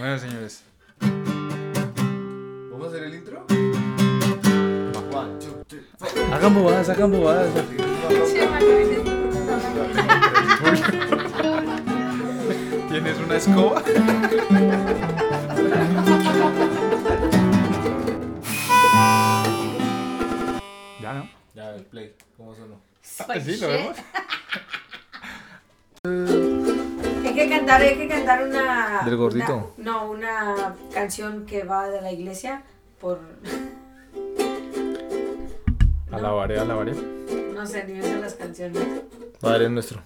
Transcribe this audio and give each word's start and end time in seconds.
Bueno, 0.00 0.18
señores. 0.18 0.64
¿Vamos 2.70 2.86
a 2.86 2.88
hacer 2.88 3.02
el 3.02 3.14
intro? 3.16 3.44
One, 5.12 5.38
two, 5.38 5.62
three, 5.68 5.82
four. 5.98 6.08
Hagan 6.32 6.54
bobadas, 6.54 6.88
hagan 6.88 7.12
bobadas. 7.12 7.50
¿Tienes 12.88 13.18
una 13.18 13.36
escoba? 13.36 13.82
ya 21.02 21.12
no. 21.12 21.28
Ya, 21.54 21.74
el 21.74 21.84
play. 21.84 22.14
¿Cómo 22.38 22.54
sonó? 22.54 22.80
Sí, 23.02 23.58
lo 23.58 23.68
vemos. 23.68 23.98
Hay 27.24 27.34
que 27.34 27.48
cantar, 27.48 27.80
hay 27.82 27.96
que 27.96 28.08
cantar 28.08 28.42
una. 28.46 29.02
¿Del 29.04 29.16
gordito? 29.16 29.74
una- 29.78 29.90
no, 29.90 30.10
una 30.10 30.74
canción 30.92 31.46
que 31.46 31.64
va 31.64 31.88
de 31.88 32.00
la 32.00 32.12
iglesia 32.12 32.62
por. 33.00 33.20
Alabaré, 36.12 36.58
alabaré. 36.58 36.92
No 37.54 37.66
sé, 37.66 37.84
ni 37.84 37.94
me 37.94 38.20
las 38.20 38.34
canciones. 38.34 38.82
Padre 39.40 39.68
nuestro. 39.68 40.02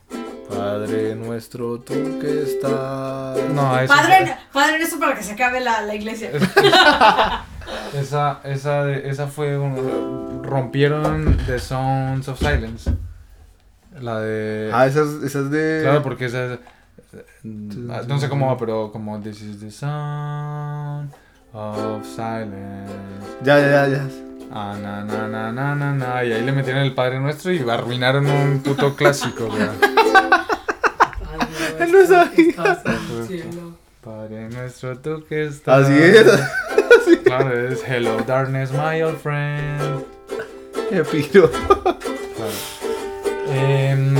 Padre 0.49 1.15
nuestro, 1.15 1.81
tú 1.81 1.95
que 2.21 2.43
estás. 2.43 3.39
No, 3.51 3.79
eso 3.81 3.95
Padre, 3.95 4.37
padre 4.53 4.79
nuestro 4.79 5.01
para 5.01 5.15
que 5.17 5.23
se 5.23 5.33
acabe 5.33 5.61
la, 5.61 5.83
la 5.83 5.95
iglesia. 5.95 6.31
Esa, 7.95 8.41
esa, 8.45 8.85
de- 8.85 9.09
esa 9.09 9.27
fue 9.29 9.57
un- 9.57 10.43
rompieron 10.45 11.39
The 11.47 11.59
Sounds 11.59 12.29
of 12.29 12.39
Silence. 12.39 12.91
La 14.01 14.21
de. 14.21 14.71
Ah, 14.73 14.87
esas, 14.87 15.23
esas 15.23 15.51
de. 15.51 15.81
Claro, 15.83 16.03
porque 16.03 16.27
esa 16.27 16.55
es. 16.55 16.59
Ah, 17.91 18.03
No 18.07 18.19
sé 18.19 18.29
cómo 18.29 18.47
va, 18.49 18.57
pero 18.57 18.91
como 18.93 19.21
This 19.21 19.43
is 19.43 19.61
the 19.61 19.71
sound 19.71 21.13
of 21.53 22.05
silence. 22.05 22.91
Ya, 23.43 23.59
ya, 23.59 23.71
ya, 23.71 23.89
ya. 23.89 24.09
Ah, 24.53 24.77
na, 24.81 25.05
na, 25.05 25.29
na, 25.29 25.53
na, 25.53 25.75
na, 25.75 25.93
na. 25.93 26.25
Y 26.25 26.33
ahí 26.33 26.45
le 26.45 26.53
metieron 26.53 26.83
el 26.83 26.95
Padre 26.95 27.21
Nuestro 27.21 27.53
y 27.53 27.69
arruinaron 27.69 28.27
un 28.27 28.61
puto 28.61 28.95
clásico, 28.95 29.47
güey. 29.47 29.63
No 31.91 32.07
sabía. 32.07 32.83
Padre 34.03 34.49
Nuestro, 34.49 34.99
tú 34.99 35.25
que 35.29 35.45
estás. 35.47 35.87
Así 35.87 35.95
es. 35.95 36.27
Claro, 37.25 37.69
es 37.69 37.83
Hello, 37.87 38.17
darkness, 38.27 38.71
my 38.73 39.03
old 39.03 39.19
friend. 39.19 40.05
Qué 40.91 41.05
piro. 41.05 41.51
Claro. 41.51 42.53
Em, 43.49 44.15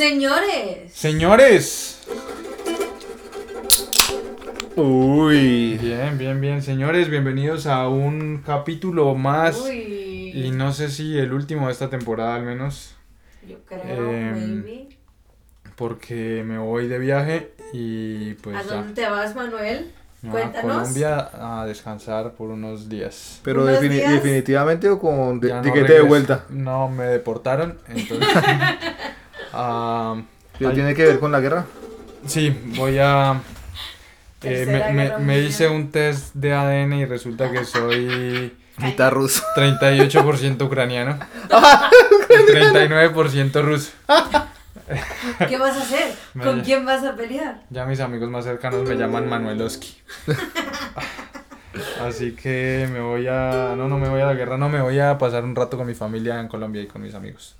Señores. 0.00 0.92
señores. 0.92 2.00
Uy. 4.76 5.78
Bien, 5.78 6.18
bien, 6.18 6.38
bien. 6.38 6.60
Señores, 6.62 7.08
bienvenidos 7.08 7.64
a 7.66 7.88
un 7.88 8.42
capítulo 8.44 9.14
más. 9.14 9.58
Uy. 9.58 10.32
Y 10.34 10.50
no 10.50 10.74
sé 10.74 10.90
si 10.90 11.16
el 11.16 11.32
último 11.32 11.68
de 11.68 11.72
esta 11.72 11.88
temporada 11.88 12.34
al 12.34 12.42
menos. 12.42 12.94
Yo 13.48 13.56
creo, 13.64 14.02
maybe. 14.12 14.88
Porque 15.76 16.42
me 16.44 16.58
voy 16.58 16.88
de 16.88 16.98
viaje 16.98 17.52
y 17.72 18.34
pues 18.34 18.54
¿A 18.54 18.62
ya. 18.64 18.74
dónde 18.74 18.92
te 19.02 19.08
vas, 19.08 19.34
Manuel? 19.34 19.92
a 20.28 20.30
Cuéntanos. 20.30 20.72
Colombia 20.76 21.30
a 21.32 21.64
descansar 21.64 22.34
por 22.34 22.50
unos 22.50 22.90
días. 22.90 23.40
Pero 23.42 23.62
¿Unos 23.62 23.80
defini- 23.80 23.92
días? 23.94 24.12
definitivamente 24.12 24.90
o 24.90 24.98
con 24.98 25.40
de, 25.40 25.54
no 25.54 25.62
de 25.62 26.02
vuelta. 26.02 26.44
No, 26.50 26.86
me 26.90 27.04
deportaron, 27.06 27.78
entonces... 27.88 28.28
ah, 29.52 30.16
¿Pero 30.58 30.70
Ay. 30.70 30.74
tiene 30.76 30.94
que 30.94 31.04
ver 31.04 31.18
con 31.18 31.32
la 31.32 31.40
guerra? 31.40 31.66
sí, 32.26 32.50
voy 32.76 32.98
a... 32.98 33.40
eh, 34.42 34.64
me, 34.66 34.92
me- 34.92 35.18
me 35.18 35.38
hice 35.40 35.68
un 35.68 35.90
test 35.90 36.34
de 36.34 36.52
ADN 36.54 36.92
y 36.94 37.04
resulta 37.04 37.50
que 37.50 37.64
soy 37.64 38.52
Mitad 38.78 39.10
ruso. 39.12 39.42
38% 39.56 40.62
ucraniano 40.64 41.18
y 42.28 42.52
39% 42.52 43.62
ruso. 43.62 43.92
¿Qué 45.48 45.56
vas 45.58 45.76
a 45.76 45.82
hacer? 45.82 46.12
Me- 46.34 46.44
¿Con 46.44 46.60
quién 46.60 46.84
vas 46.84 47.02
a 47.04 47.14
pelear? 47.16 47.62
Ya 47.70 47.86
mis 47.86 48.00
amigos 48.00 48.28
más 48.30 48.44
cercanos 48.44 48.88
me 48.88 48.94
llaman 48.96 49.28
Manueloski. 49.28 49.96
Así 52.00 52.32
que 52.32 52.88
me 52.90 53.00
voy 53.00 53.26
a... 53.28 53.74
No, 53.76 53.88
no 53.88 53.98
me 53.98 54.08
voy 54.08 54.20
a 54.20 54.26
la 54.26 54.34
guerra, 54.34 54.56
no, 54.56 54.68
me 54.68 54.80
voy 54.80 54.98
a 54.98 55.18
pasar 55.18 55.44
un 55.44 55.54
rato 55.54 55.76
con 55.76 55.86
mi 55.86 55.94
familia 55.94 56.40
en 56.40 56.48
Colombia 56.48 56.82
y 56.82 56.86
con 56.86 57.02
mis 57.02 57.14
amigos. 57.14 57.56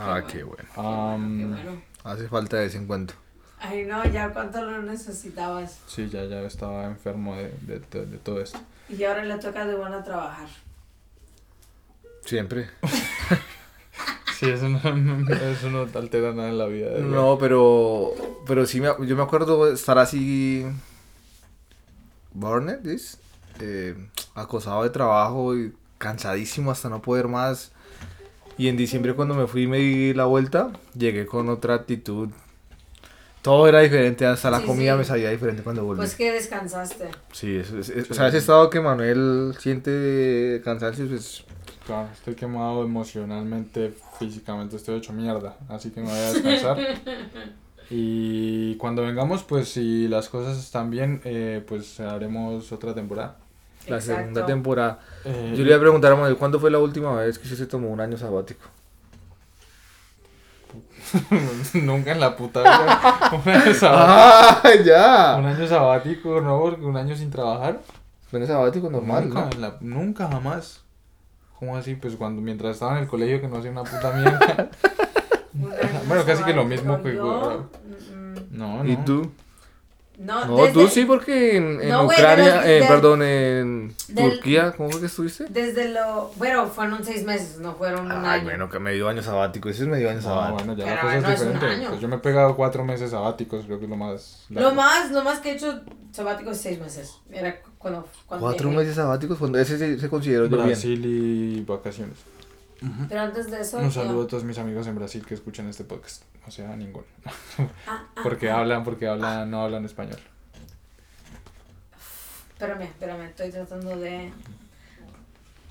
Ah, 0.00 0.22
qué 0.26 0.42
bueno. 0.42 0.68
Qué 0.74 1.44
bueno. 1.64 1.82
Hace 2.04 2.28
falta 2.28 2.56
de 2.56 2.64
vez 2.64 2.74
en 2.74 2.86
cuando. 2.86 3.14
Ay, 3.60 3.84
no, 3.84 4.04
ya 4.04 4.32
cuánto 4.32 4.64
lo 4.64 4.82
necesitabas. 4.82 5.80
sí, 5.88 6.08
ya, 6.08 6.24
ya 6.26 6.40
estaba 6.42 6.84
enfermo 6.86 7.34
de, 7.34 7.50
de- 7.62 7.80
de- 7.90 8.06
de 8.06 8.18
todo 8.18 8.40
esto. 8.40 8.58
Y 8.88 9.02
ahora 9.04 9.24
le 9.24 9.36
toca 9.38 9.66
de 9.66 9.74
buena 9.74 10.02
trabajar. 10.04 10.48
Siempre. 12.24 12.68
Sí, 14.38 14.48
eso 14.48 14.68
no, 14.68 14.78
no- 14.94 15.34
eso 15.34 15.68
no 15.68 15.80
altera 15.98 16.32
nada 16.32 16.48
en 16.48 16.58
la 16.58 16.66
vida. 16.66 16.90
de 16.90 17.00
No, 17.00 17.38
pero. 17.38 18.12
Pero 18.46 18.66
sí, 18.66 18.80
me, 18.80 18.86
yo 19.04 19.16
me 19.16 19.22
acuerdo 19.24 19.66
estar 19.72 19.98
así. 19.98 20.64
Burned, 22.32 22.78
¿dis? 22.80 23.18
Eh, 23.58 23.96
acosado 24.36 24.84
de 24.84 24.90
trabajo 24.90 25.56
y 25.56 25.74
cansadísimo 25.98 26.70
hasta 26.70 26.88
no 26.88 27.02
poder 27.02 27.26
más. 27.26 27.72
Y 28.58 28.66
en 28.68 28.76
diciembre, 28.76 29.14
cuando 29.14 29.34
me 29.34 29.46
fui 29.46 29.62
y 29.62 29.66
me 29.68 29.78
di 29.78 30.12
la 30.14 30.24
vuelta, 30.24 30.70
llegué 30.96 31.24
con 31.26 31.48
otra 31.48 31.74
actitud. 31.74 32.28
Todo 33.40 33.68
era 33.68 33.80
diferente, 33.80 34.26
hasta 34.26 34.50
la 34.50 34.58
Sí, 34.60 34.66
comida 34.66 34.92
sí. 34.94 34.98
me 34.98 35.04
sabía 35.04 35.30
diferente 35.30 35.62
cuando 35.62 35.84
volví. 35.84 35.98
Pues 35.98 36.16
que 36.16 36.32
descansaste. 36.32 37.08
sí, 37.32 37.56
eso 37.56 37.78
es, 37.78 37.88
es- 37.88 38.10
o 38.10 38.14
sea, 38.14 38.28
ese 38.28 38.38
estado 38.38 38.68
que 38.68 38.80
Manuel 38.80 39.54
siente 39.58 39.90
de 39.90 40.60
cansancio, 40.60 41.06
pues. 41.08 41.44
Claro, 41.86 42.08
estoy 42.12 42.34
quemado 42.34 42.82
emocionalmente, 42.84 43.94
físicamente, 44.18 44.76
estoy 44.76 44.96
hecho 44.98 45.12
mierda. 45.12 45.56
Así 45.68 45.90
que 45.90 46.00
me 46.00 46.08
voy 46.08 46.18
a 46.18 46.32
descansar. 46.32 46.78
Y 47.90 48.74
cuando 48.76 49.00
vengamos, 49.02 49.44
pues 49.44 49.70
si 49.70 50.08
las 50.08 50.28
cosas 50.28 50.58
están 50.58 50.90
bien, 50.90 51.22
eh, 51.24 51.64
pues 51.66 51.98
haremos 52.00 52.70
otra 52.70 52.94
temporada. 52.94 53.38
La 53.86 53.96
Exacto. 53.96 54.20
segunda 54.20 54.46
temporada. 54.46 54.98
Eh, 55.24 55.54
Yo 55.56 55.62
le 55.62 55.68
iba 55.70 55.76
a 55.76 55.80
preguntar 55.80 56.12
a 56.12 56.16
Manuel, 56.16 56.36
¿cuándo 56.36 56.58
fue 56.60 56.70
la 56.70 56.78
última 56.78 57.14
vez 57.14 57.38
que 57.38 57.44
usted 57.44 57.56
se 57.58 57.66
tomó 57.66 57.88
un 57.88 58.00
año 58.00 58.16
sabático? 58.18 58.66
Nunca 61.74 62.12
en 62.12 62.20
la 62.20 62.36
puta 62.36 62.60
vida. 62.60 63.30
Un 63.44 63.50
año 63.52 63.74
sabático. 63.74 63.88
¡Ah, 64.08 64.62
ya! 64.84 65.36
Un 65.38 65.46
año 65.46 65.66
sabático, 65.66 66.40
no, 66.40 66.60
porque 66.60 66.84
un 66.84 66.96
año 66.96 67.16
sin 67.16 67.30
trabajar. 67.30 67.80
Fue 68.30 68.40
un 68.40 68.46
sabático 68.46 68.90
normal, 68.90 69.28
nunca, 69.28 69.40
¿no? 69.46 69.50
en 69.52 69.60
la- 69.62 69.76
nunca 69.80 70.28
jamás. 70.28 70.82
¿Cómo 71.58 71.76
así? 71.76 71.94
Pues 71.94 72.14
cuando 72.16 72.42
mientras 72.42 72.74
estaba 72.74 72.92
en 72.92 73.04
el 73.04 73.08
colegio 73.08 73.40
que 73.40 73.48
no 73.48 73.56
hacía 73.56 73.70
una 73.70 73.84
puta 73.84 74.12
mierda. 74.12 74.68
Año 75.54 76.00
Bueno, 76.08 76.24
casi 76.26 76.44
que 76.44 76.52
lo 76.52 76.64
mismo 76.64 77.02
que- 77.02 77.14
Yo, 77.16 77.68
mm, 77.84 78.14
mm, 78.14 78.34
No, 78.50 78.84
no. 78.84 78.90
¿Y 78.90 78.96
tú? 78.98 79.32
No, 80.18 80.44
No, 80.46 80.56
desde, 80.56 80.72
tú 80.72 80.88
sí, 80.88 81.04
porque 81.04 81.56
en, 81.58 81.88
No, 81.88 82.06
Ucrania, 82.06 82.60
de 82.62 82.78
eh, 82.78 82.84
perdón, 82.88 83.22
en 83.22 83.94
del- 84.08 84.32
Turquía, 84.32 84.72
¿cómo 84.76 84.90
fue 84.90 84.98
que 85.00 85.06
estuviste? 85.06 85.44
Desde 85.48 85.90
lo. 85.90 86.32
Bueno, 86.34 86.66
fueron 86.66 87.04
seis 87.04 87.24
meses, 87.24 87.58
no 87.60 87.74
fueron 87.76 88.06
un 88.06 88.24
Ay, 88.24 88.40
año. 88.40 88.44
bueno, 88.44 88.68
que 88.68 88.80
medio 88.80 89.08
año 89.08 89.22
sabático, 89.22 89.68
ese 89.68 89.84
es 89.84 89.88
medio 89.88 90.08
año 90.10 90.18
No, 90.20 90.24
sabático. 90.24 90.54
bueno, 90.64 90.74
ya 90.76 90.86
la 90.94 91.00
cosa 91.00 91.16
es 91.18 91.22
no 91.22 91.30
diferente. 91.30 91.86
Pues 91.88 92.00
yo 92.00 92.08
me 92.08 92.16
he 92.16 92.18
pegado 92.18 92.56
cuatro 92.56 92.84
meses 92.84 93.12
sabáticos, 93.12 93.64
creo 93.66 93.78
que 93.78 93.84
es 93.84 93.90
lo 93.90 93.96
más. 93.96 94.44
Lo 94.48 94.72
más, 94.72 95.12
lo 95.12 95.22
más 95.22 95.38
que 95.38 95.52
he 95.52 95.54
hecho 95.54 95.82
sabático 96.10 96.50
es 96.50 96.58
seis 96.60 96.80
meses. 96.80 97.14
Era 97.30 97.60
cuando. 97.78 98.04
cuando 98.26 98.44
Cuatro 98.44 98.70
llegué. 98.70 98.80
meses 98.80 98.96
sabáticos, 98.96 99.38
cuando 99.38 99.58
ese 99.60 99.78
se, 99.78 100.00
se 100.00 100.08
consideró 100.08 100.48
bien. 100.48 100.66
Brasil 100.66 101.00
y 101.06 101.60
vacaciones. 101.62 102.16
Pero 103.08 103.20
antes 103.20 103.50
de 103.50 103.60
eso. 103.60 103.78
Un 103.78 103.90
yo- 103.90 104.02
saludo 104.02 104.22
a 104.22 104.26
todos 104.26 104.44
mis 104.44 104.58
amigos 104.58 104.86
en 104.86 104.94
Brasil 104.94 105.24
que 105.26 105.34
escuchan 105.34 105.68
este 105.68 105.84
podcast. 105.84 106.22
O 106.46 106.50
sea, 106.50 106.72
a 106.72 106.76
ninguno. 106.76 107.04
Ah, 107.26 107.32
ah, 107.86 108.04
Porque 108.22 108.50
ah. 108.50 108.58
hablan, 108.60 108.84
porque 108.84 109.06
hablan, 109.06 109.50
no 109.50 109.62
hablan 109.62 109.84
español. 109.84 110.18
Espérame, 112.52 112.82
espérame, 112.84 113.22
estoy 113.26 113.50
tratando 113.50 113.96
de. 113.98 114.26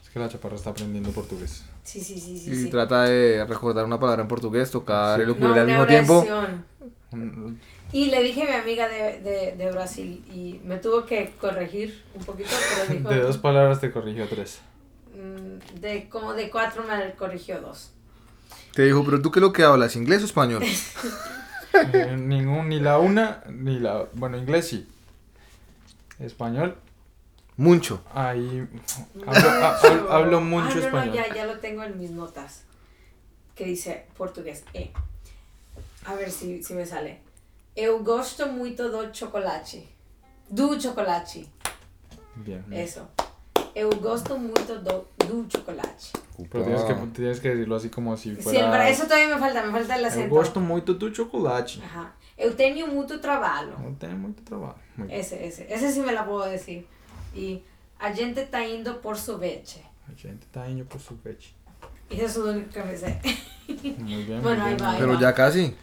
Es 0.04 0.10
que 0.14 0.20
la 0.20 0.30
chaparra 0.30 0.56
está 0.56 0.70
aprendiendo 0.70 1.12
portugués. 1.12 1.64
Sí, 1.84 2.02
sí, 2.02 2.20
sí, 2.20 2.38
sí. 2.38 2.52
Y 2.52 2.56
sí. 2.56 2.70
trata 2.70 3.04
de 3.04 3.46
recordar 3.46 3.86
una 3.86 4.00
palabra 4.00 4.22
en 4.22 4.28
portugués, 4.28 4.72
tocar 4.72 5.16
Sí. 5.18 5.22
el 5.24 5.28
No, 5.28 5.34
ukulele 5.34 5.60
al 5.62 5.68
mismo 5.68 5.86
tiempo. 5.86 6.18
oración. 6.20 6.66
Y 7.94 8.08
le 8.08 8.22
dije 8.22 8.44
a 8.44 8.46
mi 8.46 8.54
amiga 8.56 8.88
de, 8.90 9.22
de, 9.22 9.56
de 9.56 9.72
Brasil 9.72 10.24
y 10.34 10.60
me 10.66 10.78
tuvo 10.78 11.06
que 11.06 11.34
corregir 11.40 12.04
un 12.14 12.24
poquito, 12.26 12.50
pero 12.88 12.94
dijo. 13.00 13.10
De 13.10 13.20
dos 13.22 13.38
palabras 13.38 13.80
te 13.82 13.92
corrigió 13.92 14.28
tres. 14.28 14.60
Mm, 15.18 15.80
De 15.82 16.08
como 16.10 16.34
de 16.34 16.50
cuatro 16.50 16.84
me 16.84 17.14
corrigió 17.16 17.60
dos. 17.62 17.92
Te 18.74 18.84
dijo, 18.84 19.04
pero 19.04 19.22
tú 19.22 19.32
qué 19.32 19.40
es 19.40 19.42
lo 19.42 19.52
que 19.54 19.64
hablas, 19.64 19.96
inglés 19.96 20.22
o 20.22 20.26
español. 20.26 20.64
Eh, 21.94 22.16
ningún, 22.18 22.70
ni 22.70 22.80
la 22.80 22.98
una, 22.98 23.44
ni 23.50 23.78
la. 23.80 24.08
Bueno, 24.14 24.36
inglés 24.38 24.68
sí. 24.70 24.88
Español, 26.20 26.76
Mucho. 27.58 28.02
ahí. 28.16 28.68
Hablo, 29.28 29.50
ha- 29.50 29.78
hablo- 29.78 30.12
hablo 30.12 30.42
mucho 30.42 30.66
Ah, 30.70 30.74
no, 30.76 30.80
español. 30.80 31.08
No, 31.10 31.16
ya, 31.28 31.36
ya 31.36 31.46
lo 31.46 31.60
tengo 31.60 31.84
en 31.84 32.00
mis 32.00 32.10
notas. 32.10 32.64
Que 33.54 33.66
dice 33.66 34.08
portugués. 34.18 34.64
Eh. 34.74 34.92
A 36.06 36.16
ver 36.16 36.32
si, 36.32 36.64
si 36.64 36.74
me 36.74 36.86
sale. 36.86 37.20
Eu 37.76 38.00
gosto 38.04 38.48
muito 38.48 38.90
do 38.90 39.12
chocolate. 39.12 39.88
Du 40.50 40.80
chocolate. 40.80 41.46
Bien. 42.36 42.64
Eso. 42.72 43.08
Eu 43.82 43.90
gosto 44.02 44.38
muito 44.38 44.74
do, 44.80 45.06
do 45.28 45.46
chocolate. 45.54 46.12
Pero 46.52 46.64
tienes 46.64 46.84
que, 46.84 46.94
tienes 47.14 47.40
que 47.40 47.50
decirlo 47.50 47.76
así 47.76 47.90
como 47.90 48.16
si 48.18 48.36
Sí, 48.36 48.42
fuera... 48.42 48.88
el- 48.88 48.94
eso 48.94 49.04
todavía 49.04 49.30
me 49.36 49.40
falta, 49.40 49.64
me 49.66 49.72
falta 49.72 49.96
el 49.96 50.02
Eu 50.04 50.08
acento. 50.08 50.30
gosto 50.30 50.60
muito 50.60 50.94
do 50.96 51.14
chocolate. 51.14 51.82
Ajá. 51.84 52.12
Eu 52.38 52.56
tenho 52.56 52.88
muito 52.88 53.20
trabalho. 53.20 53.74
Não 53.80 53.94
tem 53.96 54.10
muito 54.16 54.42
trabalho. 54.44 54.76
Muito. 54.96 55.12
Ese, 55.14 55.36
ese. 55.44 55.66
Ese 55.70 55.92
sí 55.92 56.00
me 56.02 56.12
la 56.12 56.24
puedo 56.26 56.46
decir. 56.50 56.88
Y 57.36 57.62
a 58.00 58.12
gente 58.12 58.44
tá 58.46 58.64
indo 58.66 58.96
por 59.02 59.16
sorvete. 59.18 59.84
A 60.08 60.14
gente 60.20 60.46
tá 60.52 60.68
indo 60.70 60.86
pro 60.86 61.00
sorvete. 61.00 61.54
Y 62.10 62.16
eso 62.22 62.40
es 62.40 62.46
lo 62.46 62.52
único 62.54 62.70
que 62.72 62.84
me 62.84 62.96
sé. 62.98 63.20
Muy 64.00 64.24
bien. 64.24 64.42
Bueno, 64.42 64.64
muy 64.64 64.72
ahí 64.72 64.76
bien. 64.76 64.88
va, 64.88 64.92
ahí 64.94 65.00
Pero 65.00 65.14
va. 65.14 65.20
ya 65.22 65.34
casi. 65.34 65.76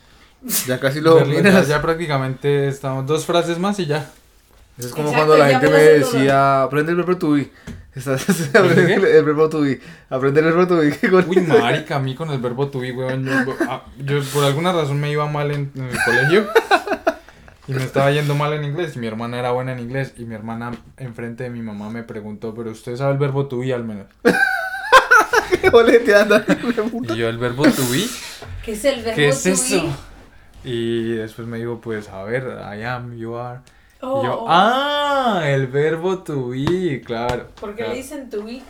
Ya 0.66 0.78
casi 0.80 1.00
lo 1.00 1.18
Ya, 1.18 1.24
ya, 1.26 1.30
dominas. 1.32 1.68
ya 1.68 1.80
prácticamente 1.82 2.68
estamos 2.68 3.06
dos 3.06 3.24
frases 3.26 3.58
más 3.58 3.78
y 3.80 3.86
ya. 3.86 4.10
Eso 4.78 4.88
es 4.88 4.94
como 4.94 5.08
Exacto, 5.10 5.26
cuando 5.28 5.36
la 5.44 5.50
gente 5.50 5.68
me 5.70 5.78
decía, 5.82 6.62
aprende 6.64 6.90
el 6.92 6.96
verbo 6.96 7.16
to 7.16 7.30
be. 7.32 7.50
Estás 7.94 8.28
aprende 8.54 8.86
qué? 8.86 8.94
el, 8.94 9.04
el 9.04 9.24
verbo 9.24 9.48
to 9.48 9.60
be. 9.60 9.80
Aprende 10.10 10.40
el 10.40 10.46
verbo 10.46 10.66
to 10.66 10.76
be. 10.78 10.96
Uy, 11.28 11.40
marica, 11.42 11.96
a 11.96 11.98
mí 12.00 12.14
con 12.14 12.30
el 12.30 12.38
verbo 12.40 12.68
to 12.68 12.80
be, 12.80 12.92
weón. 12.92 13.24
Yo, 13.24 13.32
ah, 13.68 13.84
yo 13.98 14.22
por 14.32 14.44
alguna 14.44 14.72
razón 14.72 15.00
me 15.00 15.10
iba 15.10 15.26
mal 15.26 15.50
en, 15.50 15.70
en 15.74 15.84
el 15.84 15.96
colegio. 16.04 16.46
Y 17.66 17.72
me 17.72 17.82
estaba 17.84 18.10
yendo 18.10 18.34
mal 18.34 18.52
en 18.52 18.64
inglés. 18.64 18.96
Y 18.96 18.98
mi 18.98 19.06
hermana 19.06 19.38
era 19.38 19.52
buena 19.52 19.72
en 19.72 19.78
inglés. 19.78 20.14
Y 20.18 20.24
mi 20.24 20.34
hermana 20.34 20.72
enfrente 20.98 21.44
de 21.44 21.50
mi 21.50 21.62
mamá 21.62 21.88
me 21.88 22.02
preguntó, 22.02 22.54
pero 22.54 22.70
usted 22.70 22.96
sabe 22.96 23.12
el 23.12 23.18
verbo 23.18 23.46
to 23.46 23.58
be 23.58 23.72
al 23.72 23.84
menos. 23.84 24.06
¿Qué 25.60 25.70
boleteando? 25.70 26.42
Y 27.14 27.16
yo, 27.16 27.28
el 27.28 27.38
verbo 27.38 27.64
to 27.64 27.82
be, 27.90 28.04
¿Qué 28.64 28.72
es 28.72 28.84
el 28.84 29.02
verbo 29.02 29.16
¿qué 29.16 29.28
es 29.28 29.42
to 29.42 29.48
eso? 29.50 29.82
be? 30.62 30.70
Y 30.70 31.12
después 31.12 31.46
me 31.46 31.58
dijo, 31.58 31.80
pues, 31.80 32.08
a 32.08 32.22
ver, 32.24 32.58
I 32.74 32.82
am, 32.82 33.16
you 33.16 33.36
are. 33.36 33.60
Oh, 34.06 34.22
y 34.22 34.26
yo, 34.26 34.40
oh. 34.42 34.46
ah, 34.48 35.42
el 35.46 35.66
verbo 35.68 36.18
to 36.18 36.48
be, 36.48 37.00
claro. 37.04 37.48
¿Por 37.60 37.70
qué 37.70 37.76
claro. 37.78 37.92
le 37.92 37.96
dicen 37.98 38.28
to 38.30 38.44
be? 38.44 38.62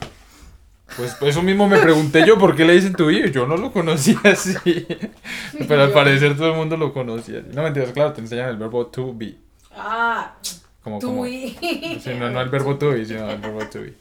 Pues 0.97 1.17
eso 1.23 1.43
mismo 1.43 1.67
me 1.69 1.79
pregunté 1.79 2.25
yo, 2.27 2.39
¿por 2.39 2.55
qué 2.55 2.65
le 2.65 2.75
dicen 2.75 2.93
to 2.95 3.07
be? 3.07 3.31
Yo 3.33 3.47
no 3.47 3.57
lo 3.57 3.73
conocía 3.73 4.19
así. 4.25 4.55
Pero 5.69 5.83
al 5.83 5.91
parecer 5.93 6.37
todo 6.37 6.51
el 6.51 6.57
mundo 6.57 6.77
lo 6.77 6.93
conocía 6.93 7.39
así. 7.41 7.49
No 7.53 7.63
mentiras, 7.63 7.91
claro, 7.93 8.13
te 8.13 8.21
enseñan 8.21 8.51
el 8.51 8.57
verbo 8.59 8.87
to 8.87 9.13
be. 9.15 9.35
Ah, 9.77 10.37
Como, 10.83 10.99
to 11.01 11.09
como. 11.09 11.23
be. 11.23 11.57
Sí, 12.01 12.11
no, 12.19 12.31
no 12.31 12.41
el 12.41 12.49
verbo 12.49 12.77
to 12.77 12.91
be, 12.91 13.05
sino 13.05 13.29
el 13.29 13.39
verbo 13.39 13.65
to 13.67 13.81
be. 13.81 13.95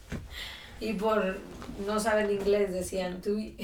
Y 0.82 0.94
por 0.94 1.38
no 1.88 2.00
saber 2.00 2.30
inglés 2.30 2.72
decían 2.72 3.22
to 3.22 3.36
be. 3.36 3.56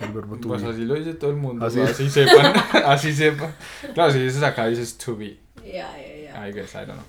El 0.00 0.08
verbo 0.12 0.36
to 0.36 0.48
Pues 0.48 0.62
be. 0.62 0.70
así 0.70 0.80
lo 0.84 0.94
dice 0.94 1.14
todo 1.14 1.30
el 1.30 1.36
mundo. 1.36 1.64
Así 1.64 2.10
sepan. 2.10 2.52
así 2.84 3.14
sepan. 3.14 3.54
Claro, 3.94 4.12
si 4.12 4.18
dices 4.18 4.42
acá, 4.42 4.66
dices 4.66 4.98
to 4.98 5.16
be. 5.16 5.38
Ya, 5.64 5.96
ya, 5.96 6.16
ya. 6.16 6.21
I 6.34 6.52
guess, 6.52 6.74
I 6.74 6.84
don't 6.86 6.96
know. 6.98 7.04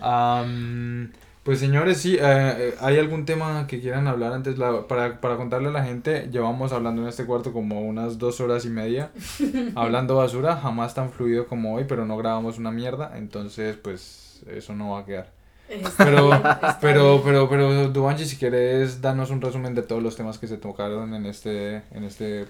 Am, 0.00 1.12
pues 1.42 1.58
señores, 1.60 1.98
sí, 1.98 2.16
eh, 2.16 2.20
eh, 2.22 2.74
¿hay 2.80 2.98
algún 2.98 3.24
tema 3.24 3.66
que 3.66 3.80
quieran 3.80 4.06
hablar 4.08 4.32
antes? 4.32 4.58
La- 4.58 4.86
para, 4.88 5.20
para 5.20 5.36
contarle 5.36 5.68
a 5.68 5.72
la 5.72 5.84
gente, 5.84 6.28
llevamos 6.30 6.72
hablando 6.72 7.02
en 7.02 7.08
este 7.08 7.26
cuarto 7.26 7.52
como 7.52 7.80
unas 7.82 8.18
dos 8.18 8.40
horas 8.40 8.64
y 8.64 8.70
media, 8.70 9.10
hablando 9.74 10.16
basura, 10.16 10.56
jamás 10.56 10.94
tan 10.94 11.10
fluido 11.12 11.46
como 11.46 11.74
hoy, 11.74 11.84
pero 11.88 12.06
no 12.06 12.16
grabamos 12.16 12.58
una 12.58 12.70
mierda, 12.70 13.12
entonces 13.16 13.76
pues 13.76 14.42
eso 14.50 14.74
no 14.74 14.92
va 14.92 15.00
a 15.00 15.04
quedar. 15.06 15.32
Está 15.68 16.04
Pero, 16.04 16.28
bien, 16.28 16.42
pero, 16.80 17.22
bien. 17.22 17.22
pero, 17.24 17.48
pero, 17.48 17.88
Duanji, 17.88 18.26
si 18.26 18.36
quieres, 18.36 19.00
danos 19.00 19.30
un 19.30 19.40
resumen 19.40 19.74
de 19.74 19.82
todos 19.82 20.02
los 20.02 20.16
temas 20.16 20.38
que 20.38 20.46
se 20.46 20.58
tocaron 20.58 21.14
en 21.14 21.26
este, 21.26 21.76
en 21.92 22.04
este 22.04 22.46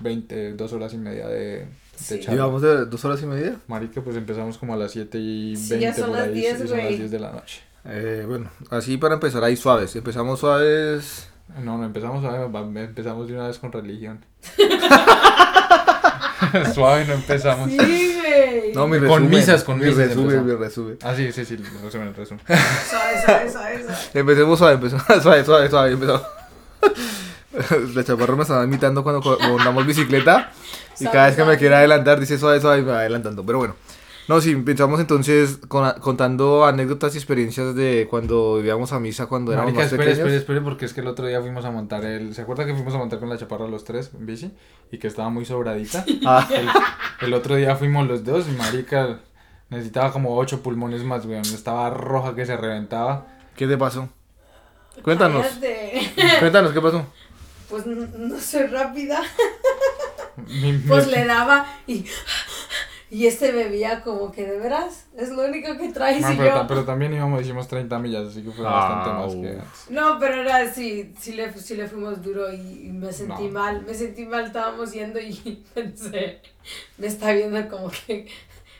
20, 0.00 0.52
dos 0.54 0.72
horas 0.72 0.94
y 0.94 0.98
media 0.98 1.28
de 1.28 1.66
Sí. 1.96 2.18
Llevamos 2.20 2.62
de 2.62 2.86
dos 2.86 3.04
horas 3.04 3.22
y 3.22 3.26
media. 3.26 3.56
Marica, 3.68 4.00
pues 4.02 4.16
empezamos 4.16 4.58
como 4.58 4.74
a 4.74 4.76
las 4.76 4.90
7 4.92 5.18
y 5.18 5.56
Sí, 5.56 5.70
20 5.70 5.84
ya 5.86 5.94
son 5.94 6.06
por 6.10 6.16
las 6.18 6.28
ahí, 6.28 6.34
10, 6.34 6.52
y 6.54 6.56
son 6.68 6.76
las 6.76 6.86
güey. 6.86 6.98
10 6.98 7.10
de 7.10 7.18
la 7.20 7.32
noche. 7.32 7.60
Eh, 7.84 8.24
bueno, 8.26 8.50
así 8.70 8.96
para 8.96 9.14
empezar 9.14 9.42
ahí 9.44 9.56
suaves. 9.56 9.94
Empezamos 9.96 10.40
suaves. 10.40 11.28
No, 11.62 11.76
no 11.78 11.84
empezamos, 11.84 12.24
a, 12.24 12.44
empezamos 12.80 13.28
de 13.28 13.34
una 13.34 13.48
vez 13.48 13.58
con 13.58 13.70
religión. 13.72 14.24
Suave, 16.74 17.04
no 17.06 17.14
empezamos. 17.14 17.70
Sí, 17.70 17.76
güey. 17.76 18.72
No, 18.74 18.86
mi 18.86 18.98
Con 18.98 19.08
resumen. 19.08 19.30
misas, 19.30 19.64
con 19.64 19.78
mi 19.78 19.86
misas 19.86 20.08
resumen, 20.08 20.24
empezamos. 20.38 20.46
mi 20.58 20.64
resumen. 20.64 20.98
Ah, 21.02 21.14
sí, 21.14 21.32
sí, 21.32 21.44
sí, 21.44 21.56
resumen, 21.56 22.08
el 22.08 22.14
resumen. 22.14 22.44
Suave, 22.46 23.22
suave, 23.24 23.50
suave, 23.50 23.82
suave. 23.84 23.98
Empecemos 24.14 24.58
suave, 24.58 24.74
empezamos 24.74 25.22
suave, 25.22 25.44
suave, 25.44 25.68
suave, 25.70 25.92
empezamos. 25.92 26.22
La 27.94 28.04
chaparra 28.04 28.34
me 28.36 28.42
estaba 28.42 28.64
imitando 28.64 29.02
cuando 29.02 29.20
montamos 29.48 29.86
bicicleta 29.86 30.52
y 30.98 31.04
cada 31.06 31.26
vez 31.26 31.36
que 31.36 31.44
me 31.44 31.58
quiere 31.58 31.74
adelantar 31.74 32.18
dice 32.20 32.38
suave, 32.38 32.60
suave 32.60 32.80
y 32.80 32.82
me 32.82 32.92
va 32.92 33.00
adelantando. 33.00 33.44
Pero 33.44 33.58
bueno, 33.58 33.74
no, 34.28 34.40
sí, 34.40 34.52
empezamos 34.52 35.00
entonces 35.00 35.58
con- 35.68 35.92
contando 36.00 36.64
anécdotas 36.64 37.14
y 37.14 37.18
experiencias 37.18 37.74
de 37.74 38.06
cuando 38.08 38.60
íbamos 38.64 38.92
a 38.92 39.00
misa 39.00 39.26
cuando 39.26 39.52
éramos 39.52 39.72
Marica, 39.72 39.82
más 39.84 39.92
espere, 39.92 40.10
pequeños. 40.10 40.18
espere, 40.28 40.36
espere, 40.38 40.60
porque 40.60 40.84
es 40.86 40.94
que 40.94 41.00
el 41.02 41.08
otro 41.08 41.26
día 41.26 41.40
fuimos 41.40 41.64
a 41.64 41.70
montar 41.70 42.04
el... 42.04 42.34
¿Se 42.34 42.42
acuerda 42.42 42.64
que 42.64 42.74
fuimos 42.74 42.94
a 42.94 42.98
montar 42.98 43.18
con 43.18 43.28
la 43.28 43.36
chaparra 43.36 43.66
los 43.68 43.84
tres 43.84 44.10
en 44.18 44.24
bici? 44.26 44.52
Y 44.90 44.98
que 44.98 45.08
estaba 45.08 45.28
muy 45.28 45.44
sobradita. 45.44 46.04
Ah, 46.24 46.48
El, 47.20 47.26
el 47.26 47.34
otro 47.34 47.56
día 47.56 47.76
fuimos 47.76 48.06
los 48.06 48.24
dos 48.24 48.46
y 48.48 48.52
marica 48.52 49.18
necesitaba 49.70 50.12
como 50.12 50.36
ocho 50.38 50.62
pulmones 50.62 51.02
más, 51.02 51.26
weón. 51.26 51.40
Estaba 51.42 51.90
roja 51.90 52.34
que 52.34 52.46
se 52.46 52.56
reventaba. 52.56 53.26
¿qué 53.56 53.66
te 53.66 53.76
pasó? 53.76 54.08
Cuéntanos, 55.02 55.46
Cállate. 55.46 56.12
cuéntanos, 56.38 56.72
¿qué 56.72 56.80
pasó? 56.82 57.06
Pues 57.72 57.86
no 57.86 58.38
soy 58.38 58.66
rápida. 58.66 59.20
Mi- 60.36 60.72
mi- 60.72 60.78
Pues 60.88 61.06
le 61.08 61.24
daba 61.24 61.66
y. 61.86 62.04
Y 63.10 63.26
este 63.26 63.52
bebía 63.52 64.00
como 64.02 64.32
que 64.32 64.46
de 64.46 64.58
veras. 64.58 65.04
Es 65.16 65.28
lo 65.30 65.44
único 65.44 65.76
que 65.76 65.90
traes 65.92 66.22
No, 66.22 66.32
y 66.32 66.36
pero, 66.36 66.48
yo. 66.48 66.54
ta- 66.54 66.66
pero 66.66 66.84
también 66.84 67.12
íbamos, 67.12 67.42
hicimos 67.42 67.68
30 67.68 67.98
millas, 67.98 68.28
así 68.28 68.42
que 68.42 68.50
fue 68.50 68.66
Ah, 68.66 68.70
bastante 68.70 69.10
más 69.10 69.34
que 69.34 69.60
antes. 69.60 69.90
No, 69.90 70.18
pero 70.18 70.40
era 70.40 70.56
así, 70.58 71.12
sí 71.20 71.32
le, 71.34 71.52
sí 71.52 71.74
le 71.76 71.86
fuimos 71.88 72.22
duro 72.22 72.50
y, 72.52 72.86
y 72.86 72.92
me 72.92 73.12
sentí 73.12 73.44
No. 73.48 73.50
mal, 73.52 73.82
me 73.86 73.92
sentí 73.92 74.24
mal, 74.24 74.44
estábamos 74.46 74.92
yendo 74.92 75.20
y 75.20 75.32
pensé, 75.74 76.40
me 76.96 77.06
está 77.06 77.32
viendo 77.32 77.68
como 77.68 77.90
que 77.90 78.28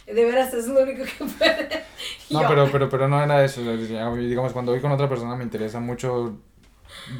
de 0.06 0.24
veras 0.24 0.52
es 0.54 0.66
lo 0.66 0.80
único 0.82 1.02
que 1.04 1.24
puede. 1.24 1.82
Y 2.30 2.34
No, 2.34 2.42
yo, 2.42 2.48
pero, 2.48 2.68
pero, 2.72 2.88
pero 2.88 3.08
no 3.08 3.22
era 3.22 3.44
eso. 3.44 3.60
Digamos, 3.60 4.52
cuando 4.54 4.72
voy 4.72 4.80
con 4.80 4.92
otra 4.92 5.08
persona 5.10 5.36
me 5.36 5.44
interesa 5.44 5.78
mucho 5.78 6.38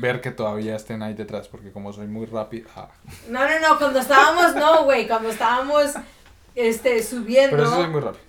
ver 0.00 0.20
que 0.20 0.30
todavía 0.30 0.76
estén 0.76 1.02
ahí 1.02 1.14
detrás, 1.14 1.48
porque 1.48 1.70
como 1.72 1.92
soy 1.92 2.06
muy 2.06 2.26
rápido... 2.26 2.69
ah. 2.76 2.88
No, 3.28 3.40
no, 3.48 3.60
no, 3.60 3.78
cuando 3.78 3.98
estábamos, 4.00 4.54
no, 4.54 4.84
güey, 4.84 5.06
cuando 5.06 5.30
estábamos 5.30 5.92
este, 6.54 7.02
subiendo 7.02 7.56
Pero 7.56 7.69
eso 7.69 7.76
soy 7.76 7.88
muy 7.88 8.00
rápido. 8.00 8.24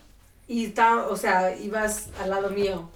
y 0.48 0.66
está, 0.66 1.08
o 1.08 1.16
sea, 1.18 1.56
ibas 1.58 2.10
al 2.22 2.30
lado 2.30 2.50
mío. 2.50 2.90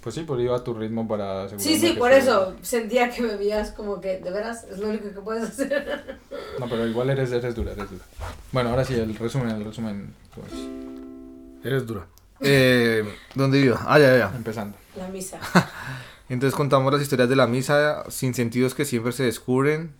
Pues 0.00 0.16
sí, 0.16 0.22
por 0.24 0.38
iba 0.38 0.54
a 0.54 0.62
tu 0.62 0.74
ritmo 0.74 1.08
para 1.08 1.48
Sí, 1.58 1.78
sí, 1.78 1.94
que 1.94 1.98
por 1.98 2.12
eso 2.12 2.54
sentía 2.60 3.08
que 3.08 3.22
me 3.22 3.36
veías 3.36 3.70
como 3.72 4.02
que 4.02 4.18
de 4.18 4.30
veras 4.30 4.64
es 4.70 4.76
lo 4.78 4.88
único 4.88 5.08
que 5.08 5.20
puedes 5.20 5.44
hacer. 5.44 6.18
No, 6.60 6.68
pero 6.68 6.86
igual 6.86 7.08
eres, 7.10 7.32
eres 7.32 7.54
dura, 7.54 7.72
eres 7.72 7.90
dura. 7.90 8.04
Bueno, 8.52 8.68
ahora 8.70 8.84
sí, 8.84 8.94
el 8.94 9.14
resumen, 9.16 9.50
el 9.50 9.64
resumen. 9.64 10.14
pues, 10.34 10.52
Eres 11.64 11.86
dura. 11.86 12.06
Eh, 12.40 13.02
¿Dónde 13.34 13.58
iba? 13.60 13.80
Ah, 13.86 13.98
ya, 13.98 14.10
ya, 14.12 14.18
ya. 14.30 14.32
empezando. 14.36 14.76
La 14.96 15.08
misa. 15.08 15.38
Entonces 16.28 16.56
contamos 16.56 16.92
las 16.92 17.02
historias 17.02 17.28
de 17.28 17.36
la 17.36 17.46
misa 17.46 18.04
sin 18.10 18.34
sentidos 18.34 18.74
que 18.74 18.84
siempre 18.84 19.12
se 19.12 19.24
descubren. 19.24 19.94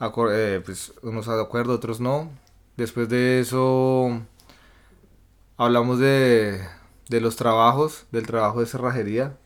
Eh, 0.00 0.62
pues 0.64 0.92
unos 1.02 1.26
de 1.26 1.40
acuerdo, 1.40 1.74
otros 1.74 2.00
no. 2.00 2.30
Después 2.76 3.08
de 3.08 3.40
eso 3.40 4.20
hablamos 5.56 5.98
de, 5.98 6.60
de 7.08 7.20
los 7.20 7.36
trabajos, 7.36 8.06
del 8.10 8.26
trabajo 8.26 8.60
de 8.60 8.66
cerrajería, 8.66 9.36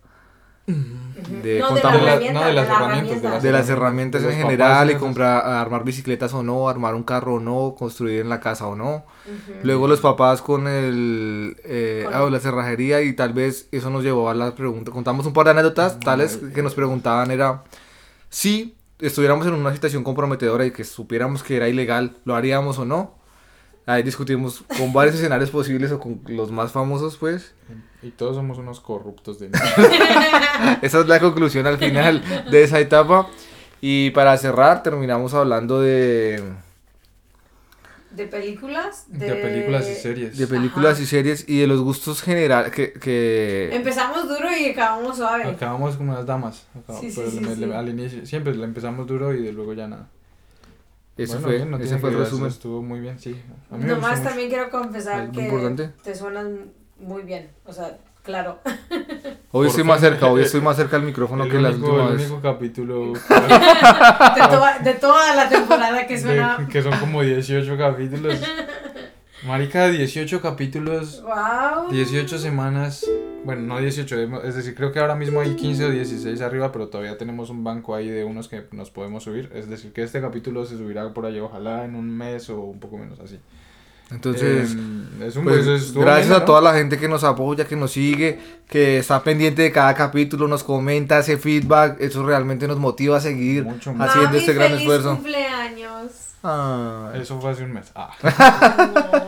de, 1.42 1.58
no, 1.60 1.68
contamos 1.68 2.00
de, 2.00 2.06
la- 2.06 2.12
la 2.12 2.14
herramienta, 2.14 2.40
no, 2.40 2.46
de 2.46 2.52
las 2.52 2.68
la 2.68 2.74
herramientas, 2.76 3.22
de 3.22 4.28
las 4.28 4.30
en 4.34 4.40
general 4.42 4.90
y 4.90 4.94
comprar, 4.96 5.46
armar 5.46 5.84
bicicletas 5.84 6.32
o 6.34 6.42
no, 6.42 6.68
armar 6.68 6.94
un 6.94 7.02
carro 7.02 7.34
o 7.34 7.40
no, 7.40 7.74
construir 7.78 8.20
en 8.20 8.28
la 8.28 8.40
casa 8.40 8.66
o 8.66 8.76
no. 8.76 9.04
Luego 9.62 9.88
los 9.88 10.00
papás 10.00 10.40
con 10.42 10.68
el 10.68 11.56
eh, 11.64 12.02
Con- 12.04 12.14
ah, 12.14 12.30
la 12.30 12.40
cerrajería 12.40 13.02
y 13.02 13.12
tal 13.14 13.32
vez 13.32 13.68
eso 13.72 13.90
nos 13.90 14.04
llevó 14.04 14.30
a 14.30 14.34
las 14.34 14.52
preguntas. 14.52 14.94
Contamos 14.94 15.26
un 15.26 15.32
par 15.32 15.44
de 15.46 15.50
anécdotas 15.52 15.98
tales 16.00 16.38
que 16.54 16.62
nos 16.62 16.74
preguntaban 16.74 17.30
era 17.30 17.64
si 18.30 18.76
estuviéramos 19.00 19.46
en 19.46 19.54
una 19.54 19.72
situación 19.74 20.04
comprometedora 20.04 20.64
y 20.66 20.70
que 20.70 20.84
supiéramos 20.84 21.42
que 21.42 21.56
era 21.56 21.68
ilegal, 21.68 22.16
¿lo 22.24 22.36
haríamos 22.36 22.78
o 22.78 22.84
no? 22.84 23.17
Ahí 23.90 24.02
discutimos 24.02 24.62
con 24.76 24.92
varios 24.92 25.14
escenarios 25.16 25.50
posibles 25.50 25.90
o 25.92 25.98
con 25.98 26.20
los 26.28 26.50
más 26.52 26.72
famosos 26.72 27.16
pues. 27.16 27.54
Y 28.02 28.10
todos 28.10 28.36
somos 28.36 28.58
unos 28.58 28.80
corruptos 28.80 29.38
de 29.40 29.46
Esa 30.82 31.00
es 31.00 31.06
la 31.08 31.18
conclusión 31.20 31.66
al 31.66 31.78
final 31.78 32.22
de 32.50 32.62
esa 32.62 32.80
etapa. 32.80 33.28
Y 33.80 34.10
para 34.10 34.36
cerrar 34.36 34.82
terminamos 34.82 35.32
hablando 35.34 35.80
de, 35.80 36.42
De 38.10 38.26
películas. 38.26 39.04
de 39.08 39.34
películas 39.36 39.88
y 39.88 39.94
series. 39.94 40.36
de 40.36 40.46
películas 40.46 40.94
Ajá. 40.94 41.02
y 41.02 41.06
series 41.06 41.48
y 41.48 41.60
de 41.60 41.66
los 41.66 41.80
gustos 41.80 42.20
generales 42.22 42.72
que... 42.72 42.92
que... 42.92 43.70
Empezamos 43.72 44.28
duro 44.28 44.48
y 44.54 44.70
acabamos 44.70 45.16
suave. 45.16 45.44
Acabamos 45.44 45.96
como 45.96 46.12
unas 46.12 46.26
damas. 46.26 46.66
acabamos- 46.78 47.00
Sí, 47.00 47.10
sí, 47.30 47.40
le- 47.40 47.66
le- 47.68 47.74
al 47.74 47.88
inicio, 47.88 48.26
siempre 48.26 48.54
le 48.54 48.64
empezamos 48.64 49.06
duro 49.06 49.32
y 49.32 49.42
de 49.42 49.52
luego 49.52 49.72
ya 49.74 49.86
nada. 49.88 50.08
Ese 51.18 51.32
Bueno, 51.34 51.46
fue, 51.48 51.56
bien, 51.56 51.70
no 51.72 51.76
ese 51.78 51.98
fue 51.98 52.10
el 52.10 52.18
resumen. 52.18 52.48
Estuvo 52.48 52.80
muy 52.82 53.00
bien, 53.00 53.18
sí. 53.18 53.36
Nomás 53.70 54.18
mucho. 54.18 54.28
también 54.30 54.48
quiero 54.48 54.70
confesar 54.70 55.20
Algo 55.20 55.32
que 55.32 55.42
importante. 55.42 55.90
te 56.02 56.14
suenan 56.14 56.72
muy 57.00 57.22
bien. 57.22 57.50
O 57.66 57.72
sea, 57.72 57.98
Claro. 58.22 58.58
Hoy 59.52 59.68
estoy 59.68 59.84
más 59.84 60.00
cerca, 60.00 60.26
hoy 60.26 60.42
estoy 60.42 60.60
más 60.60 60.76
cerca 60.76 60.96
al 60.96 61.02
micrófono 61.02 61.44
el 61.44 61.50
que 61.50 61.58
la 61.58 61.70
único, 61.70 61.86
última 61.86 62.08
el 62.10 62.16
vez. 62.18 62.26
único 62.30 62.42
capítulo 62.42 63.12
De, 63.14 64.40
toda- 64.50 64.78
de 64.80 64.94
toda 64.94 65.34
la 65.34 65.48
temporada 65.48 66.06
que 66.06 66.14
de- 66.14 66.20
suena. 66.20 66.68
que 66.70 66.82
son 66.82 66.92
como 67.00 67.22
18 67.22 67.78
capítulos. 67.78 68.34
Marica, 69.48 69.88
18 69.88 70.40
capítulos, 70.42 71.22
¡Wow! 71.22 71.90
18 71.90 72.38
semanas. 72.38 73.04
Bueno, 73.44 73.62
no 73.62 73.80
18, 73.80 74.42
es 74.44 74.54
decir, 74.56 74.74
creo 74.74 74.92
que 74.92 74.98
ahora 74.98 75.14
mismo 75.14 75.40
hay 75.40 75.56
15 75.56 75.86
o 75.86 75.90
16 75.90 76.40
arriba, 76.42 76.70
pero 76.70 76.88
todavía 76.88 77.16
tenemos 77.16 77.48
un 77.48 77.64
banco 77.64 77.94
ahí 77.94 78.08
de 78.08 78.24
unos 78.24 78.46
que 78.48 78.66
nos 78.72 78.90
podemos 78.90 79.24
subir. 79.24 79.50
Es 79.54 79.68
decir, 79.70 79.92
que 79.92 80.02
este 80.02 80.20
capítulo 80.20 80.66
se 80.66 80.76
subirá 80.76 81.12
por 81.14 81.24
allá, 81.24 81.42
ojalá 81.42 81.84
en 81.86 81.94
un 81.94 82.14
mes 82.14 82.50
o 82.50 82.60
un 82.60 82.78
poco 82.78 82.98
menos 82.98 83.18
así. 83.20 83.38
Entonces, 84.10 84.72
Em, 84.72 85.22
es 85.22 85.36
un 85.36 85.44
pues, 85.44 85.64
pues, 85.64 85.92
gracias 85.94 86.28
bueno, 86.28 86.36
a 86.36 86.38
¿no? 86.40 86.44
toda 86.44 86.60
la 86.60 86.74
gente 86.74 86.98
que 86.98 87.08
nos 87.08 87.24
apoya, 87.24 87.66
que 87.66 87.76
nos 87.76 87.92
sigue, 87.92 88.38
que 88.68 88.98
está 88.98 89.22
pendiente 89.22 89.62
de 89.62 89.72
cada 89.72 89.94
capítulo, 89.94 90.48
nos 90.48 90.64
comenta, 90.64 91.18
hace 91.18 91.36
feedback. 91.36 92.00
Eso 92.00 92.24
realmente 92.24 92.66
nos 92.66 92.78
motiva 92.78 93.16
a 93.18 93.20
seguir 93.20 93.64
Mucho 93.64 93.94
haciendo 93.98 94.28
Mami, 94.28 94.38
este 94.38 94.52
gran 94.52 94.68
feliz 94.68 94.80
esfuerzo. 94.80 95.14
cumpleaños. 95.14 96.12
Ay. 96.42 97.20
Eso 97.20 97.40
fue 97.40 97.50
hace 97.50 97.64
un 97.64 97.72
mes. 97.72 97.90
Ah. 97.94 99.24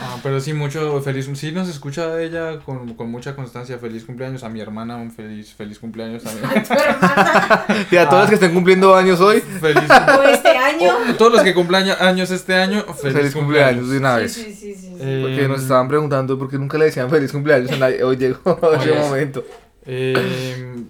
Ah, 0.00 0.16
pero 0.22 0.40
sí, 0.40 0.52
mucho 0.52 1.00
feliz. 1.00 1.28
Sí, 1.34 1.50
nos 1.50 1.68
escucha 1.68 2.20
ella 2.22 2.60
con, 2.60 2.94
con 2.94 3.10
mucha 3.10 3.34
constancia. 3.34 3.78
Feliz 3.78 4.04
cumpleaños 4.04 4.44
a 4.44 4.48
mi 4.48 4.60
hermana, 4.60 4.96
un 4.96 5.10
feliz, 5.10 5.52
feliz 5.52 5.78
cumpleaños 5.78 6.24
A 6.24 6.30
también. 6.30 6.62
tu 6.64 6.72
hermana. 6.72 7.66
Y 7.90 7.96
a 7.96 8.08
todos 8.08 8.20
los 8.22 8.28
que 8.28 8.34
estén 8.36 8.54
cumpliendo 8.54 8.94
años 8.94 9.20
hoy, 9.20 9.40
feliz 9.40 9.82
O 10.18 10.22
este 10.22 10.50
año. 10.56 10.92
Todos 11.18 11.32
los 11.32 11.42
que 11.42 11.52
cumplan 11.52 11.88
años 12.00 12.30
este 12.30 12.54
año, 12.54 12.82
feliz, 12.94 13.16
feliz, 13.16 13.34
cumpleaños 13.34 13.90
de 13.90 13.98
una 13.98 14.16
vez. 14.16 14.32
sí, 14.34 14.54
sí, 14.54 14.74
sí. 14.74 14.74
sí. 14.76 14.96
Eh, 15.00 15.20
Porque 15.22 15.48
nos 15.48 15.62
estaban 15.62 15.88
preguntando 15.88 16.38
por 16.38 16.48
qué 16.48 16.58
nunca 16.58 16.78
le 16.78 16.84
decían 16.86 17.10
feliz 17.10 17.32
cumpleaños 17.32 17.72
a 17.72 17.76
nadie. 17.76 18.02
Hoy 18.04 18.16
llegó 18.16 18.38
ese 18.80 18.94
momento. 18.94 19.44
Eh, 19.84 20.84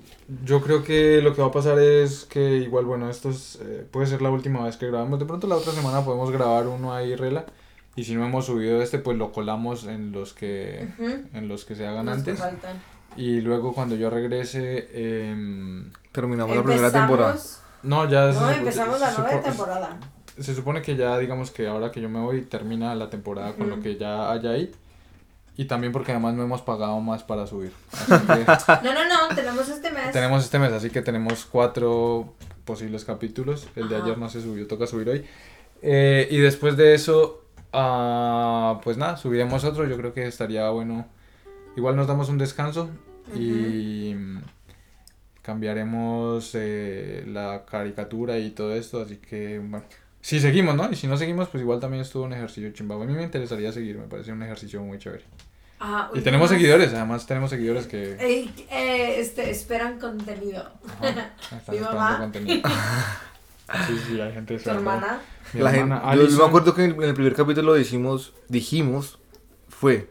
yo 0.44 0.60
creo 0.60 0.82
que 0.84 1.22
lo 1.22 1.34
que 1.34 1.40
va 1.40 1.48
a 1.48 1.52
pasar 1.52 1.78
es 1.78 2.24
que 2.26 2.58
igual, 2.58 2.84
bueno, 2.84 3.08
esto 3.08 3.30
es, 3.30 3.58
eh, 3.62 3.86
puede 3.90 4.06
ser 4.06 4.20
la 4.20 4.30
última 4.30 4.64
vez 4.64 4.76
que 4.76 4.86
grabamos. 4.86 5.18
De 5.18 5.24
pronto 5.24 5.46
la 5.46 5.56
otra 5.56 5.72
semana 5.72 6.04
podemos 6.04 6.30
grabar 6.30 6.66
uno 6.66 6.92
ahí, 6.92 7.16
Rela. 7.16 7.46
Y 7.98 8.04
si 8.04 8.14
no 8.14 8.24
hemos 8.24 8.46
subido 8.46 8.80
este, 8.80 8.98
pues 9.00 9.16
lo 9.18 9.32
colamos 9.32 9.84
en 9.86 10.12
los 10.12 10.32
que, 10.32 10.86
Ujú. 10.98 11.10
en 11.34 11.48
los 11.48 11.64
que 11.64 11.74
se 11.74 11.84
hagan 11.86 12.06
Los 12.06 12.18
antes. 12.18 12.40
Y 13.16 13.40
luego 13.40 13.72
cuando 13.72 13.96
yo 13.96 14.08
regrese... 14.08 14.88
em, 15.30 15.90
Terminamos 16.12 16.56
la 16.56 16.62
primera 16.62 16.92
temporada. 16.92 17.36
no, 17.82 18.08
ya... 18.08 18.32
se 18.32 18.38
No, 18.38 18.46
supo- 18.46 18.56
empezamos 18.58 19.00
la 19.00 19.10
se 19.10 19.20
nueva 19.20 19.34
supo- 19.36 19.42
temporada. 19.48 19.98
Se 20.38 20.54
supone 20.54 20.80
que 20.82 20.94
ya, 20.94 21.18
digamos 21.18 21.50
que 21.50 21.66
ahora 21.66 21.90
que 21.90 22.00
yo 22.00 22.08
me 22.08 22.20
voy, 22.20 22.42
termina 22.42 22.94
la 22.94 23.10
temporada 23.10 23.54
con 23.54 23.68
lo 23.68 23.80
que 23.80 23.96
ya 23.96 24.30
hay 24.30 24.46
ahí. 24.46 24.72
Y 25.56 25.64
también 25.64 25.92
porque 25.92 26.12
además 26.12 26.34
no 26.34 26.44
hemos 26.44 26.62
pagado 26.62 27.00
más 27.00 27.24
para 27.24 27.48
subir. 27.48 27.72
Así 27.92 28.12
que 28.26 28.44
No, 28.84 28.94
no, 28.94 29.28
no, 29.28 29.34
tenemos 29.34 29.68
este 29.68 29.90
mes. 29.90 30.12
tenemos 30.12 30.44
este 30.44 30.60
mes, 30.60 30.72
así 30.72 30.90
que 30.90 31.02
tenemos 31.02 31.44
cuatro 31.46 32.32
posibles 32.64 33.04
capítulos. 33.04 33.66
El 33.74 33.88
de 33.88 33.96
Ajá. 33.96 34.04
ayer 34.04 34.18
no 34.18 34.28
se 34.28 34.40
subió, 34.40 34.68
toca 34.68 34.86
subir 34.86 35.08
hoy. 35.08 35.24
Eh, 35.82 36.28
y 36.30 36.36
después 36.38 36.76
de 36.76 36.94
eso, 36.94 37.42
ah, 37.72 38.80
pues 38.82 38.96
nada, 38.96 39.16
subiremos 39.16 39.64
otro. 39.64 39.86
Yo 39.86 39.96
creo 39.96 40.12
que 40.12 40.26
estaría 40.26 40.68
bueno. 40.70 41.06
Igual 41.76 41.96
nos 41.96 42.06
damos 42.06 42.28
un 42.28 42.38
descanso 42.38 42.90
y 43.34 44.14
cambiaremos 45.42 46.50
eh, 46.54 47.24
la 47.26 47.64
caricatura 47.64 48.38
y 48.38 48.50
todo 48.50 48.74
esto. 48.74 49.00
Así 49.02 49.16
que, 49.16 49.58
bueno, 49.58 49.84
si 50.20 50.40
seguimos, 50.40 50.74
¿no? 50.74 50.90
Y 50.90 50.96
si 50.96 51.06
no 51.06 51.16
seguimos, 51.16 51.48
pues 51.48 51.62
igual 51.62 51.80
también 51.80 52.02
estuvo 52.02 52.24
un 52.24 52.32
ejercicio 52.32 52.70
chimbabo. 52.72 53.02
A 53.02 53.06
mí 53.06 53.12
me 53.14 53.22
interesaría 53.22 53.72
seguir, 53.72 53.96
me 53.98 54.06
parece 54.06 54.32
un 54.32 54.42
ejercicio 54.42 54.82
muy 54.82 54.98
chévere. 54.98 55.24
Ah, 55.80 56.10
Y 56.12 56.20
tenemos 56.22 56.50
más. 56.50 56.58
seguidores, 56.58 56.92
además 56.92 57.24
tenemos 57.24 57.50
seguidores 57.50 57.86
que 57.86 58.14
Eh, 58.18 58.50
eh, 58.68 59.20
este, 59.20 59.48
esperan 59.50 60.00
contenido. 60.00 60.68
ajá, 61.00 61.30
Mi 61.72 61.78
mamá. 61.78 62.18
contenido. 62.18 62.68
Sí, 63.86 63.98
sí, 64.06 64.20
hay 64.20 64.32
gente 64.32 64.54
Tu 64.54 64.58
esperando. 64.58 64.90
hermana. 64.90 65.20
Mi 65.52 65.60
La 65.60 65.74
hermana 65.74 66.00
gente, 66.10 66.16
yo, 66.24 66.30
yo 66.30 66.38
me 66.38 66.44
acuerdo 66.46 66.74
que 66.74 66.84
en 66.84 67.02
el, 67.02 67.14
primer 67.14 67.34
capítulo 67.34 67.74
dijimos, 67.74 68.32
dijimos, 68.48 69.18
fue, 69.68 70.10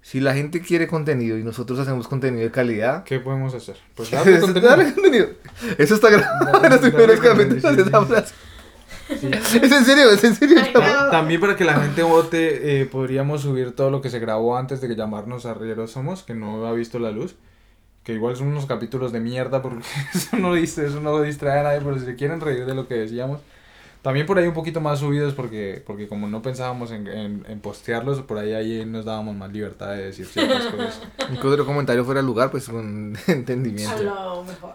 si 0.00 0.20
la 0.20 0.34
gente 0.34 0.60
quiere 0.60 0.86
contenido 0.86 1.36
y 1.36 1.42
nosotros 1.42 1.78
hacemos 1.78 2.08
contenido 2.08 2.44
de 2.44 2.50
calidad, 2.50 3.04
¿Qué 3.04 3.20
podemos 3.20 3.54
hacer? 3.54 3.76
Pues 3.94 4.10
darle 4.12 4.36
Eso, 4.36 4.46
contenido. 4.46 4.70
dale 4.70 4.92
contenido. 4.94 5.28
Eso 5.78 5.94
está 5.94 6.10
grabado 6.10 6.62
en 6.64 6.70
los 6.70 6.80
primeros 6.80 7.20
capítulos 7.20 7.76
de 7.76 7.82
esa 7.82 8.04
frase. 8.06 8.34
Sí. 9.08 9.30
Es 9.32 9.54
en 9.72 9.84
serio, 9.84 10.10
es 10.10 10.24
en 10.24 10.34
serio. 10.34 10.60
También 11.12 11.40
para 11.40 11.54
que 11.54 11.64
la 11.64 11.74
gente 11.80 12.02
vote, 12.02 12.80
eh, 12.80 12.86
podríamos 12.86 13.42
subir 13.42 13.72
todo 13.72 13.90
lo 13.90 14.00
que 14.00 14.10
se 14.10 14.18
grabó 14.18 14.56
antes 14.56 14.80
de 14.80 14.88
que 14.88 14.96
llamarnos 14.96 15.46
Arrieros 15.46 15.92
Somos, 15.92 16.24
que 16.24 16.34
no 16.34 16.66
ha 16.66 16.72
visto 16.72 16.98
la 16.98 17.12
luz. 17.12 17.36
Que 18.06 18.14
igual 18.14 18.36
son 18.36 18.46
unos 18.46 18.64
capítulos 18.66 19.12
de 19.12 19.20
mierda, 19.20 19.60
porque 19.60 19.84
eso 20.14 20.38
no, 20.38 20.54
dice, 20.54 20.86
eso 20.86 21.00
no 21.00 21.20
distrae 21.20 21.60
a 21.60 21.62
nadie, 21.64 21.80
pero 21.82 21.98
si 21.98 22.06
se 22.06 22.14
quieren 22.14 22.40
reír 22.40 22.64
de 22.64 22.74
lo 22.74 22.88
que 22.88 22.94
decíamos. 22.94 23.40
También 24.00 24.24
por 24.24 24.38
ahí 24.38 24.46
un 24.46 24.54
poquito 24.54 24.80
más 24.80 25.00
subidos, 25.00 25.34
porque, 25.34 25.82
porque 25.84 26.06
como 26.06 26.28
no 26.28 26.40
pensábamos 26.40 26.92
en, 26.92 27.08
en, 27.08 27.44
en 27.48 27.58
postearlos, 27.58 28.22
por 28.22 28.38
ahí, 28.38 28.52
ahí 28.54 28.84
nos 28.86 29.04
dábamos 29.04 29.34
más 29.34 29.52
libertad 29.52 29.90
de 29.90 30.04
decir 30.06 30.26
ciertas 30.26 30.66
cosas. 30.72 31.02
Un 31.28 31.36
que 31.36 31.46
otro 31.48 31.66
comentario 31.66 32.04
fuera 32.04 32.20
de 32.20 32.26
lugar, 32.26 32.52
pues 32.52 32.68
con 32.68 33.16
A 33.26 33.32
entendimiento. 33.32 34.00
lo 34.04 34.44
mejor. 34.44 34.74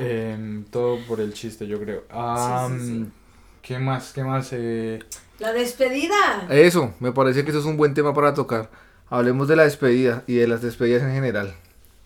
Em, 0.00 0.64
todo 0.66 0.98
por 1.08 1.20
el 1.20 1.32
chiste, 1.32 1.66
yo 1.66 1.80
creo. 1.80 2.04
Sí, 2.68 2.86
sí. 2.86 3.06
¿Qué 3.62 3.78
más? 3.78 4.12
¿Qué 4.12 4.22
más? 4.22 4.50
Eh, 4.52 4.98
La 5.38 5.52
despedida. 5.54 6.46
Eso, 6.50 6.92
me 7.00 7.12
parece 7.12 7.42
que 7.44 7.50
eso 7.50 7.60
es 7.60 7.64
un 7.64 7.78
buen 7.78 7.94
tema 7.94 8.12
para 8.12 8.34
tocar. 8.34 8.70
Hablemos 9.08 9.48
de 9.48 9.56
la 9.56 9.62
despedida 9.62 10.24
y 10.26 10.34
de 10.34 10.46
las 10.46 10.60
despedidas 10.60 11.02
en 11.02 11.12
general. 11.12 11.54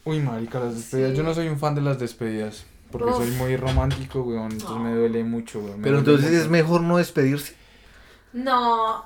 Uy, 0.04 0.21
marica, 0.21 0.59
las 0.61 0.75
despedidas. 0.76 1.11
Sí. 1.12 1.16
Yo 1.16 1.23
no 1.23 1.35
soy 1.35 1.49
un 1.49 1.59
fan 1.59 1.75
de 1.75 1.80
las 1.83 1.99
despedidas. 1.99 2.64
Porque 2.90 3.11
Uf. 3.11 3.19
soy 3.19 3.30
muy 3.33 3.57
romántico, 3.57 4.23
weón. 4.23 4.50
Entonces 4.52 4.78
me 4.78 4.95
duele 4.95 5.23
mucho, 5.25 5.61
weón. 5.61 5.78
me 5.78 5.85
Pero 5.85 5.99
entonces 5.99 6.30
mucho. 6.30 6.42
es 6.42 6.49
mejor 6.49 6.80
no 6.80 6.97
despedirse. 6.97 7.54
No. 8.33 9.04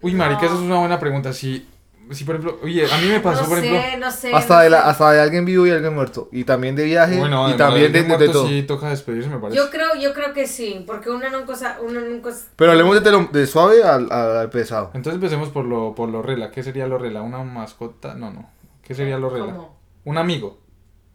Uy, 0.00 0.14
marica, 0.14 0.40
No. 0.42 0.46
esa 0.46 0.54
es 0.54 0.60
una 0.60 0.78
buena 0.78 0.98
pregunta. 0.98 1.32
Si, 1.32 1.66
si 2.10 2.24
por 2.24 2.36
ejemplo, 2.36 2.58
oye, 2.62 2.90
a 2.90 2.96
mí 2.98 3.08
me 3.08 3.20
pasó, 3.20 3.42
no 3.42 3.48
por 3.48 3.58
ejemplo. 3.58 3.80
sé, 3.82 3.96
no 3.98 4.10
sé. 4.10 4.34
Hasta 4.34 4.54
no 4.56 4.60
de, 4.62 4.70
la, 4.70 4.80
hasta 4.88 5.12
de 5.12 5.20
alguien 5.20 5.44
vivo 5.44 5.66
y 5.66 5.70
alguien 5.70 5.94
muerto. 5.94 6.28
Y 6.32 6.44
también 6.44 6.74
de 6.76 6.84
viaje 6.84 7.18
Bueno, 7.18 7.50
y 7.50 7.56
también 7.58 7.92
de, 7.92 8.02
de 8.02 8.08
muerto 8.08 8.32
todo. 8.32 8.48
sí 8.48 8.62
toca 8.62 8.88
despedirse, 8.88 9.28
me 9.28 9.38
parece. 9.38 9.58
Yo 9.58 9.68
creo, 9.70 9.94
yo 10.00 10.14
creo 10.14 10.32
que 10.32 10.46
sí, 10.46 10.82
porque 10.86 11.10
uno 11.10 11.28
nunca, 11.28 11.78
uno 11.86 12.00
nunca. 12.00 12.30
Pero 12.56 12.72
hablemos 12.72 13.02
de, 13.04 13.10
lo- 13.10 13.28
de 13.30 13.46
suave 13.46 13.82
al, 13.82 14.10
al, 14.10 14.36
al 14.38 14.50
pesado. 14.50 14.90
Entonces 14.94 15.16
empecemos 15.16 15.50
por 15.50 15.66
lo, 15.66 15.94
por 15.94 16.08
lo 16.08 16.22
rela. 16.22 16.50
¿Qué 16.50 16.62
sería 16.62 16.86
lo 16.86 16.96
rela? 16.96 17.20
¿Una 17.20 17.42
mascota? 17.44 18.14
No, 18.14 18.30
no. 18.32 18.48
¿Qué 18.82 18.94
sería 18.94 19.18
lo 19.18 19.28
rela? 19.28 19.52
¿Cómo? 19.52 19.79
¿Un 20.04 20.18
amigo? 20.18 20.58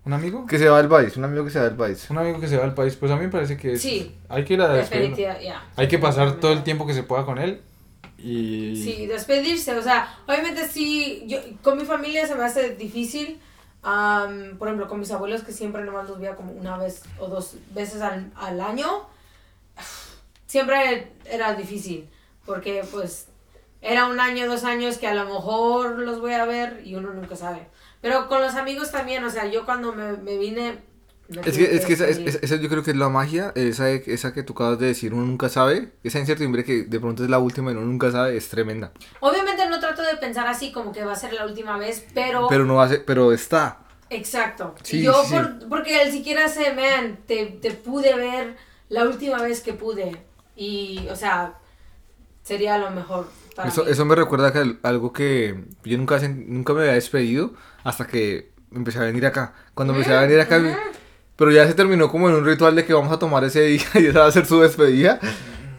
¿Un 0.05 0.13
amigo? 0.13 0.45
Que 0.45 0.59
se 0.59 0.69
va 0.69 0.77
del 0.77 0.87
país, 0.89 1.17
un 1.17 1.23
amigo 1.25 1.43
que 1.43 1.49
se 1.49 1.57
va 1.59 1.65
del 1.65 1.75
país. 1.75 2.07
Un 2.11 2.17
amigo 2.19 2.39
que 2.39 2.47
se 2.47 2.57
va 2.57 2.63
al 2.65 2.75
país. 2.75 2.95
Pues 2.95 3.11
a 3.11 3.15
mí 3.15 3.23
me 3.25 3.29
parece 3.31 3.57
que 3.57 3.73
es- 3.73 3.81
Sí. 3.81 4.15
hay 4.29 4.45
que 4.45 4.53
ir 4.53 4.61
a 4.61 4.67
despedirlo. 4.69 5.17
Ya. 5.41 5.65
Hay 5.75 5.87
que 5.87 5.97
pasar 5.97 6.39
todo 6.39 6.51
el 6.53 6.63
tiempo 6.63 6.85
que 6.85 6.93
se 6.93 7.01
pueda 7.03 7.25
con 7.25 7.39
él. 7.39 7.61
Y. 8.17 8.81
Sí, 8.83 9.07
despedirse, 9.07 9.75
o 9.77 9.81
sea, 9.81 10.17
obviamente 10.27 10.67
sí, 10.67 11.23
yo 11.27 11.37
con 11.61 11.77
mi 11.77 11.85
familia 11.85 12.25
se 12.27 12.35
me 12.35 12.43
hace 12.43 12.75
difícil, 12.75 13.39
am, 13.83 14.57
por 14.57 14.67
ejemplo, 14.67 14.87
con 14.87 14.99
mis 14.99 15.11
abuelos 15.11 15.43
que 15.43 15.51
siempre 15.51 15.83
nomás 15.83 16.07
los 16.07 16.19
veía 16.19 16.35
como 16.35 16.51
una 16.53 16.77
vez 16.77 17.03
o 17.19 17.27
dos 17.27 17.55
veces 17.73 18.01
al, 18.01 18.31
al 18.35 18.61
año, 18.61 18.87
siempre 20.47 21.11
era 21.25 21.53
difícil, 21.55 22.07
porque 22.45 22.83
pues 22.91 23.27
era 23.81 24.07
un 24.07 24.19
año, 24.19 24.47
dos 24.47 24.63
años 24.63 24.97
que 24.97 25.07
a 25.07 25.13
lo 25.13 25.25
mejor 25.25 25.99
los 25.99 26.19
voy 26.21 26.33
a 26.33 26.45
ver 26.45 26.81
y 26.85 26.95
uno 26.95 27.11
nunca 27.13 27.35
sabe. 27.35 27.67
Pero 28.05 28.27
con 28.27 28.39
los 28.39 28.53
amigos 28.53 28.91
también, 28.91 29.23
o 29.23 29.31
sea, 29.31 29.47
yo 29.47 29.65
cuando 29.65 29.91
me, 29.91 30.13
me 30.13 30.37
vine... 30.37 30.83
me 31.27 31.41
Es 31.41 31.57
que, 31.57 31.75
es 31.75 31.85
que 31.87 31.93
esa, 31.93 32.07
es- 32.07 32.19
esa 32.39 32.55
yo 32.57 32.69
creo 32.69 32.83
que 32.83 32.91
es 32.91 32.97
la 32.97 33.09
magia, 33.09 33.51
esa, 33.55 33.89
esa 33.89 34.31
que 34.31 34.43
tú 34.43 34.53
acabas 34.53 34.77
de 34.77 34.85
decir, 34.85 35.11
uno 35.15 35.25
nunca 35.25 35.49
sabe, 35.49 35.91
esa 36.03 36.19
incertidumbre 36.19 36.63
que 36.63 36.83
de 36.83 36.99
pronto 36.99 37.23
es 37.23 37.31
la 37.31 37.39
última 37.39 37.71
y 37.71 37.73
uno 37.73 37.83
nunca 37.87 38.11
sabe, 38.11 38.37
es 38.37 38.47
tremenda. 38.47 38.91
Obviamente 39.21 39.67
no 39.67 39.79
trato 39.79 40.03
de 40.03 40.17
pensar 40.17 40.45
así 40.45 40.71
como 40.71 40.91
que 40.91 41.03
va 41.03 41.13
a 41.13 41.15
ser 41.15 41.33
la 41.33 41.47
última 41.47 41.79
vez, 41.79 42.05
pero... 42.13 42.45
Pero 42.47 42.65
no 42.65 42.79
hace, 42.79 42.99
pero 42.99 43.33
está. 43.33 43.79
Exacto. 44.11 44.75
Sí, 44.83 45.01
Yo, 45.01 45.13
sí, 45.23 45.29
sí. 45.29 45.33
por- 45.33 45.67
porque 45.67 46.03
él 46.03 46.11
siquiera 46.11 46.47
se, 46.47 46.75
man, 46.75 47.17
te, 47.25 47.47
te 47.59 47.71
pude 47.71 48.13
ver 48.15 48.55
la 48.89 49.05
última 49.05 49.41
vez 49.41 49.61
que 49.61 49.73
pude. 49.73 50.15
Y, 50.55 51.07
o 51.09 51.15
sea, 51.15 51.55
sería 52.43 52.77
lo 52.77 52.91
mejor 52.91 53.27
Eso, 53.63 53.87
eso 53.87 54.05
me 54.05 54.15
recuerda 54.15 54.51
que 54.51 54.77
algo 54.83 55.13
que 55.13 55.63
yo 55.83 55.97
nunca, 55.97 56.19
nunca 56.27 56.73
me 56.73 56.81
había 56.81 56.93
despedido 56.93 57.53
hasta 57.83 58.05
que 58.05 58.51
empecé 58.73 58.99
a 58.99 59.03
venir 59.03 59.25
acá. 59.25 59.53
Cuando 59.73 59.93
empecé 59.93 60.13
a 60.13 60.21
venir 60.21 60.39
acá, 60.39 60.61
pero 61.35 61.51
ya 61.51 61.65
se 61.67 61.73
terminó 61.73 62.09
como 62.09 62.29
en 62.29 62.35
un 62.35 62.45
ritual 62.45 62.75
de 62.75 62.85
que 62.85 62.93
vamos 62.93 63.11
a 63.11 63.19
tomar 63.19 63.43
ese 63.43 63.61
día 63.61 63.85
y 63.95 64.07
esa 64.07 64.19
va 64.21 64.27
a 64.27 64.31
ser 64.31 64.45
su 64.45 64.59
despedida. 64.59 65.19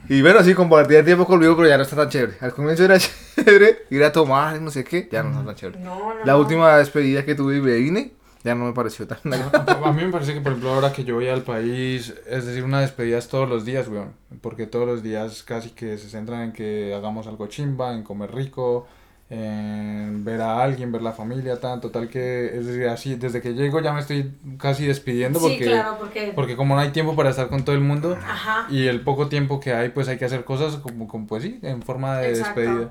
Y 0.09 0.23
bueno, 0.23 0.42
sí, 0.42 0.54
compartir 0.54 1.04
tiempo 1.04 1.26
conmigo, 1.26 1.56
pero 1.56 1.68
ya 1.68 1.76
no 1.76 1.83
está 1.83 1.97
tan 1.97 2.09
chévere. 2.09 2.38
Al 2.40 2.52
comienzo 2.52 2.85
era 2.85 2.97
chévere 3.35 3.87
ir 3.90 4.04
a 4.04 4.12
tomar, 4.12 4.61
no 4.61 4.71
sé 4.71 4.85
qué, 4.85 5.09
ya 5.11 5.23
no 5.23 5.30
está 5.30 5.45
tan 5.45 5.54
chévere. 5.54 5.80
No, 5.80 6.14
no, 6.14 6.25
La 6.25 6.37
última 6.37 6.76
despedida 6.78 7.25
que 7.25 7.35
tuve 7.35 7.56
y 7.56 7.61
me 7.61 7.75
vine, 7.75 8.12
ya 8.46 8.54
no 8.54 8.64
me 8.66 8.72
pareció 8.72 9.08
tan... 9.08 9.18
A 9.24 9.92
mí 9.92 10.04
me 10.04 10.12
parece 10.12 10.32
que, 10.32 10.40
por 10.40 10.52
ejemplo, 10.52 10.72
ahora 10.72 10.92
que 10.92 11.02
yo 11.04 11.16
voy 11.16 11.28
al 11.28 11.42
país, 11.42 12.14
es 12.28 12.46
decir, 12.46 12.62
una 12.62 12.80
despedida 12.80 13.18
es 13.18 13.26
todos 13.28 13.48
los 13.48 13.64
días, 13.64 13.88
weón. 13.88 14.12
Porque 14.40 14.66
todos 14.68 14.86
los 14.86 15.02
días 15.02 15.42
casi 15.42 15.70
que 15.70 15.98
se 15.98 16.08
centran 16.08 16.42
en 16.42 16.52
que 16.52 16.94
hagamos 16.94 17.26
algo 17.26 17.48
chimba, 17.48 17.92
en 17.92 18.04
comer 18.04 18.32
rico, 18.32 18.86
en 19.28 20.24
ver 20.24 20.40
a 20.40 20.62
alguien, 20.62 20.92
ver 20.92 21.02
la 21.02 21.10
familia, 21.10 21.58
tan, 21.58 21.80
total 21.80 22.08
que, 22.08 22.56
es 22.56 22.66
decir, 22.66 22.86
así, 22.86 23.16
desde 23.16 23.42
que 23.42 23.54
llego 23.54 23.80
ya 23.80 23.92
me 23.92 23.98
estoy 23.98 24.32
casi 24.58 24.86
despidiendo 24.86 25.40
Sí, 25.40 25.46
porque, 25.48 25.64
claro, 25.64 25.96
porque... 25.98 26.32
porque 26.32 26.56
como 26.56 26.76
no 26.76 26.80
hay 26.80 26.90
tiempo 26.90 27.16
para 27.16 27.30
estar 27.30 27.48
con 27.48 27.64
todo 27.64 27.74
el 27.74 27.82
mundo 27.82 28.16
Ajá. 28.16 28.68
y 28.70 28.86
el 28.86 29.00
poco 29.00 29.26
tiempo 29.26 29.58
que 29.58 29.72
hay, 29.72 29.88
pues 29.88 30.06
hay 30.06 30.18
que 30.18 30.24
hacer 30.26 30.44
cosas 30.44 30.76
como, 30.76 31.08
como 31.08 31.26
pues 31.26 31.42
sí, 31.42 31.58
en 31.62 31.82
forma 31.82 32.18
de 32.18 32.28
Exacto. 32.28 32.60
despedida. 32.60 32.90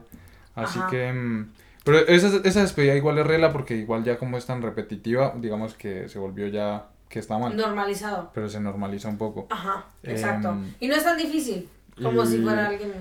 Así 0.53 0.79
Ajá. 0.79 0.89
que, 0.89 1.13
mm, 1.13 1.51
pero 1.85 1.99
esa, 1.99 2.27
esa 2.43 2.61
despedida 2.61 2.95
igual 2.95 3.17
es 3.19 3.25
regla 3.27 3.53
porque 3.53 3.77
igual 3.77 4.03
ya 4.03 4.17
como 4.17 4.37
es 4.37 4.45
tan 4.45 4.61
repetitiva, 4.61 5.33
digamos 5.37 5.73
que 5.75 6.09
se 6.09 6.19
volvió 6.19 6.47
ya 6.47 6.87
que 7.07 7.19
está 7.19 7.37
mal, 7.37 7.55
Normalizado. 7.55 8.31
pero 8.33 8.49
se 8.49 8.59
normaliza 8.59 9.07
un 9.07 9.17
poco. 9.17 9.47
Ajá, 9.49 9.85
exacto. 10.03 10.49
Em, 10.49 10.73
y 10.81 10.87
no 10.89 10.95
es 10.95 11.03
tan 11.05 11.17
difícil 11.17 11.69
como 12.01 12.25
si 12.25 12.39
fuera 12.39 12.67
alguien... 12.67 12.91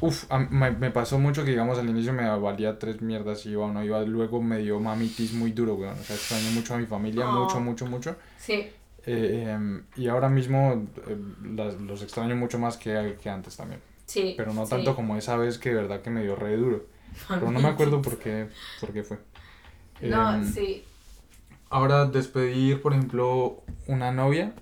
Uf, 0.00 0.24
a- 0.32 0.38
me, 0.38 0.70
me 0.70 0.90
pasó 0.90 1.18
mucho 1.18 1.44
que, 1.44 1.50
digamos, 1.50 1.78
al 1.78 1.88
inicio 1.88 2.12
me 2.14 2.26
valía 2.38 2.78
tres 2.78 3.02
mierdas 3.02 3.44
y 3.44 3.50
iba 3.50 3.66
o 3.66 3.72
no 3.72 3.84
iba. 3.84 4.00
Luego 4.02 4.40
me 4.40 4.58
dio 4.58 4.80
mamitis 4.80 5.34
muy 5.34 5.52
duro, 5.52 5.74
weón. 5.74 5.92
O 5.98 6.02
sea, 6.02 6.16
extraño 6.16 6.50
mucho 6.52 6.74
a 6.74 6.78
mi 6.78 6.86
familia, 6.86 7.28
Oh. 7.28 7.42
mucho, 7.44 7.60
mucho, 7.60 7.86
mucho. 7.86 8.16
Sí, 8.38 8.70
Eh, 9.04 9.48
em, 9.50 9.82
y 9.96 10.08
ahora 10.08 10.28
mismo 10.30 10.86
eh, 11.06 11.16
las- 11.54 11.74
los 11.80 12.02
extraño 12.02 12.34
mucho 12.36 12.58
más 12.58 12.78
que, 12.78 13.18
que 13.22 13.28
antes 13.28 13.56
también. 13.56 13.80
sí. 14.06 14.34
Pero 14.36 14.52
no 14.54 14.64
sí. 14.64 14.70
tanto 14.70 14.96
como 14.96 15.16
esa 15.16 15.36
vez 15.36 15.58
que 15.58 15.68
de 15.70 15.74
verdad 15.76 16.00
que 16.00 16.08
me 16.10 16.22
dio 16.22 16.36
re 16.36 16.56
duro. 16.56 16.86
Pero 17.28 17.50
no 17.50 17.60
me 17.60 17.68
acuerdo 17.68 18.00
por 18.02 18.18
qué, 18.18 18.48
por 18.80 18.92
qué 18.92 19.02
fue. 19.04 19.18
No, 20.02 20.34
Em, 20.34 20.44
sí. 20.52 20.84
Ahora, 21.70 22.04
despedir, 22.06 22.82
por 22.82 22.92
ejemplo, 22.92 23.62
una 23.86 24.10
novia. 24.12 24.52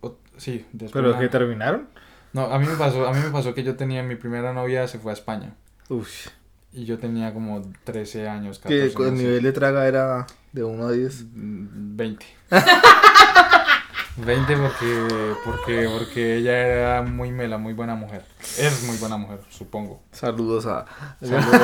O- 0.00 0.16
sí. 0.36 0.66
¿Pero 0.92 1.10
una- 1.10 1.18
que 1.18 1.28
terminaron? 1.28 1.88
No, 2.32 2.42
a 2.52 2.58
mí 2.58 2.66
me 2.66 2.74
pasó, 2.76 3.06
a 3.06 3.12
mí 3.14 3.20
me 3.20 3.30
pasó 3.30 3.54
que 3.54 3.62
yo 3.62 3.76
tenía 3.76 4.02
mi 4.02 4.16
primera 4.16 4.52
novia, 4.52 4.86
se 4.88 4.98
fue 4.98 5.12
a 5.12 5.14
España. 5.14 5.54
Uf. 5.88 6.26
Y 6.72 6.84
yo 6.84 6.98
tenía 6.98 7.32
como 7.32 7.62
13 7.84 8.28
años, 8.28 8.58
Que 8.58 8.88
14 8.88 9.04
el 9.08 9.10
no 9.12 9.16
sé. 9.16 9.22
nivel 9.22 9.42
de 9.42 9.52
traga 9.52 9.86
era 9.88 10.26
de 10.52 10.64
1 10.64 10.86
a 10.88 10.92
10. 10.92 11.24
Mm, 11.32 11.96
20. 11.96 12.26
20 14.16 14.56
porque, 14.56 15.34
porque, 15.44 15.88
porque 15.98 16.36
ella 16.36 16.58
era 16.58 17.02
muy 17.02 17.30
mela, 17.30 17.58
muy 17.58 17.72
buena 17.74 17.94
mujer. 17.94 18.24
Es 18.40 18.82
muy 18.84 18.96
buena 18.96 19.16
mujer, 19.16 19.40
supongo. 19.50 20.00
Saludos 20.12 20.66
a. 20.66 20.86
Saludos. 21.20 21.60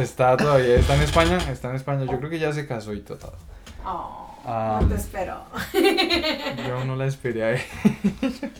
Está 0.00 0.36
todavía, 0.36 0.76
está 0.76 0.94
en 0.96 1.02
España, 1.02 1.38
está 1.50 1.70
en 1.70 1.76
España. 1.76 2.04
Yo 2.04 2.18
creo 2.18 2.30
que 2.30 2.38
ya 2.38 2.52
se 2.52 2.66
casó 2.66 2.92
y 2.92 3.00
todo. 3.00 3.32
Oh, 3.84 4.24
Ah, 4.44 4.78
no 4.80 4.88
te 4.88 4.94
espero. 4.94 5.42
Yo 6.66 6.84
no 6.84 6.96
la 6.96 7.06
esperé 7.06 7.44
a 7.44 7.52
ella. 7.52 7.64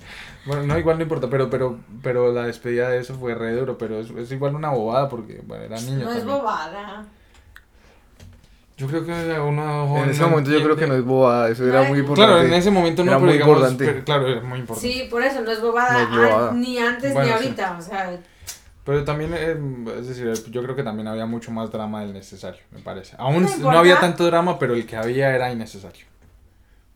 Bueno, 0.47 0.62
no, 0.62 0.78
igual 0.78 0.97
no 0.97 1.02
importa, 1.02 1.28
pero, 1.28 1.50
pero, 1.50 1.78
pero 2.02 2.33
la 2.33 2.45
despedida 2.45 2.88
de 2.88 3.00
eso 3.00 3.14
fue 3.18 3.35
re 3.35 3.52
duro, 3.52 3.76
pero 3.76 4.00
es, 4.00 4.09
es 4.09 4.33
igual 4.33 4.54
una 4.54 4.71
bobada 4.71 5.07
porque, 5.07 5.42
bueno, 5.45 5.64
era 5.64 5.78
niño 5.78 6.07
No 6.07 6.12
es 6.12 6.25
bobada. 6.25 7.04
Yo 8.78 8.87
creo 8.87 9.04
que 9.04 9.12
uno 9.40 9.88
joven 9.88 10.04
En 10.04 10.11
ese 10.11 10.23
momento 10.25 10.50
yo 10.52 10.62
creo 10.62 10.76
que 10.76 10.87
no 10.87 10.94
es 10.94 11.04
boba, 11.04 11.49
eso 11.50 11.66
era 11.66 11.82
muy 11.82 11.99
importante. 11.99 12.32
Claro, 12.32 12.47
en 12.47 12.54
ese 12.54 12.70
momento 12.70 13.04
no, 13.04 13.11
Era 13.11 13.18
pero 13.18 13.26
muy 13.26 13.32
digamos, 13.35 13.56
importante. 13.56 13.85
pero- 13.87 14.04
claro, 14.04 14.28
era 14.28 14.40
muy 14.40 14.61
importante. 14.61 14.92
Sí, 14.92 15.08
por 15.11 15.23
eso 15.23 15.40
no 15.42 15.50
es 15.50 15.61
bobada, 15.61 16.04
No 16.04 16.25
es 16.25 16.30
bobada. 16.30 16.50
an- 16.50 16.61
ni 16.61 16.78
antes 16.78 17.12
Bueno, 17.12 17.26
ni 17.26 17.38
sí. 17.38 17.44
ahorita. 17.44 17.76
O 17.76 17.82
sea, 17.82 18.20
Pero 18.85 19.04
también, 19.04 19.35
eh, 19.35 19.56
es 19.99 20.06
decir, 20.08 20.32
yo 20.50 20.62
creo 20.62 20.75
que 20.76 20.82
también 20.85 21.08
había 21.08 21.26
mucho 21.26 21.50
más 21.50 21.70
drama 21.73 22.00
del 22.02 22.12
necesario, 22.14 22.61
me 22.70 22.78
parece. 22.78 23.16
Aún 23.18 23.47
No 23.61 23.70
había 23.70 23.99
tanto 24.00 24.25
drama, 24.25 24.58
pero 24.61 24.75
el 24.75 24.87
que 24.87 24.97
había 24.97 25.35
era 25.35 25.50
innecesario. 25.52 26.06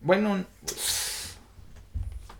Bueno, 0.01 0.37
no, 0.39 0.45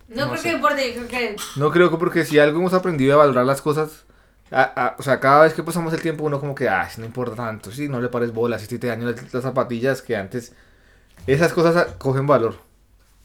No 0.09 0.31
creo 0.31 0.37
sé. 0.37 0.49
que 0.51 0.55
importe. 0.55 0.95
Yo 0.95 1.07
creo 1.07 1.09
que 1.09 1.37
No 1.57 1.71
creo 1.71 1.91
que 1.91 1.97
porque 1.97 2.25
si 2.25 2.39
algo 2.39 2.61
hemos 2.61 2.75
aprendido 2.75 3.15
a 3.15 3.17
valorar 3.19 3.45
las 3.45 3.61
cosas, 3.61 4.05
a- 4.53 4.73
a- 4.89 4.97
o 4.99 5.03
sea, 5.03 5.21
cada 5.21 5.45
vez 5.45 5.55
que 5.55 5.63
pasamos 5.63 5.93
el 5.95 6.03
tiempo 6.03 6.25
uno 6.25 6.41
como 6.41 6.55
que, 6.55 6.69
ah, 6.69 6.89
no 6.99 7.05
importa 7.07 7.37
tanto, 7.37 7.71
si 7.73 7.89
no 7.89 8.01
le 8.01 8.09
pares 8.09 8.33
bolas, 8.33 8.63
si 8.63 8.79
te 8.79 8.87
dañan 8.87 9.13
las, 9.13 9.33
las 9.35 9.43
zapatillas 9.43 10.03
que 10.03 10.17
antes, 10.17 10.55
esas 11.27 11.53
cosas 11.53 11.95
cogen 11.99 12.27
valor. 12.27 12.57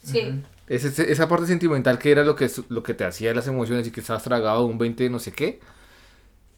sí. 0.02 0.42
Es 0.68 0.84
ese- 0.84 1.10
esa 1.10 1.28
parte 1.28 1.46
sentimental 1.46 1.98
que 1.98 2.10
era 2.12 2.24
lo 2.24 2.36
que, 2.36 2.44
es- 2.46 2.62
lo 2.68 2.82
que 2.82 2.94
te 2.94 3.04
hacía 3.04 3.32
las 3.34 3.46
emociones 3.48 3.86
y 3.86 3.90
que 3.90 4.00
estabas 4.00 4.22
tragado 4.22 4.66
un 4.66 4.76
20 4.78 5.04
de 5.04 5.10
no 5.10 5.18
sé 5.18 5.32
qué, 5.32 5.60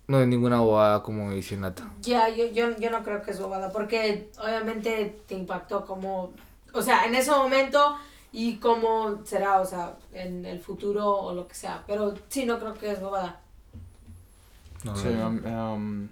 no 0.08 0.20
es 0.20 0.26
ninguna 0.26 0.60
bobada 0.60 1.02
como 1.02 1.30
dice 1.30 1.56
Nata. 1.56 1.90
Ya, 2.00 2.28
yo, 2.28 2.46
yo, 2.46 2.76
yo 2.78 2.90
no 2.90 3.02
creo 3.04 3.22
que 3.22 3.30
es 3.30 3.40
bobada, 3.40 3.70
porque 3.70 4.30
obviamente 4.42 5.20
te 5.26 5.34
impactó 5.34 5.84
como, 5.86 6.32
o 6.72 6.82
sea, 6.82 7.04
en 7.06 7.14
ese 7.14 7.30
momento 7.30 7.96
y 8.32 8.56
cómo 8.56 9.20
será, 9.24 9.60
o 9.60 9.64
sea, 9.64 9.96
en 10.12 10.44
el 10.46 10.60
futuro 10.60 11.06
o 11.10 11.34
lo 11.34 11.46
que 11.46 11.54
sea. 11.54 11.84
Pero 11.86 12.14
sí, 12.28 12.46
no 12.46 12.58
creo 12.58 12.74
que 12.74 12.90
es 12.92 13.00
bobada. 13.00 13.39
No, 14.84 14.96
sí, 14.96 15.08
no, 15.08 15.28
um, 15.28 15.44
um, 15.74 16.08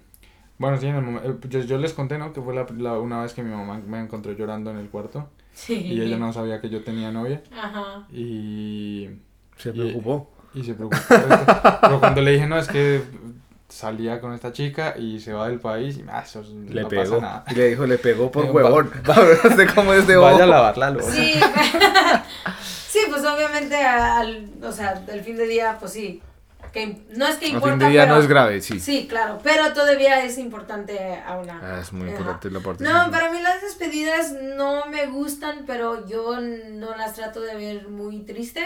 bueno, 0.57 0.77
sí, 0.77 0.87
en 0.87 0.95
el 0.95 1.15
eh, 1.17 1.35
yo, 1.49 1.59
yo 1.61 1.77
les 1.77 1.93
conté, 1.93 2.17
¿no? 2.17 2.33
Que 2.33 2.41
fue 2.41 2.53
la, 2.53 2.65
la- 2.77 2.99
una 2.99 3.21
vez 3.21 3.33
que 3.33 3.41
mi 3.43 3.49
mamá 3.55 3.79
me 3.85 3.99
encontró 3.99 4.31
llorando 4.33 4.69
en 4.71 4.77
el 4.77 4.89
cuarto 4.89 5.29
Sí. 5.53 5.73
y 5.75 6.01
ella 6.01 6.17
no 6.17 6.31
sabía 6.33 6.61
que 6.61 6.69
yo 6.69 6.83
tenía 6.83 7.11
novia 7.11 7.41
Ajá. 7.51 8.05
y, 8.11 9.09
se 9.57 9.73
preocupó. 9.73 10.31
y 10.53 10.63
se 10.63 10.73
preocupó. 10.73 11.01
Pero 11.81 11.99
cuando 11.99 12.21
le 12.21 12.31
dije, 12.31 12.45
no, 12.47 12.57
es 12.57 12.67
que 12.67 13.01
salía 13.67 14.19
con 14.21 14.33
esta 14.33 14.51
chica 14.53 14.95
y 14.97 15.19
se 15.19 15.31
va 15.33 15.47
del 15.49 15.59
país 15.59 15.97
y 15.97 16.05
ah, 16.09 16.21
eso 16.25 16.41
es- 16.41 16.49
Le 16.49 16.81
no 16.83 16.87
pasa 16.89 17.01
pegó. 17.03 17.21
nada. 17.21 17.45
Y 17.49 17.55
le 17.55 17.69
dijo, 17.69 17.85
le 17.85 17.97
pegó 17.97 18.31
por 18.31 18.45
huevón. 18.51 18.91
¿Usted 19.45 19.69
cómo 19.75 19.93
es 19.93 20.05
de 20.07 20.15
Vaya 20.17 20.37
a 20.37 20.39
bobo? 20.45 20.51
lavar 20.51 20.77
la 20.77 20.89
loza. 20.91 21.11
Sí, 21.11 21.33
sí, 22.87 22.99
pues 23.09 23.23
obviamente 23.25 23.75
al, 23.75 24.49
o 24.63 24.71
sea, 24.71 25.03
el 25.11 25.21
fin 25.21 25.35
de 25.37 25.47
día, 25.47 25.77
pues 25.79 25.93
sí. 25.93 26.21
Que 26.71 27.01
no 27.09 27.27
es 27.27 27.37
que 27.37 27.47
importa, 27.47 27.85
de 27.85 27.89
día 27.89 28.03
pero, 28.03 28.15
no 28.15 28.21
es 28.21 28.27
grave, 28.27 28.61
sí. 28.61 28.79
Sí, 28.79 29.07
claro, 29.07 29.39
pero 29.43 29.73
todavía 29.73 30.23
es 30.23 30.37
importante 30.37 31.15
a 31.25 31.37
una. 31.37 31.59
Ah, 31.61 31.79
es 31.81 31.91
muy 31.91 32.07
Ajá. 32.09 32.17
importante 32.17 32.51
la 32.51 32.59
parte. 32.59 32.83
No, 32.83 33.11
para 33.11 33.31
mí 33.31 33.39
las 33.41 33.61
despedidas 33.61 34.33
no 34.33 34.85
me 34.85 35.07
gustan, 35.07 35.63
pero 35.65 36.07
yo 36.07 36.39
no 36.39 36.95
las 36.95 37.13
trato 37.15 37.41
de 37.41 37.55
ver 37.55 37.87
muy 37.87 38.19
triste. 38.19 38.63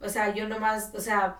O 0.00 0.08
sea, 0.08 0.34
yo 0.34 0.48
nomás, 0.48 0.90
o 0.94 1.00
sea, 1.00 1.36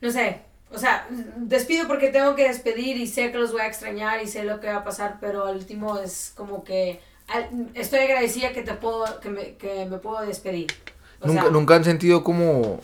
no 0.00 0.10
sé, 0.10 0.40
o 0.72 0.78
sea, 0.78 1.06
despido 1.36 1.86
porque 1.86 2.08
tengo 2.08 2.34
que 2.34 2.48
despedir 2.48 2.96
y 2.96 3.06
sé 3.06 3.32
que 3.32 3.38
los 3.38 3.52
voy 3.52 3.62
a 3.62 3.66
extrañar 3.66 4.22
y 4.22 4.26
sé 4.26 4.44
lo 4.44 4.60
que 4.60 4.68
va 4.68 4.76
a 4.76 4.84
pasar, 4.84 5.18
pero 5.20 5.46
al 5.46 5.56
último 5.56 5.98
es 5.98 6.32
como 6.34 6.64
que 6.64 7.00
estoy 7.74 8.00
agradecida 8.00 8.52
que 8.52 8.62
te 8.62 8.74
puedo, 8.74 9.20
que 9.20 9.28
me, 9.28 9.54
que 9.56 9.86
me 9.86 9.98
puedo 9.98 10.20
despedir. 10.22 10.68
O 11.20 11.26
¿Nunca, 11.26 11.42
sea, 11.42 11.50
nunca 11.50 11.74
han 11.74 11.84
sentido 11.84 12.24
como 12.24 12.80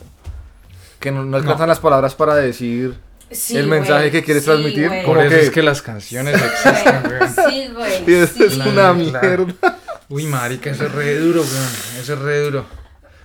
que 0.99 1.11
no, 1.11 1.23
no 1.25 1.37
alcanzan 1.37 1.67
las 1.69 1.79
palabras 1.79 2.15
para 2.15 2.35
decir 2.35 2.97
sí, 3.31 3.57
el 3.57 3.67
mensaje 3.67 3.99
güey, 4.09 4.11
que 4.11 4.23
quieres 4.23 4.43
sí, 4.43 4.49
transmitir? 4.49 4.87
güey. 4.87 5.05
Por 5.05 5.19
eso 5.19 5.29
que- 5.29 5.41
es 5.41 5.49
que 5.51 5.61
las 5.63 5.81
canciones 5.81 6.41
existen, 6.41 7.03
weón. 7.07 7.29
Sí, 7.51 7.69
güey. 7.73 8.03
y 8.07 8.13
eso 8.15 8.43
es 8.45 8.53
sí. 8.53 8.59
una 8.61 8.71
Claro. 8.71 8.93
mierda. 8.95 9.77
Uy, 10.09 10.25
marica, 10.25 10.69
eso 10.71 10.85
es 10.85 10.91
re 10.93 11.17
duro, 11.19 11.41
weón. 11.41 11.69
Eso 11.99 12.13
es 12.13 12.19
re 12.19 12.39
duro. 12.41 12.65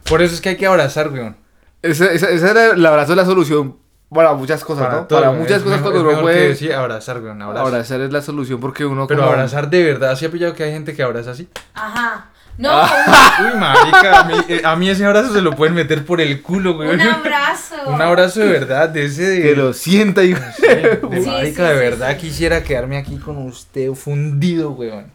Por 0.05 0.21
eso 0.23 0.35
es 0.35 0.41
que 0.41 0.51
hay 0.51 0.57
que 0.57 0.67
abrazar, 0.67 1.09
weón. 1.11 1.37
Ese, 1.83 2.15
ese, 2.15 2.35
ese 2.35 2.51
era 2.51 2.73
el 2.73 2.85
abrazo 2.87 3.13
de 3.13 3.17
la 3.17 3.25
solución 3.25 3.77
para 4.13 4.35
muchas 4.35 4.63
cosas, 4.65 4.93
¿no? 4.93 5.07
todo, 5.07 5.21
para 5.21 5.33
muchas 5.33 5.59
Es 5.59 5.63
cosas 5.63 5.79
mejor- 5.79 5.93
cuando 5.95 6.11
uno 6.11 6.21
puede 6.21 6.49
decir 6.49 6.75
abrazar, 6.75 7.21
weón. 7.23 7.41
Abrazar. 7.41 7.67
abrazar 7.67 8.01
es 8.03 8.13
la 8.13 8.21
solución 8.23 8.61
porque 8.61 8.85
uno 8.85 9.07
Pero 9.07 9.21
como- 9.21 9.33
abrazar 9.33 9.71
de 9.71 9.83
verdad. 9.85 10.15
¿Sí 10.17 10.27
ha 10.27 10.31
pillado 10.31 10.55
que 10.55 10.65
hay 10.65 10.73
gente 10.73 10.95
que 10.95 11.03
abraza 11.03 11.31
así? 11.31 11.49
Ajá. 11.75 12.27
No, 12.59 12.83
Uy, 12.83 13.59
marica, 13.59 14.21
a 14.21 14.25
mí, 14.25 14.35
eh, 14.49 14.61
a 14.65 14.77
mí 14.77 14.89
ese 14.91 15.05
abrazo 15.07 15.33
se 15.33 15.41
lo 15.41 15.53
pueden 15.53 15.75
meter 15.75 16.05
por 16.05 16.21
el 16.21 16.43
culo, 16.43 16.73
un, 16.73 16.79
weón. 16.79 17.01
un 17.01 17.09
abrazo. 17.09 17.75
Un 17.87 18.01
abrazo 18.01 18.41
de 18.41 18.49
verdad, 18.49 18.89
de 18.89 19.07
ese 19.07 19.23
de... 19.23 19.43
que 19.43 19.57
lo 19.57 19.73
sienta 19.73 20.23
y 20.23 20.35
Sí, 20.35 20.63
de 20.67 21.01
Sí, 21.01 21.07
marica, 21.31 21.33
sí, 21.33 21.41
de 21.41 21.53
sí, 21.53 21.79
verdad 21.81 22.11
sí. 22.13 22.17
quisiera 22.19 22.63
quedarme 22.63 22.99
aquí 22.99 23.17
con 23.17 23.39
usted 23.39 23.91
fundido, 23.93 24.71
weón. 24.73 25.07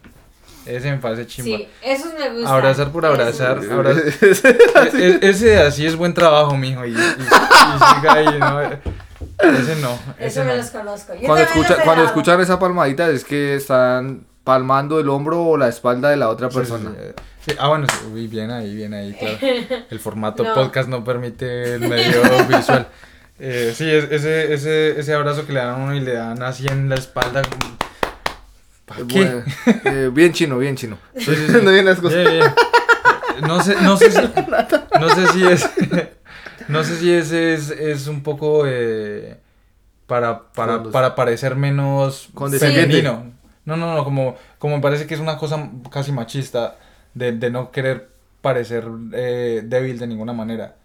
Ese 0.66 0.90
me 0.90 0.98
parece 0.98 1.26
chimba. 1.26 1.56
Sí, 1.58 1.68
esos 1.82 2.12
me 2.12 2.28
gustan. 2.28 2.52
Abrazar 2.54 2.92
por 2.92 3.06
abrazar. 3.06 3.58
E- 3.62 4.98
e- 4.98 5.18
ese 5.22 5.46
de 5.46 5.62
así 5.62 5.86
es 5.86 5.96
buen 5.96 6.12
trabajo, 6.12 6.56
mijo. 6.58 6.84
Y, 6.84 6.90
y, 6.90 6.92
y 6.94 7.94
siga 7.94 8.12
ahí, 8.12 8.38
¿no? 8.38 8.60
Ese 8.60 9.76
no. 9.80 9.98
Ese 10.18 10.26
Eso 10.26 10.44
me 10.44 10.50
no. 10.50 10.56
los 10.56 10.66
conozco. 10.70 11.14
Yo 11.14 11.26
cuando, 11.26 11.44
escucha, 11.44 12.04
escuchan 12.04 12.40
esa 12.42 12.58
palmadita 12.58 13.08
es 13.08 13.24
que 13.24 13.54
están 13.54 14.26
palmando 14.48 14.98
el 14.98 15.10
hombro 15.10 15.42
o 15.44 15.56
la 15.58 15.68
espalda 15.68 16.08
de 16.08 16.16
la 16.16 16.30
otra 16.30 16.48
persona. 16.48 16.90
sí, 16.90 16.96
sí. 17.44 17.50
Sí, 17.50 17.56
Ah, 17.60 17.68
bueno, 17.68 17.86
bien 18.30 18.50
ahí, 18.50 18.74
bien 18.74 18.94
ahí, 18.94 19.12
claro. 19.12 19.36
El 19.90 20.00
formato 20.00 20.42
No. 20.42 20.54
podcast 20.54 20.88
no 20.88 21.04
permite 21.04 21.74
el 21.74 21.80
medio 21.86 22.22
visual. 22.48 22.88
Eh, 23.38 23.74
sí, 23.76 23.84
es- 23.90 24.10
ese, 24.10 24.54
ese, 24.54 24.98
ese 24.98 25.12
abrazo 25.14 25.46
que 25.46 25.52
le 25.52 25.60
dan 25.60 25.68
a 25.68 25.76
uno 25.76 25.94
y 25.94 26.00
le 26.00 26.14
dan 26.14 26.42
así 26.42 26.66
en 26.66 26.88
la 26.88 26.94
espalda. 26.94 27.42
¿Para 28.86 29.06
qué? 29.06 29.22
Bueno, 29.22 29.42
eh, 29.84 30.10
bien 30.12 30.32
chino, 30.32 30.56
bien 30.56 30.76
chino. 30.76 30.96
Sí, 31.14 31.24
sí, 31.26 31.34
sí. 31.36 31.44
Haciendo 31.48 31.70
bien 31.72 31.84
las 31.84 31.98
cosas. 32.00 32.20
Bien, 32.20 32.30
bien. 32.40 32.54
No 33.46 33.62
sé, 33.62 33.76
no 33.82 33.96
sé 33.98 34.10
si, 34.10 34.18
no 34.98 35.08
sé 35.14 35.26
si 35.28 35.46
es, 35.46 35.70
no 36.68 36.82
sé 36.84 36.96
si 36.96 37.12
ese 37.12 37.52
es, 37.54 37.70
es 37.70 38.06
un 38.08 38.22
poco 38.22 38.64
eh, 38.66 39.36
para, 40.06 40.42
para, 40.52 40.82
para 40.84 41.14
parecer 41.14 41.54
menos 41.54 42.30
Condescendiente. 42.34 42.96
femenino. 43.02 43.37
No, 43.68 43.76
no, 43.76 43.94
no, 43.94 44.02
como, 44.02 44.34
como 44.58 44.76
me 44.76 44.82
parece 44.82 45.06
que 45.06 45.12
es 45.14 45.20
una 45.20 45.36
cosa 45.36 45.70
casi 45.90 46.10
machista 46.10 46.76
de, 47.12 47.32
de 47.32 47.50
no 47.50 47.70
querer 47.70 48.08
parecer 48.40 48.86
eh, 49.12 49.60
débil 49.64 49.98
de 49.98 50.06
ninguna 50.06 50.32
manera. 50.32 50.76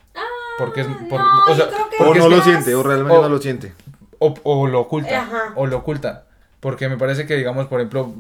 Porque 0.58 0.82
es, 0.82 0.88
por- 1.10 1.20
no, 1.22 1.44
o 1.50 1.56
sea, 1.56 1.66
yo 1.66 1.72
creo 1.72 1.90
que 1.90 1.96
O 1.96 2.06
porque 2.06 2.20
no 2.20 2.26
es 2.26 2.32
lo 2.32 2.38
que- 2.38 2.44
siente, 2.44 2.76
o 2.76 2.84
realmente 2.84 3.18
o- 3.18 3.22
no 3.22 3.30
lo 3.30 3.40
siente. 3.42 3.74
O, 4.20 4.34
o 4.44 4.68
lo 4.68 4.82
oculta. 4.82 5.22
Ajá. 5.22 5.54
O 5.56 5.66
lo 5.66 5.78
oculta. 5.78 6.26
Porque 6.60 6.90
me 6.90 6.98
parece 6.98 7.26
que, 7.26 7.36
digamos, 7.38 7.68
por 7.68 7.80
ejemplo, 7.80 8.14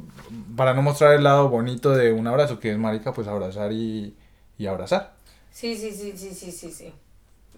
para 0.56 0.74
no 0.74 0.82
mostrar 0.82 1.14
el 1.14 1.24
lado 1.24 1.50
bonito 1.50 1.92
de 1.92 2.14
un 2.14 2.26
abrazo, 2.28 2.60
que 2.60 2.72
es 2.72 2.78
marica, 2.78 3.12
pues 3.14 3.28
abrazar 3.28 3.72
y, 3.74 4.16
y 4.58 4.66
abrazar. 4.68 5.12
Sí, 5.52 5.76
sí, 5.76 5.92
sí, 5.92 6.14
sí, 6.16 6.34
sí, 6.34 6.52
sí, 6.52 6.72
sí. 6.72 6.94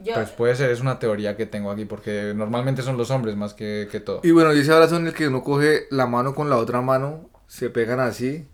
Yo, 0.03 0.13
Pues 0.13 0.29
puede 0.31 0.55
ser, 0.55 0.71
es 0.71 0.81
una 0.81 0.99
teoría 0.99 1.37
que 1.37 1.45
tengo 1.45 1.71
aquí, 1.71 1.85
porque 1.85 2.33
normalmente 2.35 2.81
son 2.81 2.97
los 2.97 3.11
hombres 3.11 3.35
más 3.35 3.53
que, 3.53 3.87
que 3.91 3.99
todo. 3.99 4.19
Y 4.23 4.31
bueno, 4.31 4.53
y 4.53 4.59
ese 4.59 4.71
abrazo 4.73 4.97
en 4.97 5.07
el 5.07 5.13
que 5.13 5.27
uno 5.29 5.43
coge 5.43 5.83
la 5.89 6.05
mano 6.05 6.35
con 6.35 6.49
la 6.49 6.57
otra 6.57 6.81
mano, 6.81 7.29
se 7.47 7.69
pegan 7.69 7.99
así, 7.99 8.47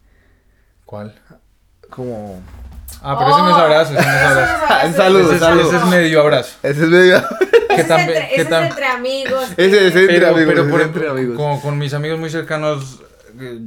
¿Cuál? 0.85 1.15
como... 1.89 2.41
Ah, 3.01 3.15
pero 3.17 3.31
ese 3.31 3.41
no 3.41 3.49
es 3.49 3.55
Oh, 3.55 3.59
abrazo, 3.59 3.93
ese 3.97 4.05
no 4.05 4.13
es 4.13 4.21
abrazo. 4.23 4.53
es 4.53 4.71
abrazo. 4.71 4.97
Saludos, 4.97 5.33
Ese 5.33 5.45
es, 5.75 5.81
ese 5.81 5.85
medio 5.89 6.21
abrazo. 6.21 6.57
Ese 6.63 6.83
es 6.83 6.89
medio... 6.89 7.17
Ese 7.17 7.27
que 7.75 7.81
es 7.81 7.87
también- 7.87 8.09
entre, 8.09 8.27
que 8.35 8.41
ese 8.41 8.55
es 8.55 8.69
entre 8.69 8.85
amigos. 8.85 9.49
Ese, 9.57 9.87
ese 9.87 9.99
entre 10.01 10.07
Pero, 10.19 10.27
amigos, 10.27 10.45
pero 10.47 10.61
ese 10.63 10.71
por 10.71 10.81
entre 10.81 11.09
amigos. 11.09 11.37
Con, 11.37 11.59
con 11.61 11.77
mis 11.77 11.93
amigos 11.93 12.19
muy 12.19 12.29
cercanos 12.29 12.99
eh, 13.39 13.59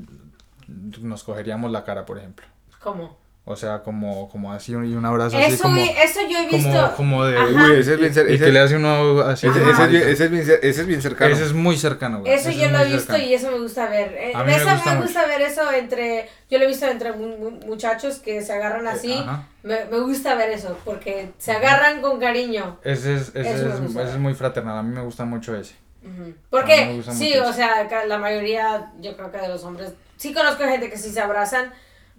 nos 1.01 1.25
cogeríamos 1.25 1.73
la 1.73 1.85
cara, 1.85 2.05
por 2.07 2.19
ejemplo. 2.19 2.45
¿Cómo? 2.81 3.19
O 3.47 3.57
sea, 3.57 3.83
como, 3.83 4.31
como 4.31 4.55
así 4.55 4.75
un- 4.75 4.91
y 4.91 4.95
un 4.95 5.05
abrazo 5.05 5.37
así 5.37 5.53
Eso, 5.53 5.65
como, 5.65 5.77
eso 5.77 6.21
yo 6.31 6.39
he 6.39 6.47
visto. 6.49 6.71
como, 6.71 6.93
como 6.97 7.25
de... 7.27 7.37
Ajá. 7.37 7.47
Uy, 7.47 7.73
ese 7.79 7.93
es 7.93 8.01
bien, 8.01 8.15
cer- 8.15 8.31
y 8.31 8.35
ese- 8.37 8.45
que 8.47 8.53
le 8.53 8.59
hace 8.61 8.77
uno 8.77 9.21
así. 9.21 9.47
ese- 9.49 9.61
es 9.71 9.91
bien- 9.91 10.09
ese 10.09 10.25
es 10.25 10.31
bien 10.31 10.45
cer- 10.47 10.59
ese 10.63 10.81
es 10.81 10.87
bien 10.87 11.03
cercano. 11.03 11.31
Ese 11.35 11.45
es 11.45 11.53
muy 11.53 11.77
cercano, 11.77 12.21
güey. 12.21 12.33
Eso 12.33 12.49
Ese 12.49 12.59
yo 12.59 12.65
es 12.67 12.73
lo 12.73 12.79
he 12.79 12.85
visto 12.85 13.01
cercano. 13.13 13.25
y 13.25 13.35
eso 13.35 13.51
me 13.51 13.59
gusta 13.59 13.87
ver. 13.91 14.15
Eh, 14.19 14.33
A 14.35 14.39
mí 14.45 14.51
me 14.51 14.57
eso 14.57 14.71
gusta 14.71 14.95
me 14.95 15.01
gusta 15.03 15.27
ver 15.27 15.43
eso 15.43 15.71
entre. 15.73 16.27
Yo 16.51 16.57
lo 16.57 16.65
he 16.65 16.69
visto 16.69 16.87
entre 16.87 17.13
mu- 17.13 17.37
mu- 17.37 17.61
muchachos 17.67 18.17
que 18.19 18.41
se 18.41 18.51
agarran 18.55 18.87
así. 18.89 19.13
Eh, 19.13 19.19
ajá. 19.21 19.47
Me, 19.63 19.85
me 19.91 20.01
gusta 20.01 20.35
ver 20.37 20.49
eso 20.49 20.79
porque 20.83 21.29
se 21.37 21.53
agarran 21.53 22.01
con 22.01 22.19
cariño. 22.19 22.79
Ese 22.83 23.15
es, 23.17 23.29
ese, 23.35 23.41
es, 23.67 23.81
gusta. 23.81 24.05
ese 24.05 24.13
es 24.13 24.19
muy 24.19 24.33
fraternal. 24.33 24.79
A 24.79 24.83
mí 24.83 24.95
me 24.95 25.03
gusta 25.03 25.27
mucho 25.27 25.55
ese. 25.55 25.75
Mí 26.03 26.09
me 26.19 26.35
Porque, 26.49 27.03
sí, 27.13 27.37
o 27.39 27.53
sea, 27.53 27.87
la 28.07 28.17
mayoría, 28.19 28.91
yo 29.01 29.15
creo 29.17 29.31
que 29.31 29.39
de 29.39 29.49
los 29.49 29.65
hombres, 29.65 29.93
sí 30.17 30.33
conozco 30.33 30.65
gente 30.65 30.89
que 30.89 30.97
sí 30.97 31.11
se 31.11 31.21
abrazan, 31.21 31.73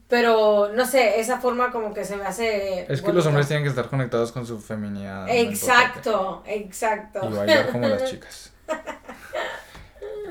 pero 0.07 0.69
no 0.73 0.85
sé, 0.85 1.19
esa 1.19 1.39
forma 1.39 1.71
como 1.71 1.93
que 1.93 2.05
se 2.05 2.15
me 2.15 2.25
hace. 2.25 2.85
Es 2.91 3.01
que 3.01 3.11
los 3.13 3.25
hombres 3.25 3.47
tienen 3.47 3.63
que 3.63 3.69
estar 3.69 3.89
conectados 3.89 4.31
con 4.31 4.45
su 4.45 4.59
feminidad. 4.59 5.27
Exacto, 5.29 6.43
exacto. 6.45 7.21
Y 7.29 7.33
bailar 7.33 7.71
como 7.71 7.87
las 7.87 8.03
chicas. 8.09 8.51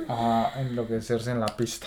Ah, 0.08 0.52
enloquecerse 0.58 1.30
en 1.30 1.40
la 1.40 1.46
pista. 1.46 1.86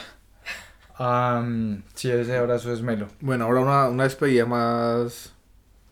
Am, 0.97 1.83
sí, 1.93 2.09
ese 2.09 2.35
abrazo 2.37 2.73
es 2.73 2.81
melo. 2.81 3.07
Bueno, 3.21 3.45
ahora 3.45 3.59
una, 3.61 3.87
una 3.89 4.03
despedida 4.03 4.45
más... 4.45 5.31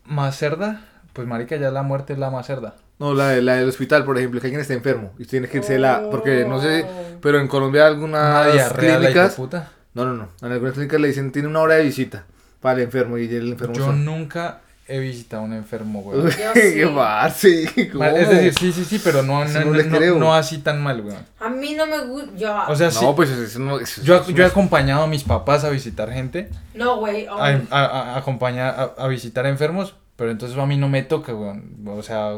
¿Más 0.04 0.36
cerda? 0.36 0.82
Pues 1.12 1.26
marica, 1.28 1.56
ya 1.56 1.70
la 1.70 1.82
muerte 1.82 2.12
es 2.14 2.18
la 2.18 2.30
más 2.30 2.46
cerda. 2.46 2.74
No, 2.98 3.14
la, 3.14 3.28
de- 3.28 3.42
la 3.42 3.54
del 3.56 3.68
hospital, 3.68 4.04
por 4.04 4.18
ejemplo, 4.18 4.40
que 4.40 4.46
alguien 4.48 4.60
está 4.60 4.74
enfermo 4.74 5.12
y 5.18 5.24
tiene 5.26 5.48
que 5.48 5.58
irse 5.58 5.78
la... 5.78 6.08
Porque 6.10 6.44
no 6.44 6.60
sé, 6.60 6.84
pero 7.22 7.38
en 7.38 7.46
Colombia 7.46 7.86
algunas 7.86 8.72
clínicas... 8.72 9.34
puta. 9.34 9.70
No, 9.96 10.04
no, 10.04 10.12
no. 10.14 10.28
En 10.46 10.52
algunas 10.52 10.74
clínicas 10.74 11.00
le 11.00 11.08
dicen, 11.08 11.32
tiene 11.32 11.48
una 11.48 11.60
hora 11.60 11.74
de 11.76 11.82
visita 11.84 12.24
para 12.60 12.78
el 12.78 12.84
enfermo 12.84 13.18
y 13.18 13.24
el 13.34 13.52
enfermo 13.52 13.74
Yo 13.74 13.92
nunca 13.92 14.60
he 14.88 15.00
visitado 15.00 15.42
a 15.42 15.46
un 15.46 15.52
enfermo, 15.52 16.00
güey. 16.02 16.20
Uy, 16.20 16.30
sí. 16.32 16.84
mal, 16.94 17.32
sí. 17.32 17.66
¿cómo? 17.90 18.04
Es 18.04 18.28
decir, 18.28 18.54
sí, 18.54 18.72
sí, 18.72 18.84
sí, 18.84 19.00
pero 19.02 19.22
no, 19.24 19.44
no, 19.44 20.14
no 20.18 20.34
así 20.34 20.58
tan 20.58 20.80
mal, 20.82 21.02
güey. 21.02 21.16
A 21.40 21.48
mí 21.48 21.74
no 21.74 21.86
me 21.86 21.98
gusta. 22.06 22.30
Yo. 22.36 22.54
O 22.68 22.76
sea, 22.76 22.90
sí. 22.92 23.04
No, 23.04 23.16
pues 23.16 23.30
eso 23.30 23.58
no... 23.58 23.80
eso- 23.80 24.02
Yo, 24.02 24.24
yo 24.28 24.44
he 24.44 24.46
acompañado 24.46 25.02
a 25.02 25.06
mis 25.08 25.24
papás 25.24 25.64
a 25.64 25.70
visitar 25.70 26.12
gente, 26.12 26.50
no, 26.74 26.98
güey. 26.98 27.26
oh, 27.26 27.36
a, 27.36 27.48
a- 27.70 27.86
a- 27.86 28.16
acompañar 28.18 28.74
a, 28.78 29.02
a 29.02 29.08
visitar 29.08 29.44
enfermos, 29.46 29.96
pero 30.14 30.30
entonces 30.30 30.56
a 30.56 30.66
mí 30.66 30.76
no 30.76 30.88
me 30.88 31.02
toca, 31.02 31.32
güey. 31.32 31.58
O 31.86 32.02
sea, 32.04 32.34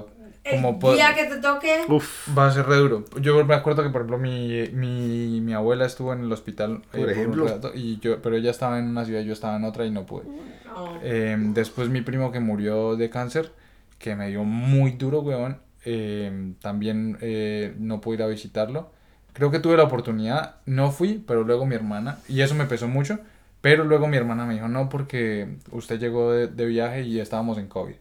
como 0.51 0.79
el 0.91 0.97
día 0.97 1.15
que 1.15 1.25
te 1.25 1.37
toque. 1.39 1.83
Uf, 1.89 2.37
va 2.37 2.47
a 2.47 2.51
ser 2.53 2.67
re 2.67 2.77
duro. 2.77 3.05
Yo 3.21 3.45
me 3.45 3.55
acuerdo 3.55 3.83
que, 3.83 3.91
por 3.91 4.03
ejemplo, 4.03 4.19
mi, 4.19 4.69
mi, 4.73 5.41
mi 5.41 5.53
abuela 5.55 5.87
estuvo 5.87 6.13
en 6.13 6.21
el 6.23 6.33
hospital. 6.33 6.83
Por 6.91 7.01
un 7.01 7.11
ejemplo. 7.11 7.47
rato, 7.47 7.73
y 7.75 7.99
yo, 8.01 8.21
pero 8.23 8.37
ella 8.37 8.51
estaba 8.51 8.79
en 8.79 8.87
una 8.87 9.05
ciudad, 9.05 9.23
yo 9.23 9.33
estaba 9.33 9.57
en 9.57 9.65
otra 9.65 9.85
y 9.87 9.91
no 9.91 10.07
pude. 10.07 10.25
oh, 10.75 10.99
Eh, 11.03 11.37
después 11.39 11.89
mi 11.89 12.01
primo 12.03 12.33
que 12.33 12.41
murió 12.41 12.97
de 12.97 13.11
cáncer, 13.11 13.53
que 13.99 14.15
me 14.17 14.29
dio 14.29 14.45
muy 14.45 14.93
duro, 14.93 15.21
weón. 15.21 15.59
eh, 15.85 16.53
también 16.61 17.19
eh, 17.21 17.75
no 17.79 18.01
pude 18.01 18.17
ir 18.17 18.23
a 18.23 18.27
visitarlo. 18.27 18.91
Creo 19.33 19.51
que 19.51 19.61
tuve 19.61 19.77
la 19.77 19.85
oportunidad, 19.85 20.57
no 20.67 20.91
fui, 20.91 21.23
pero 21.27 21.45
luego 21.45 21.65
mi 21.65 21.75
hermana, 21.77 22.19
y 22.29 22.41
eso 22.41 22.55
me 22.57 22.65
pesó 22.67 22.89
mucho, 22.89 23.19
pero 23.61 23.85
luego 23.85 24.09
mi 24.09 24.17
hermana 24.17 24.45
me 24.47 24.55
dijo, 24.55 24.67
no, 24.69 24.89
porque 24.89 25.47
usted 25.71 25.99
llegó 26.01 26.33
de, 26.33 26.49
de 26.49 26.67
viaje 26.67 27.03
y 27.03 27.21
estábamos 27.21 27.57
en 27.59 27.69
COVID. 27.69 27.95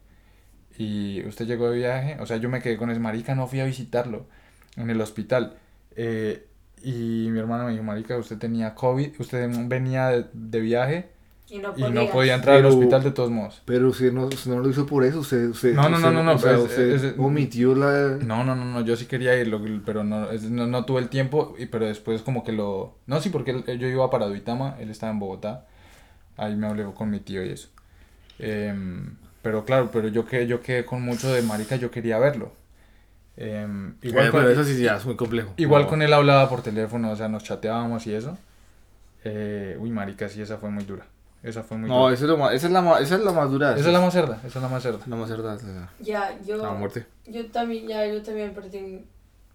Y 0.78 1.26
usted 1.26 1.48
llegó 1.48 1.70
de 1.72 1.78
viaje, 1.78 2.18
o 2.20 2.26
sea, 2.26 2.38
yo 2.38 2.50
me 2.50 2.62
quedé 2.62 2.78
con 2.78 2.92
ese 2.92 3.00
marica, 3.00 3.34
no 3.36 3.48
fui 3.48 3.60
a 3.60 3.66
visitarlo 3.66 4.28
en 4.76 4.90
el 4.90 5.02
hospital. 5.02 5.56
Eh, 5.96 6.46
y 6.84 7.28
mi 7.32 7.40
hermana 7.40 7.64
me 7.66 7.72
dijo, 7.72 7.84
marica, 7.84 8.16
usted 8.18 8.38
tenía 8.38 8.76
COVID, 8.76 9.20
usted 9.20 9.50
venía 9.68 10.10
de, 10.10 10.26
de 10.34 10.60
viaje 10.60 11.10
y 11.50 11.58
no 11.58 11.70
y 11.76 11.82
podía. 11.82 11.90
no 11.90 12.10
podía 12.12 12.36
entrar 12.36 12.58
al 12.58 12.62
Pero- 12.64 12.76
hospital 12.76 13.04
de 13.04 13.12
todos 13.12 13.32
modos. 13.32 13.62
pero 13.66 13.88
usted 13.90 14.14
no, 14.14 14.26
usted 14.28 14.52
no 14.52 14.60
lo 14.60 14.70
hizo 14.70 14.86
por 14.86 15.04
eso, 15.04 15.22
usted... 15.22 15.48
usted 15.50 15.74
No, 15.74 15.84
no, 15.84 15.90
no, 15.90 15.96
usted- 15.98 16.12
no, 16.12 16.24
no, 16.24 16.34
o 16.34 16.38
sea, 16.38 16.52
pues, 16.58 16.70
usted 16.70 16.92
es- 16.92 17.04
es- 17.04 17.16
omitió 17.18 17.74
la... 17.74 18.18
No, 18.24 18.44
no, 18.44 18.56
no, 18.56 18.66
no, 18.66 18.82
yo 18.82 18.96
sí 18.96 19.06
quería 19.08 19.36
ir, 19.40 19.48
lo- 19.48 19.60
pero 19.84 20.04
no, 20.04 20.30
es- 20.30 20.44
no, 20.44 20.68
no 20.68 20.86
tuve 20.86 21.00
el 21.02 21.10
tiempo, 21.10 21.56
y, 21.58 21.66
pero 21.66 21.88
después 21.88 22.22
como 22.22 22.44
que 22.44 22.52
lo... 22.52 22.98
No, 23.08 23.20
sí, 23.22 23.30
porque 23.32 23.52
él- 23.52 23.80
yo 23.80 23.88
iba 23.88 24.08
para 24.12 24.28
Duitama, 24.28 24.76
él 24.80 24.92
estaba 24.92 25.12
en 25.12 25.18
Bogotá, 25.20 25.66
ahí 26.36 26.56
me 26.56 26.68
hablé 26.68 26.86
con 26.94 27.10
mi 27.10 27.20
tío 27.22 27.44
y 27.44 27.50
eso. 27.50 27.70
Em, 28.40 29.16
pero 29.42 29.66
claro, 29.66 29.90
pero 29.92 30.08
yo 30.08 30.26
quedé, 30.26 30.48
yo 30.48 30.62
quedé 30.62 30.86
con 30.86 31.02
mucho 31.02 31.32
de 31.32 31.42
marica, 31.42 31.76
yo 31.76 31.90
quería 31.92 32.18
verlo. 32.20 32.52
Em, 33.36 33.96
igual 34.02 34.28
Eh, 34.28 34.32
con, 34.32 34.40
pero 34.42 34.52
eso 34.52 34.64
sí 34.64 34.82
ya 34.82 34.96
es 34.98 35.06
muy 35.06 35.16
complejo. 35.16 35.54
igual 35.58 35.84
No. 35.84 35.88
con 35.90 36.02
él 36.02 36.12
hablaba 36.12 36.50
por 36.50 36.62
teléfono, 36.64 37.12
o 37.12 37.16
sea, 37.16 37.28
nos 37.28 37.44
chateábamos 37.44 38.06
y 38.08 38.14
eso. 38.16 38.38
Eh, 39.24 39.78
uy, 39.80 39.90
marica, 39.92 40.28
sí, 40.30 40.42
esa 40.42 40.58
fue 40.58 40.70
muy 40.70 40.84
dura. 40.86 41.06
Esa 41.44 41.62
fue 41.64 41.78
muy 41.78 41.88
No, 41.88 42.02
dura. 42.04 42.14
eso 42.16 42.26
es 42.26 42.30
lo 42.32 42.38
más, 42.38 42.54
esa 42.54 42.66
es 42.68 42.72
la 42.74 42.82
más, 42.82 43.02
esa 43.02 43.16
es 43.16 43.22
la 43.22 43.32
más 43.32 43.52
dura. 43.52 43.76
Esa 43.76 43.88
es 43.88 43.94
la 43.94 44.00
más 44.02 44.14
cerda, 44.14 44.38
esa 44.44 44.48
es 44.48 44.56
la 44.64 44.68
más 44.70 44.82
cerda. 44.84 45.00
la 45.06 45.16
más 45.16 45.28
cerda, 45.30 45.90
Ya, 46.00 46.36
yo. 46.46 46.58
la 46.58 46.72
muerte. 46.72 47.06
Yo 47.28 47.46
también, 47.52 47.88
ya, 47.88 48.06
yo 48.08 48.22
también 48.24 48.54
perdí. 48.54 49.06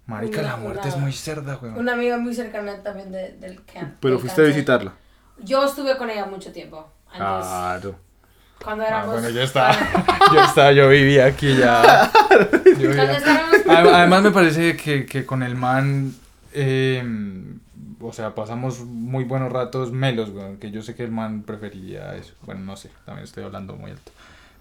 Marica, 0.07 0.41
Una- 0.41 0.49
la 0.51 0.57
muerte 0.57 0.81
una- 0.81 0.89
es 0.89 0.97
muy 0.99 1.13
cerda, 1.13 1.59
weón. 1.61 1.77
Una 1.79 1.93
amiga 1.95 2.19
muy 2.19 2.35
cercana 2.35 2.83
también 2.83 3.11
de, 3.13 3.33
del 3.39 3.65
camp. 3.65 3.97
Pero 4.01 4.15
del 4.15 4.21
fuiste 4.21 4.43
a 4.43 4.45
visitarla. 4.45 4.93
Yo 5.39 5.65
estuve 5.65 5.97
con 5.97 6.09
ella 6.11 6.27
mucho 6.27 6.53
tiempo. 6.53 6.89
Antes, 7.09 7.19
Claro. 7.49 7.97
Cuando 8.65 8.85
Ah, 8.85 8.89
éramos. 8.89 9.13
bueno, 9.15 9.29
yo 9.35 9.43
estaba, 9.43 9.77
yo 10.33 10.43
estaba, 10.45 10.73
yo 10.73 10.89
vivía 10.89 11.27
aquí 11.27 11.57
ya. 11.57 12.11
Yo 12.79 12.89
vivía- 12.91 13.21
Además 13.69 14.23
me 14.23 14.31
parece 14.31 14.77
que, 14.77 15.07
que 15.07 15.25
con 15.25 15.43
el 15.43 15.55
man, 15.57 16.15
eh, 16.53 17.03
o 18.01 18.13
sea, 18.13 18.35
pasamos 18.35 18.81
muy 18.81 19.25
buenos 19.25 19.53
ratos 19.53 19.93
melos, 19.93 20.31
que 20.61 20.71
yo 20.71 20.83
sé 20.83 20.95
que 20.95 21.05
el 21.05 21.11
man 21.13 21.43
preferiría 21.43 22.15
eso. 22.17 22.35
Bueno, 22.43 22.63
no 22.63 22.77
sé, 22.77 22.91
también 23.07 23.25
estoy 23.25 23.45
hablando 23.45 23.77
muy 23.77 23.91
alto. 23.93 24.11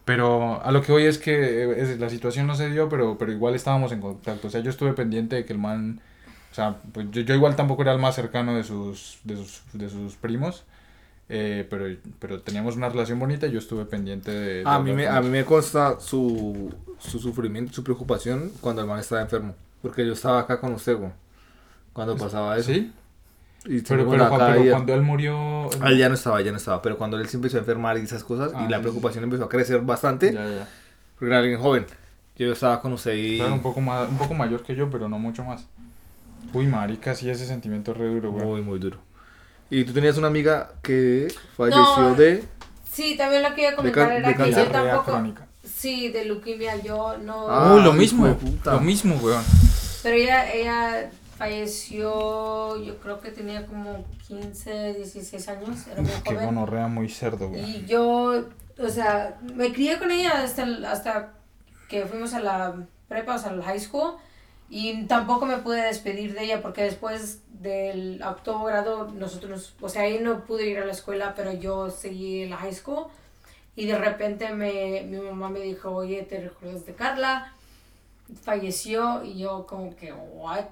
Pero 0.06 0.62
a 0.64 0.72
lo 0.72 0.82
que 0.82 0.92
voy 0.92 1.06
es 1.06 1.18
que 1.18 1.64
eh, 1.64 1.74
es- 1.78 2.00
la 2.00 2.10
situación 2.10 2.48
no 2.48 2.56
se 2.56 2.70
dio, 2.70 2.90
pero, 2.90 3.18
pero 3.18 3.32
igual 3.32 3.56
estábamos 3.56 3.92
en 3.92 4.02
contacto. 4.02 4.48
O 4.48 4.52
sea, 4.52 4.62
yo 4.62 4.70
estuve 4.70 4.94
pendiente 4.94 5.36
de 5.36 5.46
que 5.46 5.54
el 5.54 5.60
man, 5.60 6.00
o 6.52 6.56
sea, 6.56 6.76
pues 6.94 7.08
yo, 7.12 7.22
yo 7.22 7.34
igual 7.36 7.56
tampoco 7.56 7.82
era 7.84 7.94
el 7.94 8.00
más 8.00 8.16
cercano 8.16 8.56
de 8.56 8.64
sus, 8.64 9.20
de 9.24 9.36
sus, 9.38 9.62
de 9.74 9.90
sus 9.90 10.16
primos. 10.16 10.64
Eh, 11.34 11.66
pero, 11.70 11.86
pero 12.20 12.42
teníamos 12.42 12.76
una 12.76 12.90
relación 12.90 13.18
bonita 13.20 13.48
y 13.48 13.52
yo 13.52 13.60
estuve 13.60 13.86
pendiente 13.86 14.32
de... 14.32 14.54
de 14.60 14.64
A 14.66 14.80
mí, 14.80 14.92
me, 14.92 15.08
a 15.08 15.18
él. 15.20 15.24
mí 15.24 15.30
me 15.30 15.46
consta 15.46 16.00
su, 16.00 16.74
su 17.00 17.20
sufrimiento, 17.20 17.72
su 17.74 17.84
preocupación 17.84 18.52
cuando 18.60 18.82
el 18.82 18.88
man 18.88 19.00
estaba 19.00 19.22
enfermo. 19.22 19.56
Porque 19.82 20.06
yo 20.06 20.14
estaba 20.14 20.42
acá 20.42 20.60
con 20.60 20.74
usted, 20.74 20.98
güey. 20.98 21.12
Cuando 21.94 22.18
pasaba 22.18 22.58
eso. 22.58 22.72
¿Sí? 22.74 22.92
Y 23.66 23.82
Pero, 23.82 24.10
pero, 24.10 24.26
Juan, 24.28 24.52
pero 24.54 24.72
cuando 24.72 24.94
él 24.94 25.02
murió... 25.04 25.70
Ah, 25.82 25.92
ya 25.94 26.10
no 26.10 26.16
estaba, 26.16 26.42
ya 26.42 26.52
no 26.52 26.58
estaba. 26.58 26.82
Pero 26.82 26.98
cuando 26.98 27.18
él 27.20 27.28
se 27.30 27.38
empezó 27.38 27.58
a 27.58 27.60
enfermar 27.62 27.98
y 27.98 28.02
esas 28.02 28.24
cosas, 28.24 28.52
Ah, 28.56 28.66
y 28.68 28.72
la 28.72 28.82
preocupación 28.82 29.24
empezó 29.24 29.46
a 29.46 29.50
crecer 29.50 29.82
bastante, 29.82 30.34
Ya, 30.34 30.46
ya. 30.50 30.68
porque 31.16 31.28
era 31.28 31.40
alguien 31.40 31.60
joven. 31.60 31.86
Yo 32.38 32.52
estaba 32.52 32.82
con 32.82 32.94
usted 32.94 33.14
y. 33.16 33.38
Claro, 33.38 33.54
un 33.54 33.62
poco, 33.62 33.80
más, 33.82 34.10
un 34.10 34.18
poco 34.18 34.34
mayor 34.34 34.64
que 34.64 34.76
yo, 34.76 34.90
pero 34.90 35.08
no 35.08 35.20
mucho 35.20 35.44
más. 35.44 35.66
Uy, 36.54 36.66
marica, 36.66 37.14
sí, 37.14 37.30
ese 37.30 37.46
sentimiento 37.46 37.92
es 37.92 37.98
re 37.98 38.08
duro, 38.08 38.32
güey. 38.32 38.46
Muy, 38.46 38.62
muy 38.64 38.80
duro. 38.80 38.98
Y 39.72 39.84
tú 39.86 39.94
tenías 39.94 40.18
una 40.18 40.28
amiga 40.28 40.74
que 40.84 41.34
falleció 41.58 41.82
No. 42.10 42.16
de. 42.16 42.44
Sí, 42.92 43.16
también 43.18 43.42
lo 43.42 43.56
que 43.56 43.62
iba 43.62 43.70
a 43.70 43.72
De 43.72 43.78
comentar 43.78 44.12
era 44.12 44.28
de 44.28 44.36
que 44.36 44.52
yo 44.52 44.68
tampoco. 44.68 45.04
crónica. 45.06 45.48
Sí, 45.64 46.10
de 46.10 46.26
leucemia, 46.26 46.76
yo 46.84 47.18
no. 47.18 47.48
Ah, 47.50 47.80
lo 47.84 47.94
mismo, 47.94 48.38
lo 48.66 48.80
mismo, 48.82 49.16
weón. 49.16 49.44
Pero 50.04 50.16
ella, 50.16 50.52
ella 50.54 51.10
falleció, 51.38 52.84
yo 52.84 52.98
creo 53.00 53.20
que 53.22 53.32
tenía 53.32 53.66
como 53.66 54.06
15, 54.28 54.94
16 54.96 55.48
años, 55.50 55.88
era 55.88 56.02
muy 56.02 56.12
Qué 56.24 56.34
joven. 56.34 56.46
gonorrea 56.48 56.88
muy 56.88 57.10
cerdo, 57.10 57.50
güey. 57.50 57.62
Y 57.78 57.86
yo, 57.86 58.44
o 58.80 58.90
sea, 58.90 59.38
me 59.56 59.72
crié 59.72 59.98
con 59.98 60.12
ella 60.12 60.44
hasta, 60.44 60.64
el- 60.64 60.84
hasta 60.86 61.34
que 61.90 62.06
fuimos 62.06 62.34
a 62.34 62.40
la 62.40 62.76
prepa, 63.08 63.36
o 63.36 63.40
sea, 63.40 63.52
al 63.52 63.62
high 63.64 63.80
school. 63.80 64.14
Y 64.74 65.04
tampoco 65.04 65.46
me 65.46 65.58
pude 65.58 65.82
despedir 65.82 66.34
de 66.34 66.46
ella 66.46 66.62
porque 66.62 66.84
después 66.84 67.42
del 67.50 68.24
octavo 68.24 68.64
grado 68.64 69.10
nosotros, 69.14 69.50
nos- 69.52 69.74
o 69.82 69.90
sea, 69.90 70.04
ahí 70.04 70.20
no 70.20 70.46
pude 70.46 70.66
ir 70.66 70.80
a 70.80 70.86
la 70.86 70.94
escuela, 70.94 71.34
pero 71.36 71.52
yo 71.52 71.90
seguí 71.90 72.44
en 72.44 72.52
la 72.52 72.56
high 72.58 72.74
school. 72.74 73.08
Y 73.76 73.86
de 73.86 73.98
repente 73.98 74.54
me, 74.54 75.02
mi 75.04 75.18
mamá 75.18 75.50
me 75.50 75.60
dijo, 75.60 75.92
oye, 75.92 76.24
¿te 76.24 76.40
recuerdas 76.40 76.86
de 76.86 76.94
Carla? 76.96 77.54
Falleció 78.44 79.24
y 79.26 79.40
yo 79.40 79.66
como 79.68 79.94
que, 79.96 80.14
¿what? 80.14 80.68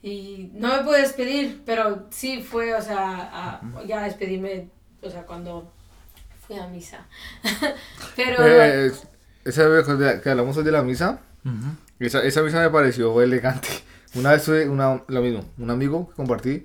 Y 0.00 0.50
no 0.54 0.68
me 0.76 0.82
pude 0.84 1.00
despedir, 1.00 1.62
pero 1.66 2.06
sí 2.10 2.40
fue, 2.40 2.72
o 2.74 2.80
sea, 2.80 3.30
a, 3.32 3.84
ya 3.84 4.02
despedirme, 4.04 4.68
o 5.02 5.10
sea, 5.10 5.26
cuando 5.26 5.72
fui 6.46 6.56
a 6.56 6.68
misa. 6.68 7.04
pero... 8.16 8.46
Eh, 8.46 8.92
esa 9.44 9.66
vez 9.66 9.86
que 10.22 10.30
hablamos 10.30 10.62
de 10.62 10.70
la 10.70 10.82
misa, 10.82 11.20
Ujú. 11.44 11.87
Esa, 12.06 12.22
esa 12.22 12.42
misa 12.42 12.60
me 12.60 12.70
pareció 12.70 13.20
elegante. 13.22 13.68
Una 14.14 14.32
vez 14.32 14.44
tuve 14.44 14.68
una, 14.68 15.02
lo 15.06 15.20
mismo, 15.22 15.44
un 15.58 15.70
amigo 15.70 16.08
que 16.08 16.14
compartí 16.14 16.64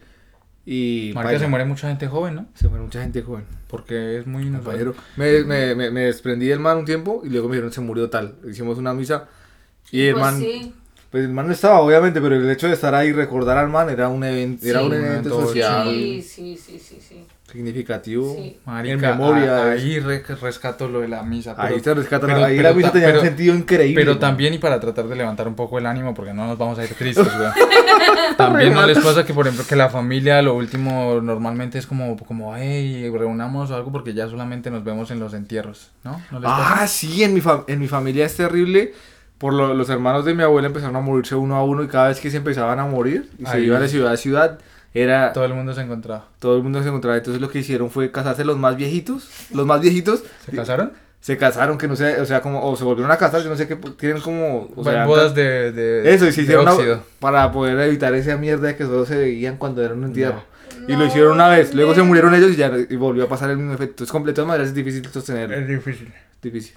y... 0.65 1.11
Marica, 1.13 1.39
se 1.39 1.47
muere 1.47 1.65
mucha 1.65 1.89
gente 1.89 2.07
joven, 2.07 2.35
¿no? 2.35 2.45
se 2.53 2.69
muere 2.69 2.85
mucha 2.85 3.01
gente 3.01 3.21
joven. 3.21 3.43
Porque 3.67 4.19
es 4.19 4.27
muy. 4.27 4.49
Compañero, 4.49 4.95
me, 5.17 5.43
me, 5.43 5.75
me, 5.75 5.91
me 5.91 6.01
desprendí 6.01 6.47
del 6.47 6.59
man 6.59 6.77
un 6.77 6.85
tiempo 6.85 7.21
y 7.25 7.29
luego 7.29 7.49
me 7.49 7.55
dijeron 7.55 7.73
se 7.73 7.81
murió 7.81 8.09
tal. 8.09 8.35
Hicimos 8.49 8.77
una 8.77 8.93
misa 8.93 9.27
y 9.91 10.03
el 10.07 10.13
pues 10.13 10.23
man, 10.23 10.39
sí. 10.39 10.73
pues 11.09 11.25
el 11.25 11.31
man 11.31 11.47
no 11.47 11.53
estaba 11.53 11.81
obviamente, 11.81 12.21
pero 12.21 12.35
el 12.35 12.49
hecho 12.49 12.67
de 12.67 12.73
estar 12.73 12.95
ahí 12.95 13.09
y 13.09 13.13
recordar 13.13 13.57
al 13.57 13.67
man 13.69 13.89
era 13.89 14.07
un 14.07 14.23
evento, 14.23 14.65
era 14.65 14.79
Sí. 14.79 14.85
un 14.85 14.91
Un 14.93 14.97
evento 14.99 15.29
evento 15.29 15.47
social 15.47 15.89
Sí, 15.89 16.21
sí, 16.21 16.57
sí, 16.57 16.79
sí, 16.79 16.99
sí. 17.01 17.25
Significativo. 17.53 18.33
Sí. 18.35 18.57
Marica, 18.65 18.93
en 18.93 18.99
memoria. 19.01 19.57
a- 19.57 19.71
ahí 19.71 19.99
re- 19.99 20.23
rescato 20.41 20.89
lo 20.89 20.99
de 21.01 21.07
la 21.07 21.23
misa. 21.23 21.55
ahí 21.57 21.75
pero- 21.75 21.83
se 21.83 21.93
rescatan, 21.93 22.29
pero- 22.31 22.43
ahí 22.45 22.57
pero 22.57 22.69
la 22.69 22.75
misa 22.75 22.87
ta- 22.89 22.93
tenía 22.93 23.07
pero- 23.07 23.19
un 23.21 23.25
sentido 23.25 23.55
increíble. 23.55 24.01
Pero 24.01 24.11
man. 24.13 24.19
también 24.19 24.53
y 24.53 24.57
para 24.57 24.79
tratar 24.79 25.07
de 25.07 25.15
levantar 25.15 25.47
un 25.47 25.55
poco 25.55 25.77
el 25.77 25.85
ánimo, 25.85 26.13
porque 26.13 26.33
no 26.33 26.45
nos 26.47 26.57
vamos 26.57 26.77
a 26.79 26.83
ir 26.83 26.93
tristes. 26.95 27.27
También 28.37 28.73
no 28.73 28.85
les 28.85 28.97
pasa 28.99 29.25
que, 29.25 29.33
por 29.33 29.45
ejemplo, 29.47 29.65
que 29.67 29.75
la 29.75 29.89
familia 29.89 30.41
lo 30.41 30.55
último 30.55 31.19
normalmente 31.21 31.77
es 31.77 31.85
como, 31.85 32.17
como, 32.17 32.55
hey, 32.55 33.09
reunamos 33.15 33.69
o 33.71 33.75
algo 33.75 33.91
porque 33.91 34.13
ya 34.13 34.27
solamente 34.27 34.71
nos 34.71 34.83
vemos 34.83 35.11
en 35.11 35.19
los 35.19 35.33
entierros, 35.33 35.91
¿no? 36.03 36.19
¿No 36.31 36.39
les 36.39 36.49
Ah, 36.49 36.67
pasa? 36.73 36.87
sí, 36.87 37.23
en 37.23 37.33
mi, 37.33 37.41
en 37.67 37.79
mi 37.79 37.87
familia 37.87 38.25
es 38.25 38.35
terrible. 38.35 38.93
Por 39.37 39.53
lo- 39.53 39.73
los 39.73 39.89
hermanos 39.89 40.25
de 40.25 40.33
mi 40.33 40.41
abuela 40.43 40.67
empezaron 40.67 40.95
a 40.95 41.01
morirse 41.01 41.35
uno 41.35 41.55
a 41.57 41.63
uno 41.63 41.83
y 41.83 41.87
cada 41.87 42.07
vez 42.07 42.19
que 42.19 42.31
se 42.31 42.37
empezaban 42.37 42.79
a 42.79 42.85
morir 42.85 43.29
y 43.37 43.45
se 43.45 43.57
Ahí. 43.57 43.65
iban 43.65 43.81
de 43.81 43.89
ciudad 43.89 44.13
a 44.13 44.17
ciudad, 44.17 44.59
era 44.93 45.33
Todo 45.33 45.45
el 45.45 45.53
mundo 45.53 45.73
se 45.73 45.81
encontraba. 45.81 46.27
todo 46.39 46.57
el 46.57 46.63
mundo 46.63 46.81
se 46.81 46.87
encontraba. 46.89 47.17
Entonces 47.17 47.41
lo 47.41 47.49
que 47.49 47.59
hicieron 47.59 47.89
fue 47.89 48.11
casarse 48.11 48.43
los 48.45 48.57
más 48.57 48.75
viejitos. 48.75 49.29
Los 49.53 49.65
más 49.65 49.81
viejitos 49.81 50.23
¿Se 50.45 50.51
casaron? 50.55 50.93
se 51.19 51.37
casaron, 51.37 51.77
que 51.77 51.87
no 51.87 51.95
sé, 51.95 52.19
o 52.19 52.25
sea, 52.25 52.41
como, 52.41 52.61
o 52.69 52.75
se 52.75 52.83
volvieron 52.83 53.09
a 53.09 53.15
casar, 53.17 53.41
yo 53.41 53.49
no 53.49 53.55
sé 53.55 53.65
qué, 53.65 53.77
tienen 53.97 54.21
como, 54.21 54.69
o 54.75 54.83
sea, 54.83 55.05
Bodas 55.05 55.33
de, 55.33 55.71
de, 55.71 56.13
eso, 56.13 56.27
y 56.27 56.33
se 56.33 56.41
hicieron 56.41 56.67
una- 56.67 56.99
para 57.19 57.49
poder 57.49 57.79
evitar 57.79 58.13
esa 58.13 58.35
mierda 58.35 58.67
de 58.67 58.75
que 58.75 58.83
solo 58.83 59.05
se 59.05 59.15
veían 59.15 59.55
cuando 59.55 59.81
eran 59.81 59.99
un 59.99 60.03
entierro. 60.03 60.43
Y 60.85 60.91
No, 60.91 60.97
lo 60.99 61.05
hicieron 61.05 61.31
una 61.31 61.47
vez, 61.47 61.73
luego 61.73 61.95
se 61.95 62.03
murieron 62.03 62.35
ellos 62.35 62.51
y 62.51 62.57
ya 62.57 62.69
y 62.89 62.97
volvió 62.97 63.23
a 63.23 63.29
pasar 63.29 63.49
el 63.51 63.55
mismo 63.57 63.73
efecto. 63.73 64.03
Es 64.03 64.11
completo, 64.11 64.33
de 64.33 64.35
todas 64.43 64.47
maneras 64.49 64.67
es 64.67 64.75
difícil 64.75 65.05
sostener. 65.07 65.49
Es 65.53 65.65
difícil. 65.65 66.13
difícil. 66.41 66.73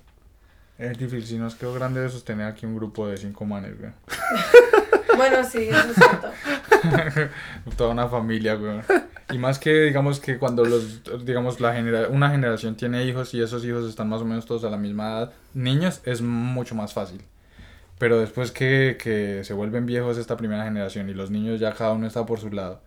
Es 0.78 0.96
difícil, 0.96 1.26
si 1.26 1.38
nos 1.38 1.56
quedó 1.56 1.74
grande 1.74 2.00
de 2.02 2.08
sostener 2.08 2.46
aquí 2.46 2.66
un 2.66 2.76
grupo 2.76 3.08
de 3.08 3.16
cinco 3.16 3.44
manes, 3.46 3.76
güey. 3.80 3.90
Bueno, 5.16 5.44
sí, 5.44 5.68
eso 5.68 5.90
es. 5.90 7.30
Toda 7.76 7.90
una 7.90 8.08
familia, 8.08 8.54
güey. 8.54 8.80
Y 9.32 9.38
más 9.38 9.58
que, 9.58 9.72
digamos, 9.84 10.20
que 10.20 10.38
cuando 10.38 10.64
los, 10.64 11.02
digamos, 11.24 11.60
la 11.60 11.74
genera 11.74 12.08
una 12.08 12.30
generación 12.30 12.76
tiene 12.76 13.04
hijos 13.04 13.34
y 13.34 13.42
esos 13.42 13.64
hijos 13.64 13.88
están 13.88 14.08
más 14.08 14.20
o 14.20 14.24
menos 14.24 14.46
todos 14.46 14.64
a 14.64 14.70
la 14.70 14.76
misma 14.76 15.08
edad, 15.08 15.32
niños, 15.54 16.00
es 16.04 16.22
mucho 16.22 16.74
más 16.74 16.92
fácil. 16.92 17.22
Pero 17.98 18.18
después 18.20 18.52
que, 18.52 18.98
que 19.02 19.42
se 19.42 19.54
vuelven 19.54 19.86
viejos 19.86 20.18
esta 20.18 20.36
primera 20.36 20.64
generación 20.64 21.08
y 21.08 21.14
los 21.14 21.30
niños 21.30 21.58
ya 21.58 21.72
cada 21.72 21.92
uno 21.92 22.06
está 22.06 22.26
por 22.26 22.38
su 22.38 22.50
lado, 22.50 22.80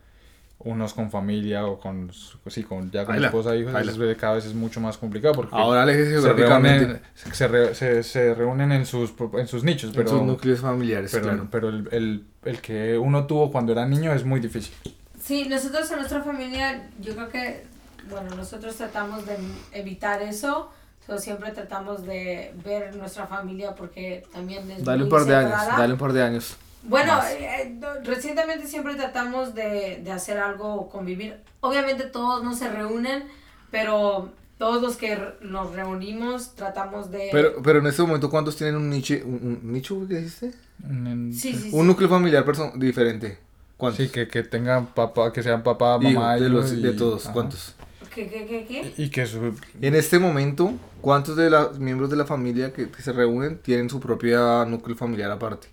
unos 0.60 0.94
con 0.94 1.10
familia 1.10 1.66
o 1.66 1.80
con, 1.80 2.12
sí, 2.48 2.64
con 2.64 2.92
ya 2.92 3.06
con 3.06 3.14
Baila, 3.14 3.28
esposa 3.28 3.54
e 3.56 3.60
hijos, 3.60 3.74
es- 3.74 4.18
cada 4.18 4.36
vez 4.36 4.46
es 4.46 4.54
mucho 4.54 4.82
más 4.82 4.98
complicado 4.98 5.34
porque 5.34 5.56
Ahora 5.56 5.86
se 5.86 6.34
reúnen, 6.34 7.02
se, 7.32 7.48
re- 7.48 7.74
se, 7.76 8.04
se 8.04 8.34
reúnen 8.36 8.72
en 8.74 8.86
sus, 8.86 9.12
pro- 9.12 9.32
en 9.40 9.48
sus 9.48 9.64
nichos, 9.64 9.92
en 9.92 9.96
pero... 9.96 10.10
sus 10.10 10.22
núcleos 10.24 10.60
familiares, 10.60 11.12
Pero, 11.14 11.24
claro. 11.24 11.48
pero 11.50 11.70
el, 11.70 11.88
el, 11.92 12.24
el 12.44 12.60
que 12.62 12.98
uno 12.98 13.26
tuvo 13.26 13.52
cuando 13.52 13.72
era 13.72 13.86
niño 13.86 14.12
es 14.14 14.26
muy 14.26 14.42
difícil. 14.42 14.74
Sí, 15.22 15.48
nosotros 15.48 15.90
en 15.92 15.98
nuestra 16.00 16.22
familia, 16.22 16.90
yo 17.00 17.14
creo 17.14 17.30
que, 17.30 17.64
bueno, 18.10 18.36
nosotros 18.36 18.76
tratamos 18.76 19.26
de 19.26 19.38
evitar 19.72 20.22
eso. 20.22 20.72
So, 21.08 21.18
siempre 21.18 21.52
tratamos 21.52 22.06
de 22.06 22.54
ver 22.66 22.96
nuestra 22.96 23.26
familia 23.28 23.74
porque 23.76 24.24
también 24.34 24.70
es 24.72 24.84
Dale 24.84 25.04
un 25.06 25.10
par 25.10 25.24
de 25.26 25.36
años, 25.36 25.52
dale 25.78 25.94
un 25.94 26.00
par 26.00 26.14
de 26.14 26.22
años. 26.22 26.56
Bueno, 26.84 27.20
eh, 27.38 27.76
no, 27.80 27.88
recientemente 28.04 28.68
siempre 28.68 28.96
tratamos 28.96 29.54
de, 29.54 30.02
de 30.04 30.12
hacer 30.12 30.38
algo, 30.40 30.90
convivir. 30.90 31.38
Obviamente 31.60 32.06
todos 32.06 32.44
no 32.44 32.56
se 32.56 32.70
reúnen, 32.70 33.26
pero 33.70 34.32
todos 34.58 34.82
los 34.82 34.98
que 34.98 35.18
nos 35.42 35.74
reunimos 35.74 36.56
tratamos 36.56 37.12
de... 37.12 37.30
Pero, 37.32 37.62
pero 37.62 37.80
en 37.80 37.88
este 37.88 38.02
momento, 38.02 38.30
¿cuántos 38.30 38.56
tienen 38.56 38.76
un 38.76 38.90
nicho? 38.90 39.16
¿Un, 39.24 39.60
un 39.64 39.74
nicho? 39.74 40.06
¿Qué 40.08 40.16
dijiste? 40.16 40.52
En- 40.84 41.34
sí, 41.34 41.54
sí, 41.54 41.70
sí. 41.70 41.70
Un 41.74 41.88
núcleo 41.88 42.10
familiar 42.10 42.46
diferente. 42.76 43.38
¿Cuántos? 43.78 44.06
Sí, 44.06 44.12
que, 44.12 44.28
que 44.28 44.44
tengan 44.44 44.88
papá, 44.88 45.32
que 45.32 45.42
sean 45.44 45.64
papá, 45.64 45.98
mamá 45.98 46.36
de, 46.36 46.42
hijo 46.48 46.50
los, 46.50 46.74
y- 46.74 46.82
de 46.82 46.92
todos, 46.94 47.26
ajá. 47.26 47.34
¿cuántos? 47.34 47.76
¿Qué, 48.14 48.28
qué, 48.28 48.46
qué, 48.46 48.66
qué? 48.66 48.94
Y 48.98 49.10
que 49.10 49.26
su, 49.26 49.54
En 49.82 49.96
este 49.96 50.20
momento, 50.20 50.74
¿cuántos 51.02 51.36
de 51.38 51.50
los 51.50 51.80
miembros 51.80 52.10
de 52.10 52.16
la 52.18 52.26
familia 52.26 52.74
que, 52.74 52.90
que 52.90 53.02
se 53.02 53.14
reúnen 53.14 53.60
tienen 53.60 53.90
su 53.90 54.00
propia 54.00 54.66
núcleo 54.66 54.98
familiar 54.98 55.32
aparte? 55.32 55.68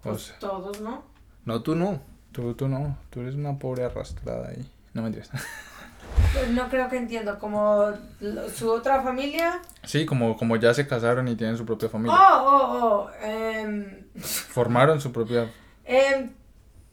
O 0.00 0.10
Pues 0.10 0.22
sea, 0.22 0.38
todos, 0.38 0.80
¿no? 0.80 1.02
No, 1.44 1.62
tú 1.62 1.74
no. 1.74 2.00
tú, 2.32 2.54
tú 2.54 2.68
no, 2.68 2.96
tú 3.10 3.20
eres 3.20 3.34
una 3.34 3.58
pobre 3.58 3.84
arrastrada 3.84 4.48
ahí. 4.48 4.70
No 4.94 5.02
me 5.02 5.08
entiendes. 5.08 5.32
Pues 6.32 6.48
No 6.50 6.68
creo 6.68 6.88
que 6.88 6.96
entiendo, 6.96 7.38
como 7.38 7.86
su 8.52 8.68
otra 8.70 9.00
familia. 9.02 9.60
Sí, 9.84 10.04
como, 10.06 10.36
como 10.36 10.56
ya 10.56 10.74
se 10.74 10.86
casaron 10.86 11.28
y 11.28 11.36
tienen 11.36 11.56
su 11.56 11.64
propia 11.64 11.88
familia. 11.88 12.16
Oh, 12.18 12.44
oh, 12.44 12.84
oh. 12.84 13.10
em, 13.24 14.04
Formaron 14.18 15.00
su 15.00 15.12
propia... 15.12 15.48
em, 15.84 16.30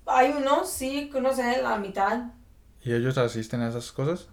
hay 0.05 0.31
unos, 0.31 0.69
sí, 0.69 1.09
que 1.11 1.19
no 1.19 1.33
sé, 1.33 1.61
la 1.63 1.77
mitad. 1.77 2.25
¿Y 2.83 2.93
ellos 2.93 3.17
asisten 3.17 3.61
a 3.61 3.69
esas 3.69 3.91
cosas? 3.91 4.27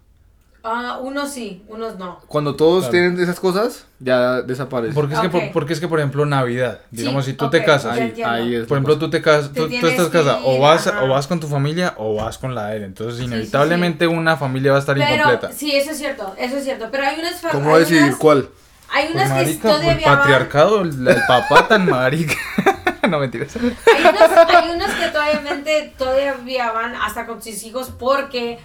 Ah, 0.67 0.97
unos 0.99 1.31
sí, 1.31 1.63
unos 1.67 1.97
no. 1.99 2.19
Cuando 2.27 2.55
todos 2.55 2.85
Claro. 2.87 2.91
tienen 2.91 3.19
esas 3.19 3.39
cosas, 3.39 3.85
ya 3.99 4.41
desaparece. 4.41 4.95
Porque 4.95 5.13
es, 5.13 5.19
que, 5.19 5.29
por- 5.29 5.51
porque 5.51 5.73
es 5.73 5.79
que, 5.79 5.87
por 5.87 5.99
ejemplo, 5.99 6.25
Navidad, 6.25 6.79
digamos, 6.89 7.23
Sí, 7.25 7.31
si 7.31 7.37
tú 7.37 7.51
te 7.51 7.63
casas, 7.63 7.93
ahí, 7.97 8.55
es 8.55 8.65
Por 8.65 8.77
ejemplo, 8.77 8.95
cosa. 8.95 8.99
tú 8.99 9.09
te 9.11 9.21
casas, 9.21 9.51
tú, 9.53 9.65
estás 9.65 10.07
casada, 10.09 10.39
o 10.43 10.59
vas, 10.59 10.87
ajá. 10.87 11.03
o 11.03 11.07
vas 11.09 11.27
con 11.27 11.39
tu 11.39 11.47
familia 11.47 11.93
o 11.97 12.15
vas 12.15 12.39
con 12.39 12.55
la 12.55 12.67
de 12.69 12.77
él. 12.77 12.83
Entonces, 12.83 13.17
Sí, 13.17 13.21
sí, 13.21 13.27
inevitablemente 13.27 14.07
una 14.07 14.37
familia 14.37 14.71
va 14.71 14.77
a 14.77 14.79
estar 14.79 14.95
Pero, 14.97 15.13
incompleta. 15.15 15.51
sí, 15.51 15.71
eso 15.75 15.91
es 15.91 15.97
cierto, 15.99 16.33
eso 16.37 16.57
es 16.57 16.63
cierto. 16.63 16.87
Pero 16.91 17.05
hay 17.05 17.19
unas 17.19 17.39
fa- 17.39 17.49
¿Cómo 17.49 17.77
decidir 17.77 18.03
unas- 18.05 18.15
cuál? 18.17 18.49
Hay 18.91 19.05
Pues 19.11 19.15
unas 19.15 19.27
que 19.29 19.33
marica, 19.35 19.69
el 19.69 19.81
todavía 19.81 20.07
van. 20.07 20.17
patriarcado, 20.17 20.81
el, 20.81 21.07
el 21.07 21.17
papá 21.27 21.67
tan 21.67 21.87
marica. 21.89 22.33
no 23.09 23.19
mentiras. 23.19 23.55
Hay 23.55 24.01
unas, 24.01 24.49
hay 24.49 24.75
unas 24.75 24.91
que 24.95 25.07
todavía, 25.09 25.93
todavía 25.97 26.71
van 26.71 26.95
hasta 26.95 27.25
con 27.27 27.41
sus 27.41 27.61
hijos 27.63 27.91
porque 27.99 28.59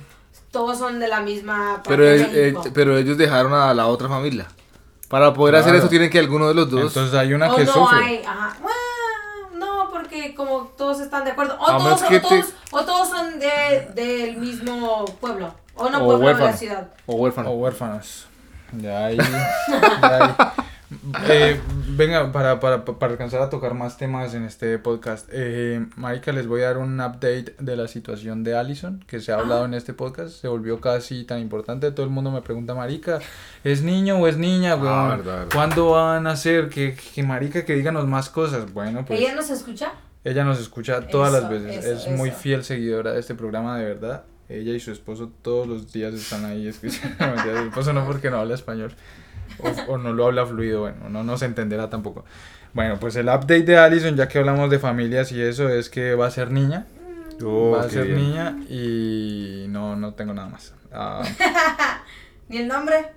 todos 0.51 0.79
son 0.79 0.99
de 1.01 1.09
la 1.09 1.21
misma 1.21 1.83
Pero, 1.87 2.05
eh, 2.07 2.55
pero 2.75 2.97
ellos 2.97 3.17
dejaron 3.19 3.53
a 3.55 3.73
la 3.75 3.87
otra 3.87 4.09
familia. 4.09 4.47
Para 5.09 5.33
poder 5.35 5.57
hacer 5.57 5.75
eso 5.75 5.89
tienen 5.89 6.09
que 6.11 6.19
alguno 6.19 6.49
de 6.49 6.55
los 6.55 6.71
dos... 6.71 6.83
Entonces 6.83 7.15
hay 7.19 7.33
una 7.35 7.53
o 7.53 7.57
que 7.57 7.65
no 7.65 7.73
sufre. 7.73 7.99
hay, 7.99 8.23
ajá. 8.25 8.57
No, 9.55 9.91
porque 9.91 10.35
como 10.35 10.73
todos 10.77 11.01
están 11.01 11.25
de 11.25 11.33
acuerdo. 11.33 11.57
O, 11.61 11.67
todos, 11.67 12.03
o, 12.03 12.07
te- 12.09 12.21
todos, 12.21 12.47
o 12.71 12.81
todos 12.85 13.09
son 13.09 13.39
de, 13.41 13.89
del 13.95 14.37
mismo 14.37 15.05
pueblo. 15.21 15.53
O 15.75 15.89
no 15.91 15.99
O 15.99 16.05
pueblo 16.07 16.19
de 16.29 16.35
la 16.35 16.39
huérfano. 16.41 16.57
ciudad. 16.59 16.89
O 17.07 17.15
huérfano. 17.17 17.51
O 17.51 17.55
huérfanos. 17.55 18.27
Ya 18.73 19.07
ahí. 19.07 19.17
ya 19.17 20.25
ahí. 20.25 20.35
Eh, 21.29 21.61
venga, 21.91 22.33
para, 22.33 22.59
para, 22.59 22.85
para 22.85 23.13
alcanzar 23.13 23.41
a 23.43 23.49
tocar 23.49 23.75
más 23.75 23.97
temas 23.97 24.35
en 24.35 24.45
este 24.45 24.77
podcast, 24.79 25.29
eh, 25.31 25.87
Marica, 25.97 26.33
les 26.33 26.49
voy 26.49 26.63
a 26.63 26.67
dar 26.67 26.79
un 26.79 27.01
update 27.01 27.55
de 27.59 27.77
la 27.77 27.87
situación 27.87 28.43
de 28.43 28.57
Allison, 28.57 29.05
que 29.07 29.21
se 29.21 29.31
ha 29.33 29.37
hablado 29.37 29.65
en 29.67 29.75
este 29.75 29.95
podcast, 29.95 30.31
se 30.31 30.49
volvió 30.49 30.81
casi 30.81 31.25
tan 31.25 31.39
importante, 31.41 31.93
todo 31.93 32.05
el 32.05 32.11
mundo 32.11 32.33
me 32.33 32.43
pregunta, 32.43 32.75
Marica, 32.75 33.21
¿es 33.63 33.83
niño 33.83 34.17
o 34.19 34.27
es 34.27 34.37
niña, 34.37 34.75
weón? 34.75 34.89
Ah, 34.93 35.17
verdad, 35.17 35.25
verdad. 35.39 35.49
¿Cuándo 35.55 35.91
van 35.91 36.27
a 36.27 36.33
hacer 36.33 36.69
que, 36.69 36.97
que 37.15 37.23
Marica, 37.23 37.65
que 37.65 37.75
díganos 37.75 38.07
más 38.09 38.29
cosas? 38.29 38.73
Bueno, 38.73 39.05
pues... 39.05 39.21
¿Ella 39.21 39.35
nos 39.35 39.49
escucha? 39.51 39.93
Ella 40.25 40.45
nos 40.45 40.61
escucha 40.61 41.07
todas 41.07 41.33
Eso, 41.33 41.41
las 41.41 41.51
veces. 41.51 41.85
eso, 41.85 42.11
es 42.11 42.17
muy 42.17 42.31
fiel 42.31 42.65
seguidora 42.65 43.13
de 43.13 43.21
este 43.21 43.35
programa, 43.35 43.79
de 43.79 43.85
verdad. 43.85 44.25
Ella 44.49 44.73
y 44.73 44.81
su 44.81 44.91
esposo 44.91 45.31
todos 45.43 45.69
los 45.69 45.93
días 45.93 46.13
están 46.13 46.45
ahí 46.45 46.67
escuchando. 46.67 47.17
Su 47.43 47.49
esposo 47.69 47.93
no 47.93 48.05
porque 48.05 48.31
no 48.31 48.39
habla 48.39 48.55
español. 48.57 48.93
O, 49.63 49.93
o 49.93 49.99
no 49.99 50.13
lo 50.13 50.27
habla 50.27 50.47
fluido, 50.47 50.81
bueno, 50.83 51.09
no 51.09 51.23
nos 51.23 51.43
entenderá 51.43 51.91
tampoco. 51.91 52.25
Bueno, 52.73 52.99
pues 53.01 53.17
el 53.17 53.27
update 53.27 53.63
de 53.65 53.79
Allison, 53.79 54.17
ya 54.17 54.29
que 54.29 54.39
hablamos 54.39 54.71
de 54.71 54.79
familias 54.79 55.33
y 55.33 55.41
eso, 55.41 55.69
es 55.69 55.91
que 55.91 56.15
va 56.15 56.27
a 56.27 56.31
ser 56.31 56.51
niña. 56.51 56.87
Oh, 57.43 57.73
va 57.73 57.83
a 57.83 57.89
ser 57.89 58.07
bien. 58.07 58.17
niña 58.19 58.57
y 58.69 59.67
no, 59.69 59.97
no 59.97 60.15
tengo 60.15 60.35
nada 60.35 60.49
más. 60.49 60.75
Ah, 60.93 61.23
¿Ni 62.49 62.59
el 62.59 62.69
nombre? 62.69 63.13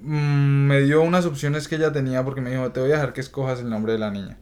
mm, 0.00 0.66
me 0.66 0.80
dio 0.80 1.02
unas 1.02 1.26
opciones 1.26 1.68
que 1.68 1.76
ella 1.76 1.92
tenía 1.92 2.24
porque 2.24 2.40
me 2.40 2.50
dijo, 2.50 2.70
te 2.72 2.80
voy 2.80 2.90
a 2.92 2.94
dejar 2.94 3.12
que 3.12 3.20
escojas 3.20 3.60
el 3.60 3.68
nombre 3.70 3.92
de 3.92 3.98
la 3.98 4.10
niña. 4.10 4.38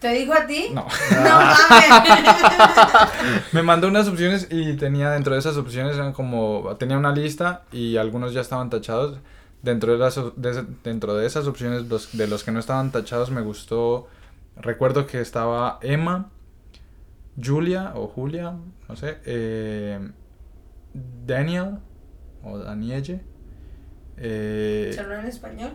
¿Te 0.00 0.12
dijo 0.12 0.34
a 0.34 0.46
ti? 0.46 0.66
No. 0.74 0.86
No 1.12 1.22
mames. 1.22 2.32
Me 3.52 3.62
mandó 3.62 3.88
unas 3.88 4.06
opciones 4.06 4.48
y 4.50 4.74
tenía 4.74 5.10
dentro 5.10 5.32
de 5.32 5.38
esas 5.40 5.56
opciones 5.56 5.96
eran 5.96 6.12
como 6.12 6.76
tenía 6.78 6.98
una 6.98 7.10
lista 7.12 7.62
y 7.72 7.96
algunos 7.96 8.34
ya 8.34 8.42
estaban 8.42 8.68
tachados. 8.68 9.18
Dentro 9.64 9.92
de 9.92 9.98
las 9.98 10.16
de 10.36 10.64
dentro 10.84 11.14
de 11.16 11.26
esas 11.26 11.46
opciones 11.46 11.88
los, 11.88 12.16
de 12.16 12.26
los 12.28 12.44
que 12.44 12.52
no 12.52 12.60
estaban 12.60 12.92
tachados 12.92 13.30
me 13.30 13.40
gustó 13.40 14.06
recuerdo 14.56 15.06
que 15.06 15.20
estaba 15.20 15.78
Emma, 15.82 16.30
Julia 17.42 17.92
o 17.96 18.06
Julia, 18.06 18.54
no 18.88 18.96
sé, 18.96 19.18
eh, 19.24 19.98
Daniel 21.26 21.78
o 22.44 22.58
Danielle, 22.58 23.20
eh, 24.18 24.92
¿Se 24.94 25.00
en 25.00 25.26
español? 25.26 25.72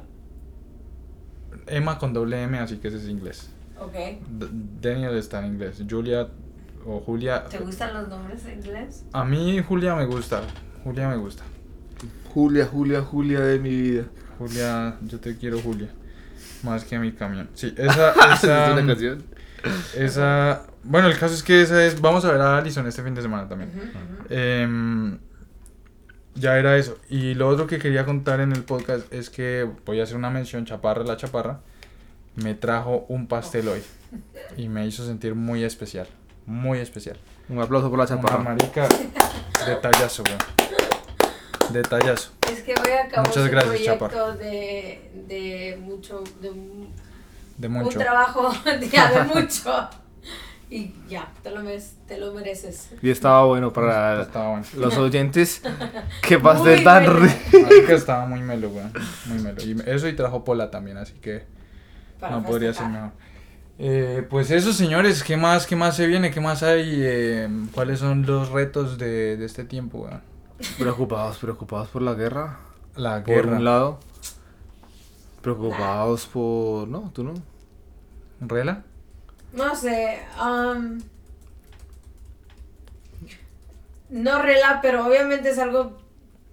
Emma 1.67 1.97
con 1.97 2.13
doble 2.13 2.41
M, 2.43 2.57
así 2.59 2.77
que 2.77 2.87
ese 2.89 2.97
es 2.97 3.07
inglés. 3.09 3.49
Ok. 3.79 3.93
D- 3.93 4.47
Daniel 4.81 5.17
está 5.17 5.39
en 5.39 5.53
inglés, 5.53 5.83
Julia 5.89 6.27
o 6.85 6.99
Julia. 7.01 7.45
¿Te 7.45 7.57
gustan 7.59 7.93
los 7.93 8.07
nombres 8.07 8.45
en 8.45 8.59
inglés? 8.59 9.03
A 9.11 9.25
mí 9.25 9.61
Julia 9.67 9.95
me 9.95 10.05
gusta, 10.05 10.41
Julia 10.83 11.09
me 11.09 11.17
gusta. 11.17 11.43
Julia, 12.33 12.65
Julia, 12.65 13.01
Julia 13.01 13.39
de 13.41 13.59
mi 13.59 13.69
vida. 13.69 14.03
Julia, 14.37 14.97
yo 15.01 15.19
te 15.19 15.35
quiero 15.37 15.59
Julia, 15.59 15.89
más 16.63 16.83
que 16.83 16.95
a 16.95 16.99
mi 16.99 17.11
camión. 17.11 17.49
Sí, 17.53 17.73
esa, 17.77 18.11
¿Es 18.33 18.43
esa, 18.43 18.73
una 18.73 18.85
canción? 18.87 19.23
esa, 19.95 20.63
bueno, 20.83 21.07
el 21.07 21.17
caso 21.17 21.33
es 21.33 21.43
que 21.43 21.61
esa 21.61 21.85
es, 21.85 21.99
vamos 21.99 22.23
a 22.25 22.31
ver 22.31 22.41
a 22.41 22.57
Alison 22.57 22.87
este 22.87 23.03
fin 23.03 23.13
de 23.15 23.21
semana 23.21 23.47
también. 23.49 23.71
Em, 24.29 25.17
ya 26.35 26.57
era 26.57 26.77
eso. 26.77 26.97
Y 27.09 27.33
lo 27.33 27.47
otro 27.49 27.67
que 27.67 27.79
quería 27.79 28.05
contar 28.05 28.39
en 28.39 28.53
el 28.53 28.63
podcast 28.63 29.11
es 29.13 29.29
que 29.29 29.69
voy 29.85 29.99
a 29.99 30.03
hacer 30.03 30.15
una 30.15 30.29
mención, 30.29 30.65
Chaparra 30.65 31.03
la 31.03 31.17
Chaparra 31.17 31.59
me 32.35 32.53
trajo 32.53 33.05
un 33.09 33.27
pastel 33.27 33.67
hoy 33.67 33.81
y 34.57 34.69
me 34.69 34.85
hizo 34.87 35.05
sentir 35.05 35.35
muy 35.35 35.63
especial, 35.63 36.07
muy 36.45 36.79
especial. 36.79 37.17
Un 37.49 37.59
aplauso 37.59 37.89
por 37.89 37.99
la 37.99 38.05
Una 38.05 38.15
chaparra. 38.15 38.43
marica, 38.43 38.87
detallazo, 39.65 40.23
weón. 40.23 40.58
Detallazo. 41.73 42.31
Es 42.51 42.61
que 42.61 42.73
voy 42.75 42.91
a 42.91 43.03
acabar 43.03 43.27
Muchas 43.27 43.43
un 43.45 43.51
gracias, 43.51 43.97
proyecto 43.97 44.33
de, 44.33 45.11
de 45.27 45.77
mucho, 45.81 46.23
de 46.41 46.49
un, 46.49 46.89
De 47.57 47.67
un 47.67 47.73
mucho. 47.73 47.99
trabajo 47.99 48.51
ya 48.91 49.11
de 49.11 49.23
mucho. 49.41 49.89
Y 50.71 50.93
ya, 51.09 51.27
te 51.41 51.49
lo, 51.49 51.61
mes- 51.61 51.95
te 52.07 52.19
lo 52.19 52.31
mereces. 52.33 52.89
Y 53.01 53.09
estaba 53.09 53.43
bueno 53.45 53.73
para 53.73 54.21
Estaba 54.23 54.49
bueno. 54.51 54.65
los 54.77 54.97
oyentes. 54.97 55.61
Qué 56.21 56.37
pastel 56.37 56.75
Muy 56.75 56.83
tan 56.83 57.05
rico. 57.05 57.59
Marica 57.63 57.93
estaba 57.93 58.25
muy 58.27 58.41
melo, 58.41 58.69
weón. 58.69 58.93
Muy 59.25 59.39
melo. 59.39 59.63
Y 59.63 59.75
eso 59.89 60.07
y 60.07 60.13
trajo 60.15 60.43
pola 60.43 60.69
también, 60.69 60.97
así 60.97 61.13
que 61.13 61.45
Para 62.19 62.35
no 62.35 62.43
podría 62.43 62.71
ser 62.73 62.85
mejor. 62.87 63.11
Eh, 63.79 64.27
pues 64.29 64.51
eso, 64.51 64.73
señores, 64.73 65.23
¿qué 65.23 65.37
más, 65.37 65.65
qué 65.65 65.75
más 65.75 65.95
se 65.95 66.05
viene? 66.05 66.29
¿Qué 66.31 66.39
más 66.41 66.61
hay? 66.63 66.83
Eh, 67.01 67.47
¿Cuáles 67.73 67.97
son 67.99 68.25
los 68.27 68.49
retos 68.49 68.97
de, 68.99 69.37
de 69.37 69.45
este 69.45 69.63
tiempo, 69.63 69.99
weón? 69.99 70.21
Preocupados, 70.77 71.37
preocupados 71.37 71.87
por 71.89 72.01
la 72.01 72.13
guerra. 72.13 72.59
La 72.95 73.23
Por 73.23 73.33
guerra. 73.35 73.57
un 73.57 73.63
lado. 73.63 73.99
Preocupados 75.41 76.25
por. 76.27 76.87
No, 76.87 77.11
tú 77.13 77.23
no. 77.23 77.33
¿Rela? 78.41 78.83
No 79.53 79.75
sé. 79.75 80.19
um, 80.41 80.99
no 84.09 84.41
rela, 84.41 84.79
pero 84.81 85.05
obviamente 85.07 85.49
es 85.49 85.59
algo. 85.59 85.97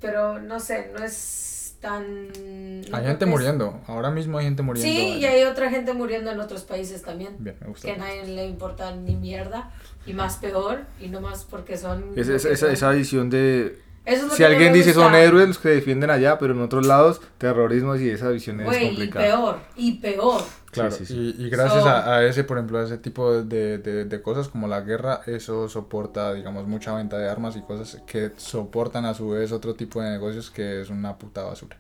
Pero 0.01 0.39
no 0.41 0.61
sé, 0.61 0.93
no 0.97 1.03
es 1.05 1.77
tan. 1.81 2.29
no 2.29 2.97
Hay 2.97 3.05
gente 3.05 3.25
es- 3.25 3.31
muriendo. 3.31 3.81
Ahora 3.87 4.11
mismo 4.11 4.39
hay 4.39 4.45
gente 4.45 4.63
muriendo. 4.63 4.89
Sí, 4.93 5.15
en- 5.15 5.19
y 5.19 5.25
hay 5.25 5.45
otra 5.45 5.71
gente 5.71 5.95
muriendo 5.95 6.31
en 6.31 6.39
otros 6.41 6.63
países 6.63 7.03
también. 7.03 7.35
Bien, 7.39 7.57
me 7.61 7.69
gusta. 7.69 7.89
Que 7.89 7.95
a 7.95 7.97
nadie 7.97 8.25
le 8.27 8.47
importa 8.47 8.95
ni 8.95 9.17
mierda. 9.17 9.71
Y 10.07 10.13
más 10.13 10.37
peor. 10.37 10.85
Y 11.01 11.09
no 11.09 11.21
más 11.21 11.45
porque 11.45 11.77
son. 11.77 12.13
Es, 12.17 12.29
esa, 12.29 12.55
son. 12.57 12.71
esa 12.71 12.91
visión 12.91 13.31
de. 13.31 13.85
Eso 14.07 14.23
es 14.23 14.23
lo 14.23 14.31
Si 14.31 14.37
que 14.39 14.47
alguien 14.47 14.73
dice 14.73 14.95
son 14.95 15.15
héroes 15.15 15.49
los 15.49 15.59
que 15.59 15.69
defienden 15.71 16.11
allá, 16.11 16.39
pero 16.39 16.55
en 16.55 16.61
otros 16.63 16.87
lados, 16.87 17.21
terrorismo 17.39 17.97
y 17.97 18.09
esa 18.09 18.31
visión 18.31 18.61
es 18.61 18.67
Güey, 18.67 18.85
y 18.85 18.87
complicada. 18.89 19.27
peor. 19.27 19.59
Y 19.77 19.93
peor. 19.99 20.43
Claro, 20.71 20.91
Sí, 20.93 21.07
sí, 21.07 21.15
sí. 21.15 21.35
Y, 21.39 21.47
y 21.47 21.51
gracias 21.51 21.83
So- 21.83 21.89
a, 21.89 22.17
a 22.17 22.25
ese, 22.25 22.45
por 22.45 22.57
ejemplo, 22.59 22.79
a 22.79 22.85
ese 22.85 22.99
tipo 22.99 23.43
de, 23.43 23.79
de, 23.79 24.05
de 24.05 24.23
cosas 24.23 24.49
como 24.49 24.69
la 24.69 24.81
guerra, 24.83 25.23
eso 25.27 25.69
soporta, 25.69 26.33
digamos, 26.35 26.67
mucha 26.69 26.95
venta 26.95 27.19
de 27.19 27.29
armas 27.29 27.57
y 27.57 27.63
cosas 27.63 28.01
que 28.07 28.31
soportan 28.37 29.05
a 29.07 29.15
su 29.15 29.31
vez 29.31 29.51
otro 29.53 29.75
tipo 29.75 30.01
de 30.03 30.11
negocios 30.11 30.51
que 30.51 30.83
es 30.83 30.89
una 30.91 31.17
puta 31.19 31.43
basura. 31.43 31.77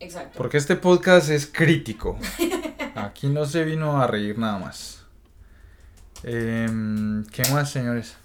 Exacto. 0.00 0.36
Porque 0.38 0.56
este 0.58 0.76
podcast 0.76 1.30
es 1.30 1.46
crítico. 1.46 2.18
Aquí 2.96 3.28
no 3.28 3.44
se 3.44 3.62
vino 3.64 4.00
a 4.02 4.06
reír 4.06 4.38
nada 4.38 4.58
más. 4.58 5.04
Em, 6.24 7.24
¿Qué 7.26 7.42
más, 7.52 7.70
señores? 7.70 8.16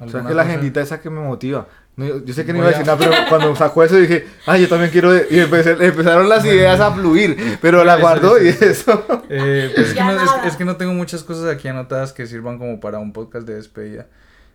O 0.00 0.08
sea 0.08 0.20
¿Alguna 0.20 0.28
que 0.28 0.34
la 0.34 0.42
agendita 0.42 0.80
esa 0.80 1.00
que 1.00 1.10
me 1.10 1.20
motiva. 1.20 1.66
No, 1.96 2.06
yo, 2.06 2.24
yo 2.24 2.32
sé 2.32 2.46
que 2.46 2.52
no 2.52 2.58
iba 2.60 2.68
a 2.68 2.70
decir 2.70 2.86
nada, 2.86 2.96
pero 2.98 3.12
cuando 3.28 3.54
sacó 3.54 3.82
eso 3.84 3.96
dije, 3.96 4.26
ay, 4.46 4.62
yo 4.62 4.68
también 4.68 4.90
quiero. 4.90 5.14
Y 5.14 5.38
empecé- 5.40 5.76
empezaron 5.84 6.28
las 6.28 6.44
ideas 6.44 6.80
a 6.80 6.92
fluir, 6.92 7.58
pero 7.60 7.84
la 7.84 7.96
guardó 7.96 8.42
y 8.42 8.48
eso. 8.48 9.04
Eh, 9.28 9.70
pues 9.74 9.88
es, 9.88 9.94
que 9.94 10.02
no, 10.02 10.12
es- 10.12 10.46
es 10.46 10.56
que 10.56 10.64
no 10.64 10.76
tengo 10.76 10.94
muchas 10.94 11.22
cosas 11.22 11.46
aquí 11.54 11.68
anotadas 11.68 12.12
que 12.12 12.26
sirvan 12.26 12.58
como 12.58 12.80
para 12.80 12.98
un 12.98 13.12
podcast 13.12 13.46
de 13.46 13.54
despedida. 13.56 14.06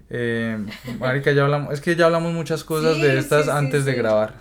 Eh, 0.09 0.57
marica, 0.99 1.31
ya 1.31 1.43
hablamos, 1.43 1.73
es 1.73 1.81
que 1.81 1.95
ya 1.95 2.05
hablamos 2.05 2.33
muchas 2.33 2.63
cosas 2.63 2.95
Sí, 2.95 3.01
de 3.01 3.17
estas 3.19 3.45
sí, 3.45 3.51
sí, 3.51 3.57
antes 3.57 3.85
de 3.85 3.93
grabar. 3.93 4.33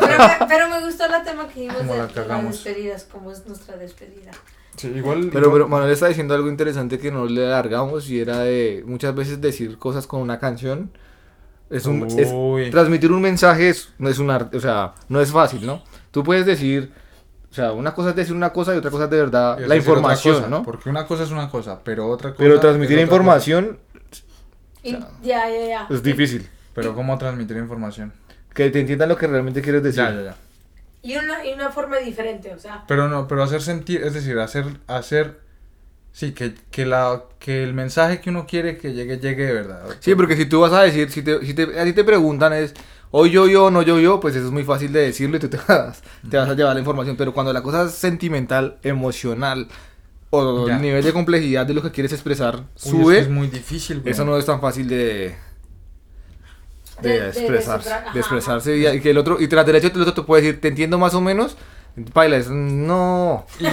Pero 0.00 0.24
pero 0.48 0.68
me 0.68 0.80
gustó 0.84 1.04
el 1.06 1.24
tema 1.24 1.48
que 1.48 1.60
vimos 1.60 1.76
Como 1.78 1.92
de, 1.94 1.98
la 1.98 2.06
de 2.06 2.26
las 2.28 2.44
despedidas, 2.44 3.04
como 3.10 3.32
es 3.32 3.44
nuestra 3.46 3.76
despedida. 3.76 4.30
Sí, 4.76 4.88
igual, 4.94 5.28
Pero, 5.32 5.46
igual- 5.46 5.52
pero 5.52 5.68
Manuel 5.68 5.92
está 5.92 6.08
diciendo 6.08 6.34
algo 6.34 6.48
interesante 6.48 6.98
que 6.98 7.10
no 7.10 7.26
le 7.26 7.46
alargamos 7.46 8.08
y 8.10 8.20
era 8.20 8.38
de 8.40 8.82
muchas 8.86 9.14
veces 9.14 9.40
decir 9.40 9.78
cosas 9.78 10.06
con 10.06 10.20
una 10.20 10.38
canción. 10.38 10.90
Es 11.68 11.86
un, 11.86 12.06
es- 12.06 12.70
transmitir 12.70 13.10
un 13.10 13.20
mensaje 13.20 13.68
es, 13.70 13.88
no 13.98 14.08
es 14.08 14.18
un 14.20 14.30
arte, 14.30 14.56
o 14.56 14.60
sea, 14.60 14.94
no 15.08 15.20
es 15.20 15.32
fácil, 15.32 15.66
¿no? 15.66 15.82
Tú 16.12 16.22
puedes 16.22 16.46
decir, 16.46 16.92
o 17.50 17.54
sea, 17.54 17.72
una 17.72 17.92
cosa 17.92 18.10
es 18.10 18.16
decir 18.16 18.34
una 18.36 18.52
cosa 18.52 18.74
y 18.74 18.78
otra 18.78 18.90
cosa 18.90 19.04
es 19.04 19.10
de 19.10 19.16
verdad 19.16 19.60
es 19.60 19.68
la 19.68 19.74
información, 19.76 20.36
cosa, 20.36 20.48
¿no? 20.48 20.62
Porque 20.62 20.88
una 20.88 21.06
cosa 21.06 21.24
es 21.24 21.30
una 21.32 21.50
cosa, 21.50 21.80
pero 21.82 22.08
otra 22.08 22.30
cosa. 22.30 22.38
Pero 22.38 22.60
transmitir 22.60 22.98
es 22.98 23.04
otra 23.04 23.16
información 23.16 23.78
ya, 24.84 25.00
ya, 25.22 25.66
ya. 25.66 25.86
es 25.90 26.02
difícil. 26.02 26.48
Pero 26.74 26.94
¿cómo 26.94 27.16
transmitir 27.18 27.56
información? 27.56 28.12
Que 28.54 28.70
te 28.70 28.80
entiendan 28.80 29.08
lo 29.08 29.16
que 29.16 29.26
realmente 29.26 29.60
quieres 29.62 29.82
decir. 29.82 30.02
Ya, 30.04 30.12
ya, 30.12 30.22
ya. 30.22 30.36
Y 31.06 31.16
una, 31.16 31.44
y 31.46 31.52
una 31.52 31.70
forma 31.70 31.98
diferente, 31.98 32.52
o 32.54 32.58
sea. 32.58 32.84
Pero 32.88 33.08
no, 33.08 33.28
pero 33.28 33.42
hacer 33.42 33.62
sentir, 33.62 34.02
es 34.02 34.12
decir, 34.14 34.38
hacer, 34.38 34.64
hacer, 34.88 35.38
sí, 36.12 36.32
que, 36.32 36.54
que 36.70 36.84
la, 36.84 37.22
que 37.38 37.62
el 37.62 37.74
mensaje 37.74 38.20
que 38.20 38.30
uno 38.30 38.46
quiere 38.46 38.76
que 38.76 38.92
llegue, 38.92 39.18
llegue 39.18 39.46
de 39.46 39.52
verdad. 39.52 39.84
Sí, 40.00 40.14
porque 40.14 40.36
si 40.36 40.46
tú 40.46 40.60
vas 40.60 40.72
a 40.72 40.82
decir, 40.82 41.10
si, 41.10 41.22
te, 41.22 41.44
si 41.46 41.54
te- 41.54 41.78
a 41.78 41.84
ti 41.84 41.92
te 41.92 42.02
preguntan 42.04 42.52
es, 42.52 42.74
hoy 43.12 43.30
yo, 43.30 43.46
yo, 43.46 43.70
no 43.70 43.82
yo, 43.82 44.00
yo, 44.00 44.18
pues 44.18 44.34
eso 44.34 44.46
es 44.46 44.52
muy 44.52 44.64
fácil 44.64 44.92
de 44.92 45.00
decirlo 45.02 45.36
y 45.36 45.40
tú 45.40 45.48
te 45.48 45.58
vas, 45.68 46.02
te 46.28 46.36
vas 46.36 46.48
a 46.48 46.54
llevar 46.54 46.74
la 46.74 46.80
información. 46.80 47.16
Pero 47.16 47.32
cuando 47.32 47.52
la 47.52 47.62
cosa 47.62 47.84
es 47.84 47.92
sentimental, 47.92 48.78
emocional, 48.82 49.68
o 50.30 50.66
Ya. 50.66 50.74
el 50.76 50.82
nivel 50.82 51.04
de 51.04 51.12
complejidad 51.12 51.66
de 51.66 51.74
lo 51.74 51.82
que 51.82 51.92
quieres 51.92 52.12
expresar 52.12 52.56
Uy, 52.56 52.64
sube, 52.74 53.14
que 53.14 53.20
es 53.20 53.28
muy 53.28 53.46
difícil, 53.46 54.00
güey. 54.00 54.12
eso 54.12 54.24
no 54.24 54.36
es 54.36 54.44
tan 54.44 54.60
fácil 54.60 54.88
de, 54.88 55.36
de, 57.00 57.08
De- 57.10 57.30
de 58.12 58.18
expresarse 58.20 58.76
y, 58.76 58.86
y 58.86 59.00
que 59.00 59.10
el 59.10 59.18
otro, 59.18 59.40
y 59.40 59.48
tras 59.48 59.66
del 59.66 59.76
hecho 59.76 59.88
el 59.94 60.00
otro 60.02 60.14
te 60.14 60.22
puede 60.22 60.42
decir, 60.42 60.60
te 60.60 60.68
entiendo 60.68 60.98
más 60.98 61.14
o 61.14 61.20
menos, 61.20 61.56
baila, 62.14 62.36
es, 62.36 62.48
no, 62.50 63.46
Y- 63.58 63.64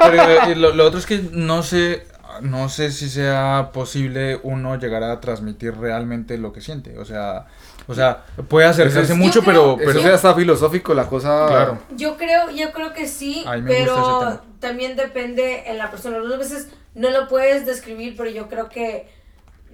pero 0.00 0.50
y 0.50 0.54
lo, 0.54 0.72
lo 0.74 0.86
otro 0.86 0.98
es 0.98 1.06
que 1.06 1.18
no 1.32 1.62
sé, 1.62 2.06
no 2.40 2.68
sé 2.68 2.90
si 2.90 3.08
sea 3.08 3.70
posible 3.72 4.40
uno 4.42 4.76
llegar 4.78 5.02
a 5.02 5.20
transmitir 5.20 5.76
realmente 5.76 6.36
lo 6.38 6.52
que 6.52 6.60
siente. 6.60 6.98
O 6.98 7.04
sea, 7.04 7.46
o 7.86 7.94
sea, 7.94 8.24
puede 8.48 8.66
acercarse 8.66 9.00
Eso 9.02 9.12
es- 9.12 9.18
mucho, 9.18 9.42
pero, 9.44 9.74
eso 9.74 9.82
pero 9.84 10.00
ya 10.00 10.14
está 10.14 10.34
filosófico 10.34 10.94
la 10.94 11.06
cosa. 11.06 11.46
Claro. 11.48 11.78
Yo 11.96 12.16
creo, 12.16 12.50
yo 12.50 12.72
creo 12.72 12.92
que 12.92 13.06
sí, 13.06 13.44
pero 13.66 14.40
también 14.60 14.96
depende 14.96 15.64
en 15.70 15.78
la 15.78 15.90
persona. 15.90 16.16
Algunas 16.16 16.38
veces 16.38 16.68
no 16.94 17.10
lo 17.10 17.28
puedes 17.28 17.66
describir, 17.66 18.14
pero 18.16 18.30
yo 18.30 18.48
creo 18.48 18.68
que, 18.68 19.08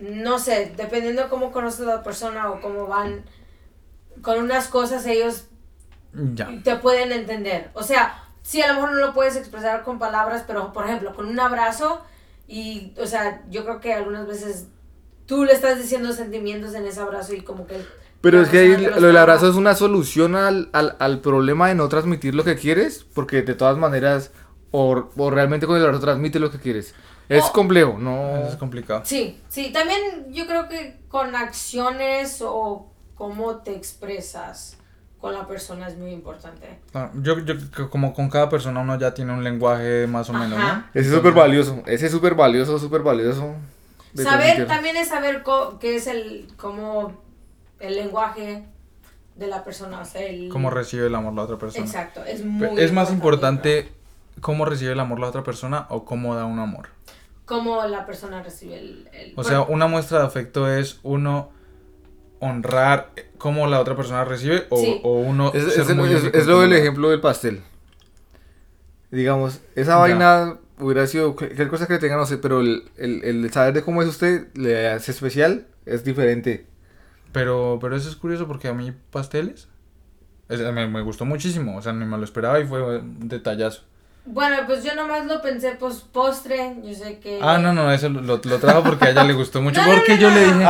no 0.00 0.38
sé, 0.38 0.72
dependiendo 0.76 1.22
de 1.22 1.28
cómo 1.28 1.52
conoces 1.52 1.86
a 1.86 1.96
la 1.96 2.02
persona 2.02 2.50
o 2.50 2.60
cómo 2.60 2.86
van 2.86 3.24
con 4.22 4.38
unas 4.38 4.68
cosas, 4.68 5.06
ellos 5.06 5.44
ya. 6.12 6.48
te 6.64 6.76
pueden 6.76 7.12
entender. 7.12 7.70
O 7.74 7.82
sea, 7.82 8.24
sí, 8.42 8.62
a 8.62 8.68
lo 8.68 8.74
mejor 8.74 8.92
no 8.92 8.98
lo 8.98 9.14
puedes 9.14 9.36
expresar 9.36 9.82
con 9.82 9.98
palabras, 9.98 10.44
pero 10.46 10.72
por 10.72 10.86
ejemplo, 10.86 11.14
con 11.14 11.26
un 11.26 11.38
abrazo 11.38 12.02
y, 12.48 12.94
o 12.98 13.06
sea, 13.06 13.42
yo 13.50 13.64
creo 13.64 13.80
que 13.80 13.94
algunas 13.94 14.26
veces 14.26 14.66
tú 15.26 15.44
le 15.44 15.52
estás 15.52 15.78
diciendo 15.78 16.12
sentimientos 16.12 16.74
en 16.74 16.86
ese 16.86 17.00
abrazo 17.00 17.34
y 17.34 17.42
como 17.42 17.66
que... 17.66 17.80
Pero 18.20 18.42
es 18.42 18.48
que 18.48 18.58
ahí 18.58 18.76
lo 18.76 19.06
del 19.06 19.16
abrazo 19.16 19.48
es 19.48 19.54
una 19.54 19.74
solución 19.74 20.34
al, 20.34 20.68
al, 20.72 20.96
al 20.98 21.20
problema 21.20 21.68
de 21.68 21.74
no 21.74 21.88
transmitir 21.88 22.34
lo 22.34 22.44
que 22.44 22.56
quieres, 22.56 23.06
porque 23.14 23.40
de 23.40 23.54
todas 23.54 23.78
maneras, 23.78 24.30
o, 24.72 25.08
o 25.16 25.30
realmente 25.30 25.66
con 25.66 25.76
el 25.76 25.82
abrazo 25.84 26.00
transmite 26.02 26.38
lo 26.38 26.50
que 26.50 26.58
quieres. 26.58 26.94
Es 27.30 27.44
O- 27.44 27.52
complejo, 27.52 27.96
no... 27.98 28.36
Es 28.48 28.56
complicado. 28.56 29.02
Sí, 29.04 29.40
sí, 29.48 29.70
también 29.72 30.00
yo 30.32 30.46
creo 30.48 30.68
que 30.68 30.98
con 31.08 31.34
acciones 31.36 32.42
o 32.44 32.90
cómo 33.14 33.56
te 33.58 33.74
expresas 33.74 34.76
con 35.20 35.34
la 35.34 35.46
persona 35.46 35.86
es 35.86 35.96
muy 35.96 36.10
importante. 36.10 36.78
Ah, 36.92 37.10
Yo, 37.22 37.38
yo 37.40 37.54
que 37.70 37.88
como 37.88 38.12
con 38.14 38.28
cada 38.30 38.48
persona 38.48 38.80
uno 38.80 38.98
ya 38.98 39.14
tiene 39.14 39.32
un 39.32 39.44
lenguaje 39.44 40.06
más 40.08 40.28
o 40.28 40.32
menos. 40.32 40.58
Ese 40.92 41.08
es 41.10 41.14
súper 41.14 41.32
valioso, 41.32 41.82
ese 41.86 42.06
es 42.06 42.12
súper 42.12 42.34
valioso, 42.34 42.78
súper 42.78 43.02
valioso. 43.02 43.54
Saber, 44.16 44.40
transmitir. 44.40 44.66
también 44.66 44.96
es 44.96 45.08
saber 45.08 45.42
co- 45.44 45.78
qué 45.78 45.94
es 45.96 46.08
el, 46.08 46.48
como 46.56 47.12
el 47.78 47.94
lenguaje 47.94 48.64
de 49.36 49.46
la 49.46 49.62
persona, 49.62 50.00
o 50.00 50.04
sea, 50.04 50.22
el... 50.22 50.48
Cómo 50.48 50.68
recibe 50.70 51.06
el 51.06 51.14
amor 51.14 51.34
la 51.34 51.42
otra 51.42 51.58
persona. 51.58 51.84
Exacto, 51.84 52.24
es 52.24 52.40
Pe- 52.40 52.46
muy 52.46 52.80
es 52.82 52.90
más 52.92 53.12
importante 53.12 53.88
cómo 54.40 54.64
recibe 54.64 54.92
el 54.92 55.00
amor 55.00 55.20
la 55.20 55.28
otra 55.28 55.44
persona 55.44 55.86
o 55.90 56.04
cómo 56.04 56.34
da 56.34 56.44
un 56.44 56.58
amor. 56.58 56.88
Cómo 57.50 57.84
la 57.86 58.06
persona 58.06 58.42
recibe 58.42 58.78
el... 58.78 59.08
el- 59.12 59.32
O 59.36 59.42
sea, 59.44 59.62
una 59.62 59.86
muestra 59.88 60.20
de 60.20 60.26
afecto 60.26 60.70
es 60.72 61.00
uno 61.02 61.50
honrar 62.38 63.10
cómo 63.36 63.66
la 63.66 63.80
otra 63.80 63.94
persona 63.96 64.24
recibe 64.24 64.66
o, 64.70 64.78
Sí. 64.80 65.00
o 65.02 65.18
uno 65.18 65.52
Es, 65.52 65.74
ser 65.74 65.82
es- 65.82 65.94
muy 65.96 66.10
es- 66.14 66.46
lo 66.46 66.60
del 66.60 66.72
ejemplo 66.72 67.10
del 67.10 67.20
pastel. 67.20 67.60
Digamos, 69.10 69.60
esa 69.74 69.92
Ya. 69.92 69.96
vaina 69.98 70.58
hubiera 70.78 71.06
sido 71.06 71.34
cualquier 71.34 71.68
cosa 71.68 71.86
que 71.86 71.98
tenga, 71.98 72.16
no 72.16 72.24
sé, 72.26 72.38
pero 72.38 72.60
el, 72.60 72.84
el, 72.96 73.24
el 73.24 73.52
saber 73.52 73.74
de 73.74 73.82
cómo 73.82 74.00
es 74.02 74.08
usted 74.08 74.46
le 74.54 74.88
hace 74.88 75.10
especial, 75.10 75.66
es 75.84 76.04
diferente. 76.04 76.66
Pero, 77.32 77.78
pero 77.80 77.96
eso 77.96 78.08
es 78.08 78.16
curioso 78.16 78.46
porque 78.46 78.68
a 78.68 78.72
mí 78.74 78.92
pasteles 79.10 79.68
es- 80.48 80.60
me, 80.72 80.86
me 80.88 81.02
gustó 81.02 81.24
muchísimo, 81.24 81.76
o 81.76 81.82
sea, 81.82 81.92
ni 81.92 82.04
me 82.04 82.16
lo 82.16 82.24
esperaba 82.24 82.60
y 82.60 82.66
fue 82.66 82.98
un 83.00 83.28
detallazo. 83.28 83.82
Bueno, 84.32 84.56
pues 84.66 84.82
yo 84.84 84.94
nomás 84.94 85.26
lo 85.26 85.40
pensé, 85.42 85.72
pues 85.78 85.96
postre, 86.12 86.76
yo 86.82 86.94
sé 86.94 87.18
que... 87.18 87.38
Ah, 87.42 87.58
no, 87.58 87.72
no, 87.72 87.90
eso 87.92 88.08
lo, 88.08 88.40
lo 88.42 88.58
trajo 88.58 88.82
porque 88.82 89.06
a 89.06 89.10
ella 89.10 89.24
le 89.24 89.32
gustó 89.34 89.60
mucho. 89.60 89.80
No, 89.80 89.88
no, 89.88 89.94
porque 89.94 90.14
no, 90.14 90.20
yo 90.20 90.28
no, 90.30 90.34
le 90.36 90.44
dije. 90.44 90.66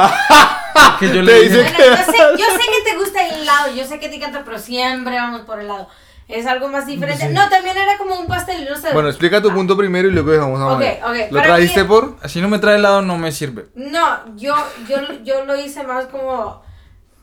porque 0.90 1.06
yo 1.08 1.12
Te 1.12 1.22
le 1.22 1.40
dije. 1.42 1.56
Bueno, 1.56 1.78
yo, 1.78 1.96
sé, 2.12 2.18
yo 2.38 2.44
sé 2.46 2.60
que 2.60 2.90
te 2.90 2.96
gusta 2.98 3.26
el 3.28 3.34
helado, 3.42 3.74
yo 3.74 3.84
sé 3.84 3.98
que 4.00 4.08
te 4.08 4.16
encanta, 4.16 4.42
pero 4.44 4.58
siempre 4.58 5.14
vamos 5.16 5.42
por 5.42 5.60
helado. 5.60 5.88
Es 6.28 6.46
algo 6.46 6.68
más 6.68 6.86
diferente. 6.86 7.26
Sí. 7.26 7.34
No, 7.34 7.48
también 7.48 7.76
era 7.76 7.98
como 7.98 8.14
un 8.18 8.28
pastel, 8.28 8.64
no 8.70 8.76
sé. 8.76 8.92
Bueno, 8.92 9.08
explica 9.08 9.42
tu 9.42 9.50
punto 9.52 9.76
primero 9.76 10.06
y 10.08 10.12
luego 10.12 10.30
dejamos 10.30 10.60
a 10.60 10.66
Ok, 10.66 10.70
Manuel. 10.74 10.98
ok, 11.02 11.32
¿Lo 11.32 11.36
para 11.38 11.46
trajiste 11.54 11.82
mí- 11.82 11.88
por? 11.88 12.16
Si 12.28 12.40
no 12.40 12.48
me 12.48 12.58
trae 12.60 12.76
helado, 12.76 13.02
no 13.02 13.18
me 13.18 13.32
sirve. 13.32 13.66
No, 13.74 14.36
yo, 14.36 14.54
yo, 14.88 14.98
yo 15.24 15.44
lo 15.44 15.56
hice 15.56 15.82
más 15.82 16.06
como... 16.06 16.62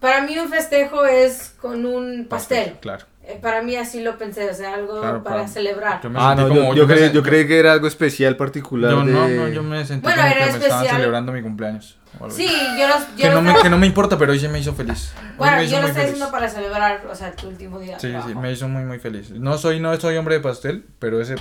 Para 0.02 0.22
mí 0.22 0.38
un 0.38 0.50
festejo 0.50 1.06
es 1.06 1.56
con 1.62 1.86
un 1.86 2.28
pastel. 2.30 2.78
Claro. 2.82 3.06
Eh, 3.30 3.40
Para 3.42 3.62
mí 3.62 3.76
así 3.76 4.02
lo 4.02 4.18
pensé, 4.18 4.50
o 4.50 4.54
sea, 4.54 4.74
algo 4.76 5.02
Claro, 5.02 5.22
para 5.24 5.48
celebrar. 5.50 6.02
Yo 6.02 6.10
me 6.10 6.18
Ah, 6.22 6.34
no, 6.34 6.48
como. 6.48 6.74
yo, 6.74 6.76
yo, 6.76 6.88
creí, 6.88 7.12
yo 7.12 7.22
creí 7.22 7.46
que 7.46 7.60
era 7.60 7.74
algo 7.74 7.86
especial, 7.88 8.38
particular. 8.38 8.90
yo 8.92 9.04
de... 9.06 9.12
no, 9.12 9.28
no, 9.28 9.48
yo 9.50 9.64
me 9.64 9.86
sentí 9.86 10.04
Bueno, 10.04 10.22
como 10.22 10.28
era 10.34 10.46
que 10.46 10.52
me 10.52 10.58
estaban 10.58 10.72
especial. 10.78 10.96
celebrando 10.98 11.32
mi 11.34 11.42
cumpleaños. 11.42 11.98
Sí, 12.30 12.48
yo 12.80 12.88
los... 12.88 13.16
Yo 13.16 13.28
Que 13.28 13.30
no, 13.30 13.42
me, 13.44 13.54
que 13.62 13.70
no 13.70 13.78
me 13.78 13.86
importa, 13.86 14.18
pero 14.18 14.32
hoy 14.32 14.40
sí 14.40 14.48
me 14.48 14.58
hizo 14.60 14.74
feliz. 14.74 15.14
Hoy 15.20 15.28
Bueno, 15.38 15.62
hizo 15.62 15.74
yo 15.76 15.82
lo 15.82 15.88
estoy 15.88 16.02
feliz. 16.04 16.14
haciendo 16.16 16.32
para 16.32 16.50
celebrar, 16.50 17.06
o 17.12 17.14
sea, 17.14 17.32
tu 17.34 17.48
último 17.48 17.80
día. 17.80 17.96
de 17.96 18.00
Sí, 18.00 18.12
sí, 18.26 18.34
me 18.34 18.52
hizo 18.52 18.68
muy, 18.68 18.86
muy 18.86 18.98
feliz. 18.98 19.30
No 19.32 19.58
soy, 19.60 19.80
no 19.80 19.96
soy 20.00 20.18
hombre 20.18 20.36
de 20.36 20.42
pastel, 20.42 20.86
pero 20.98 21.22
ese, 21.22 21.36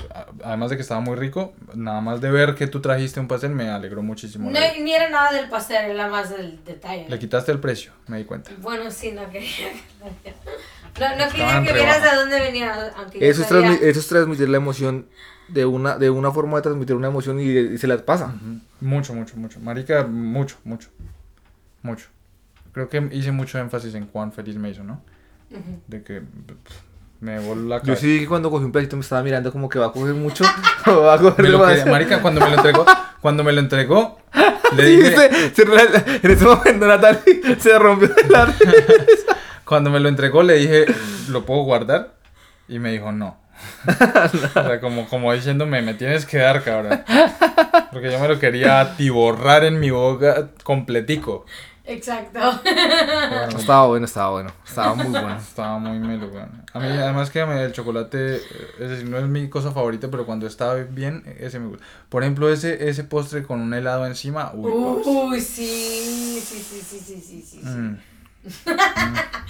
además 0.45 0.69
de 0.71 0.77
que 0.77 0.83
estaba 0.83 1.01
muy 1.01 1.17
rico, 1.17 1.55
nada 1.75 2.01
más 2.03 2.21
de 2.21 2.31
ver 2.31 2.57
que 2.57 2.67
tú 2.67 2.81
trajiste 2.83 3.21
un 3.21 3.29
pastel 3.29 3.53
me 3.53 3.71
alegró 3.71 4.03
muchísimo. 4.03 4.51
No, 4.51 4.59
ni 4.83 4.93
era 4.93 5.09
nada 5.09 5.31
del 5.33 5.49
pastel, 5.49 5.91
era 5.93 6.09
más 6.09 6.29
del 6.31 6.63
detalle. 6.65 7.07
Le 7.09 7.19
quitaste 7.19 7.53
el 7.53 7.61
precio, 7.61 7.93
me 8.09 8.19
di 8.19 8.25
cuenta. 8.25 8.51
Bueno, 8.59 8.91
sí, 8.91 9.13
no 9.13 9.31
quería. 9.31 9.69
No, 11.01 11.09
no 11.17 11.31
quería 11.31 11.63
que 11.63 11.73
vieras 11.73 12.03
de 12.03 12.17
dónde 12.17 12.41
venía, 12.41 12.93
aunque 12.97 13.19
yo 13.21 13.27
Eso 13.27 13.43
es, 13.43 13.83
eso 13.83 14.01
es 14.01 14.07
transmitir 14.09 14.49
la 14.49 14.57
emoción 14.57 15.07
de 15.49 15.65
una, 15.65 15.97
de 15.99 16.11
una 16.11 16.33
forma 16.33 16.57
de 16.57 16.63
transmitir 16.63 16.97
una 16.97 17.09
emoción 17.09 17.39
y, 17.41 17.45
y 17.45 17.79
se 17.79 17.87
la 17.87 17.97
pasa. 17.99 18.27
Ujú. 18.27 18.61
Mucho, 18.81 19.15
mucho, 19.15 19.37
mucho. 19.37 19.61
Marica, 19.61 20.05
mucho, 20.07 20.57
mucho. 20.65 20.89
Mucho. 21.83 22.07
Creo 22.73 22.89
que 22.89 23.09
hice 23.13 23.31
mucho 23.33 23.59
énfasis 23.59 23.95
en 23.95 24.07
cuán 24.07 24.33
feliz 24.33 24.57
me 24.57 24.71
hizo, 24.71 24.83
¿no? 24.85 25.01
Ujú. 25.51 25.81
De 25.87 26.03
que 26.03 26.21
pff, 26.21 26.77
me 27.21 27.39
voló 27.41 27.63
la 27.69 27.77
Yo 27.79 27.83
cabeza. 27.85 28.01
sí 28.03 28.21
que 28.21 28.27
cuando 28.27 28.51
cogí 28.51 28.65
un 28.65 28.73
pedacito 28.73 28.97
me 28.97 29.03
estaba 29.03 29.23
mirando 29.23 29.53
como 29.53 29.69
que 29.69 29.79
va 29.79 29.87
a 29.87 29.93
coger 29.93 30.15
mucho 30.15 30.45
o 30.87 31.03
va 31.03 31.15
a 31.15 31.19
coger 31.19 31.49
lo 31.51 31.59
más. 31.59 31.77
quería- 31.79 31.93
marica, 31.93 32.21
cuando 32.21 32.41
me 32.41 32.49
lo 32.51 32.57
entregó, 32.57 32.85
cuando 33.21 33.45
me 33.45 33.53
lo 33.53 33.61
entregó, 33.61 34.19
le 34.77 34.85
Sí, 34.87 34.97
dije, 34.97 35.17
se- 35.17 35.55
se 35.55 35.63
en 36.23 36.31
ese 36.31 36.45
momento 36.45 36.87
Natalie 36.87 37.57
se 37.61 37.79
rompió 37.79 38.09
de 38.09 38.29
la 38.29 38.55
cuando 39.67 39.91
me 39.91 40.01
lo 40.01 40.09
entregó 40.09 40.43
le 40.43 40.55
dije, 40.55 40.87
¿lo 41.29 41.45
puedo 41.45 41.63
guardar? 41.63 42.15
Y 42.69 42.79
me 42.79 42.93
dijo, 42.93 43.13
no. 43.13 43.37
o 43.89 44.63
sea, 44.63 44.81
como, 44.81 45.09
como 45.09 45.33
diciéndome, 45.33 45.81
me 45.83 45.95
tienes 45.95 46.27
que 46.27 46.39
dar, 46.39 46.63
cabrón. 46.63 47.03
Porque 47.91 48.11
yo 48.13 48.19
me 48.19 48.29
lo 48.29 48.39
quería 48.39 48.81
atiborrar 48.81 49.65
en 49.65 49.81
mi 49.81 49.91
boca 49.91 50.49
completico. 50.63 51.47
Exacto. 51.89 52.41
Bueno, 52.65 53.59
Estaba 53.59 53.87
bueno, 53.87 54.05
estaba 54.07 54.31
bueno. 54.31 54.53
Estaba 54.67 54.95
muy 54.95 55.07
bueno. 55.07 55.37
Estaba 55.39 55.79
muy 55.79 55.99
melo, 56.01 56.27
weón. 56.29 56.65
A 56.73 56.81
mí, 56.81 56.87
además 56.89 57.31
que 57.31 57.47
me- 57.47 57.63
el 57.65 57.73
chocolate, 57.73 58.37
es 58.37 58.91
decir, 58.91 59.09
no 59.09 59.19
es 59.19 59.27
mi 59.27 59.49
cosa 59.49 59.71
favorita, 59.71 60.09
pero 60.11 60.27
cuando 60.27 60.47
está 60.49 60.75
bien, 60.75 61.23
ese 61.39 61.61
me 61.61 61.69
gusta. 61.69 61.85
Por 62.09 62.25
ejemplo, 62.25 62.51
ese, 62.53 62.89
ese 62.89 63.05
postre 63.05 63.45
con 63.45 63.61
un 63.61 63.73
helado 63.73 64.05
encima, 64.05 64.51
uy, 64.53 65.41
sí, 65.41 66.41
sí, 66.45 66.59
sí, 66.59 66.81
sí, 66.83 67.01
sí, 67.01 67.23
sí. 67.23 67.43
sí. 67.63 67.67
Mm. 67.69 67.99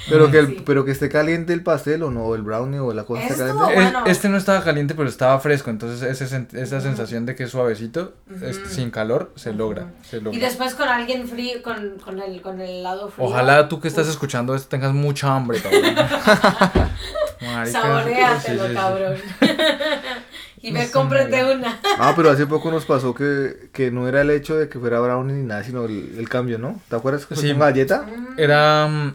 Pero 0.08 0.30
que, 0.30 0.38
el, 0.38 0.46
Sí. 0.46 0.62
pero 0.64 0.84
que 0.84 0.92
esté 0.92 1.08
caliente 1.08 1.52
el 1.52 1.64
pastel 1.64 2.04
o 2.04 2.12
no, 2.12 2.32
el 2.36 2.42
brownie 2.42 2.78
o 2.78 2.92
la 2.92 3.02
cosa 3.02 3.22
esté 3.22 3.36
caliente. 3.38 3.74
Es-. 3.82 3.92
Este 4.06 4.28
no 4.28 4.36
estaba 4.36 4.62
caliente, 4.62 4.94
pero 4.94 5.08
estaba 5.08 5.40
fresco, 5.40 5.68
entonces 5.70 6.00
ese, 6.08 6.26
sen- 6.32 6.46
esa 6.56 6.80
sensación 6.80 7.26
de 7.26 7.34
que 7.34 7.42
es 7.44 7.50
suavecito, 7.50 8.14
es- 8.40 8.60
sin 8.68 8.92
calor, 8.92 9.32
se 9.34 9.52
logra. 9.52 9.82
Ujú. 9.86 9.92
se 10.08 10.20
logra. 10.20 10.38
Y 10.38 10.40
después 10.40 10.74
con 10.74 10.88
alguien 10.88 11.26
frío, 11.26 11.60
con, 11.60 11.98
con, 11.98 12.20
el, 12.20 12.40
con 12.40 12.60
el 12.60 12.70
helado 12.70 13.08
frío. 13.08 13.26
Ojalá 13.26 13.68
tú 13.68 13.80
que 13.80 13.88
estás 13.88 14.04
Uf, 14.06 14.12
escuchando 14.12 14.54
esto 14.54 14.68
tengas 14.68 14.92
mucha 14.92 15.34
hambre, 15.34 15.60
cabrón. 15.60 15.82
Saboreatelo, 17.72 18.40
sí, 18.40 18.52
sí, 18.62 18.68
sí. 18.68 18.74
cabrón. 18.74 19.16
y 20.70 20.72
sé, 20.86 20.90
cómprate 20.92 21.44
una. 21.54 21.80
Ah, 21.98 22.12
pero 22.16 22.30
hace 22.30 22.46
poco 22.46 22.70
nos 22.70 22.84
pasó 22.86 23.14
que, 23.14 23.70
que 23.72 23.90
no 23.90 24.08
era 24.08 24.20
el 24.22 24.30
hecho 24.30 24.56
de 24.56 24.68
que 24.68 24.78
fuera 24.78 25.00
brownie 25.00 25.34
ni 25.34 25.42
nada, 25.44 25.62
sino 25.64 25.84
el, 25.84 26.14
el 26.18 26.28
cambio, 26.28 26.58
¿no? 26.58 26.80
¿Te 26.88 26.96
acuerdas 26.96 27.26
que 27.26 27.36
Sí. 27.36 27.50
con 27.50 27.60
galleta? 27.60 28.02
Mm. 28.02 28.34
Era. 28.38 28.86
mm, 28.88 29.14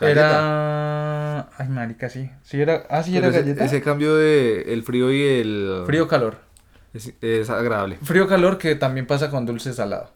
Galleta. 0.00 0.20
Era. 0.30 1.40
Ay, 1.58 1.68
marica, 1.68 2.08
sí. 2.08 2.30
Sí, 2.42 2.60
era. 2.60 2.84
Ah, 2.88 3.02
sí, 3.02 3.12
Pero 3.12 3.26
era 3.26 3.36
ese, 3.36 3.42
galleta. 3.46 3.64
ese 3.64 3.82
cambio 3.82 4.16
de 4.16 4.72
el 4.72 4.82
frío 4.82 5.12
y 5.12 5.22
el... 5.22 5.82
Frío 5.86 6.08
calor. 6.08 6.38
Es, 6.94 7.12
es 7.20 7.50
agradable. 7.50 7.98
Frío 8.02 8.26
calor 8.26 8.56
que 8.58 8.74
también 8.76 9.06
pasa 9.06 9.30
con 9.30 9.44
dulce 9.46 9.72
salado. 9.74 10.10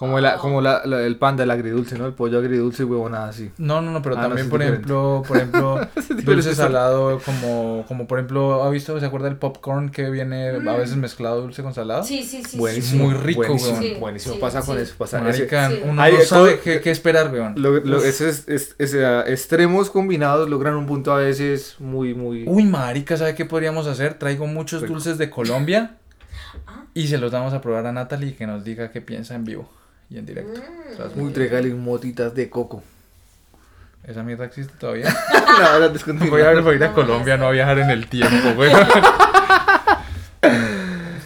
Como, 0.00 0.18
la, 0.18 0.38
como 0.38 0.62
la, 0.62 0.80
la- 0.86 1.02
el 1.02 1.16
pan 1.16 1.36
del 1.36 1.50
agridulce, 1.50 1.98
¿no? 1.98 2.06
El 2.06 2.14
pollo 2.14 2.38
agridulce 2.38 2.84
y 2.84 2.86
huevonada 2.86 3.28
así. 3.28 3.50
No, 3.58 3.82
no, 3.82 3.90
no, 3.92 4.00
pero 4.00 4.16
Ah, 4.18 4.22
también, 4.22 4.48
por 4.48 4.62
ejemplo, 4.62 5.22
por 5.28 5.36
ejemplo, 5.36 5.78
dulce 6.24 6.54
salado, 6.54 7.20
como, 7.22 7.84
como 7.86 8.06
por 8.06 8.18
ejemplo, 8.18 8.62
¿ha 8.64 8.70
visto, 8.70 8.98
se 8.98 9.04
acuerda 9.04 9.28
el 9.28 9.36
popcorn 9.36 9.90
que 9.90 10.08
viene 10.08 10.48
a 10.48 10.58
Mm. 10.58 10.76
veces 10.78 10.96
mezclado 10.96 11.42
dulce 11.42 11.62
con 11.62 11.74
salado? 11.74 12.02
Sí, 12.02 12.22
sí, 12.24 12.42
sí. 12.42 12.56
Buenísimo. 12.56 13.04
Muy 13.04 13.14
rico, 13.14 13.42
buenísimo, 13.42 13.72
weón. 13.78 13.82
Sí, 13.84 13.96
buenísimo. 14.00 14.34
sí, 14.36 14.40
pasa 14.40 14.62
con 14.62 14.76
sí. 14.78 14.82
eso. 14.84 14.94
Pasa 14.96 15.18
ese- 15.18 15.38
Marica, 15.42 15.68
Sí. 15.68 15.80
uno 15.84 16.00
Ay, 16.02 16.14
no 16.14 16.20
sabe 16.24 16.52
todo- 16.52 16.60
qué, 16.64 16.80
qué 16.80 16.90
esperar, 16.90 17.30
weón. 17.30 17.54
Lo, 17.58 17.72
lo- 17.80 18.02
ese 18.02 18.30
es, 18.30 18.48
es- 18.48 18.94
ah, 19.04 19.24
extremos 19.26 19.90
combinados 19.90 20.48
logran 20.48 20.76
un 20.76 20.86
punto 20.86 21.12
a 21.12 21.18
veces 21.18 21.76
muy, 21.78 22.14
muy... 22.14 22.44
Uy, 22.48 22.64
marica, 22.64 23.18
¿sabe 23.18 23.34
qué 23.34 23.44
podríamos 23.44 23.86
hacer? 23.86 24.14
Traigo 24.14 24.46
muchos 24.46 24.80
Rico. 24.80 24.94
dulces 24.94 25.18
de 25.18 25.28
Colombia 25.28 25.98
Ah. 26.66 26.84
y 26.94 27.08
se 27.08 27.18
los 27.18 27.30
damos 27.32 27.52
a 27.52 27.60
probar 27.60 27.84
a 27.86 27.92
Natalie 27.92 28.30
y 28.30 28.32
que 28.32 28.46
nos 28.46 28.64
diga 28.64 28.90
qué 28.90 29.02
piensa 29.02 29.34
en 29.34 29.44
vivo 29.44 29.68
y 30.10 30.18
en 30.18 30.26
directo. 30.26 30.60
Mm. 30.60 30.92
O 30.92 30.96
sea, 30.96 31.06
es 31.06 31.16
Muy 31.16 31.32
tregales 31.32 31.74
motitas 31.74 32.34
de 32.34 32.50
coco. 32.50 32.82
¿Esa 34.04 34.22
mierda 34.22 34.44
existe 34.46 34.72
todavía? 34.78 35.08
no, 35.32 35.66
ahora. 35.66 35.88
Voy 36.28 36.40
a, 36.42 36.60
voy 36.60 36.74
a 36.74 36.76
ir 36.76 36.84
a 36.84 36.92
Colombia, 36.92 37.36
no 37.36 37.44
no 37.44 37.48
a 37.48 37.52
viajar 37.52 37.78
en 37.78 37.90
el 37.90 38.08
tiempo, 38.08 38.54
güey. 38.54 38.72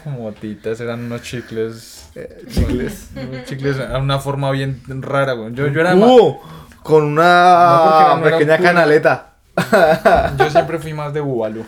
Motitas, 0.05 0.80
eran 0.80 1.05
unos 1.05 1.22
chicles. 1.22 2.11
Eh, 2.14 2.45
chicles. 2.49 3.11
Unos 3.14 3.45
chicles, 3.45 3.76
una 3.76 4.18
forma 4.18 4.51
bien 4.51 4.82
rara, 5.01 5.32
güey. 5.35 5.55
Yo, 5.55 5.66
yo 5.68 5.80
era 5.80 5.95
¡Uh! 5.95 6.39
Con 6.82 7.05
una 7.05 8.16
no 8.16 8.22
pequeña 8.22 8.59
canaleta. 8.59 9.35
Yo 10.39 10.51
siempre 10.51 10.78
fui 10.78 10.93
más 10.93 11.14
de 11.14 11.20
Bubalú. 11.20 11.64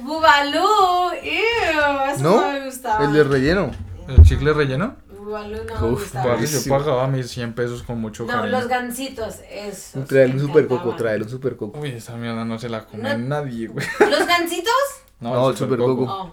Bubalú, 0.00 1.10
ew, 1.22 2.12
eso 2.12 2.22
no, 2.22 2.40
¿No? 2.40 2.52
me 2.52 2.64
gustaba. 2.66 3.04
El 3.04 3.12
de 3.12 3.24
relleno. 3.24 3.70
¿El 4.08 4.22
chicle 4.22 4.52
relleno? 4.52 4.96
No 5.30 5.86
Uf. 5.88 6.12
Parce, 6.12 6.64
yo 6.64 6.70
pagaba 6.76 7.06
mis 7.06 7.30
100 7.30 7.52
pesos 7.54 7.82
con 7.82 8.00
mucho 8.00 8.24
No, 8.24 8.28
cariño. 8.32 8.58
los 8.58 8.68
gancitos, 8.68 9.36
eso. 9.50 10.00
Trae 10.04 10.26
un 10.26 10.40
super 10.40 10.66
coco, 10.66 10.94
trae 10.96 11.18
un 11.22 11.28
super 11.28 11.56
coco. 11.56 11.78
Uy, 11.80 11.90
esa 11.90 12.16
mierda 12.16 12.44
no 12.44 12.58
se 12.58 12.68
la 12.68 12.84
come 12.86 13.16
No. 13.16 13.18
nadie, 13.18 13.68
güey. 13.68 13.86
¿Los 14.10 14.26
gancitos? 14.26 14.72
No, 15.20 15.50
el 15.50 15.56
supercoco. 15.56 16.04
Oh. 16.04 16.32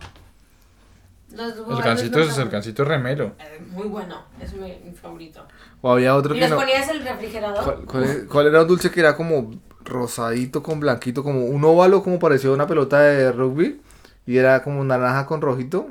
Los 1.31 1.51
El 1.57 1.65
no 2.11 2.21
es 2.21 2.37
el 2.37 2.49
gancito 2.49 2.83
remelo. 2.85 3.33
Eh, 3.39 3.61
Muy 3.71 3.87
bueno, 3.87 4.23
es 4.41 4.53
mi, 4.53 4.75
mi 4.83 4.91
favorito. 4.93 5.45
O 5.81 5.91
había 5.91 6.15
otro 6.15 6.33
¿Y 6.35 6.39
que 6.39 6.47
no. 6.47 6.55
ponías 6.55 6.87
el 6.89 7.03
refrigerador? 7.03 7.63
¿Cuál, 7.63 7.85
cuál 7.85 8.03
es- 8.05 8.23
cuál 8.23 8.47
era 8.47 8.61
un 8.61 8.67
dulce 8.67 8.89
que 8.89 9.01
era 9.01 9.15
como 9.15 9.51
rosadito 9.83 10.63
con 10.63 10.79
blanquito, 10.79 11.23
como 11.23 11.45
un 11.45 11.63
óvalo, 11.63 12.01
como 12.01 12.17
parecía 12.17 12.49
una 12.51 12.65
pelota 12.65 13.01
de 13.01 13.31
rugby? 13.31 13.81
Y 14.25 14.37
era 14.37 14.63
como 14.63 14.83
naranja 14.83 15.25
con 15.25 15.41
rojito. 15.41 15.87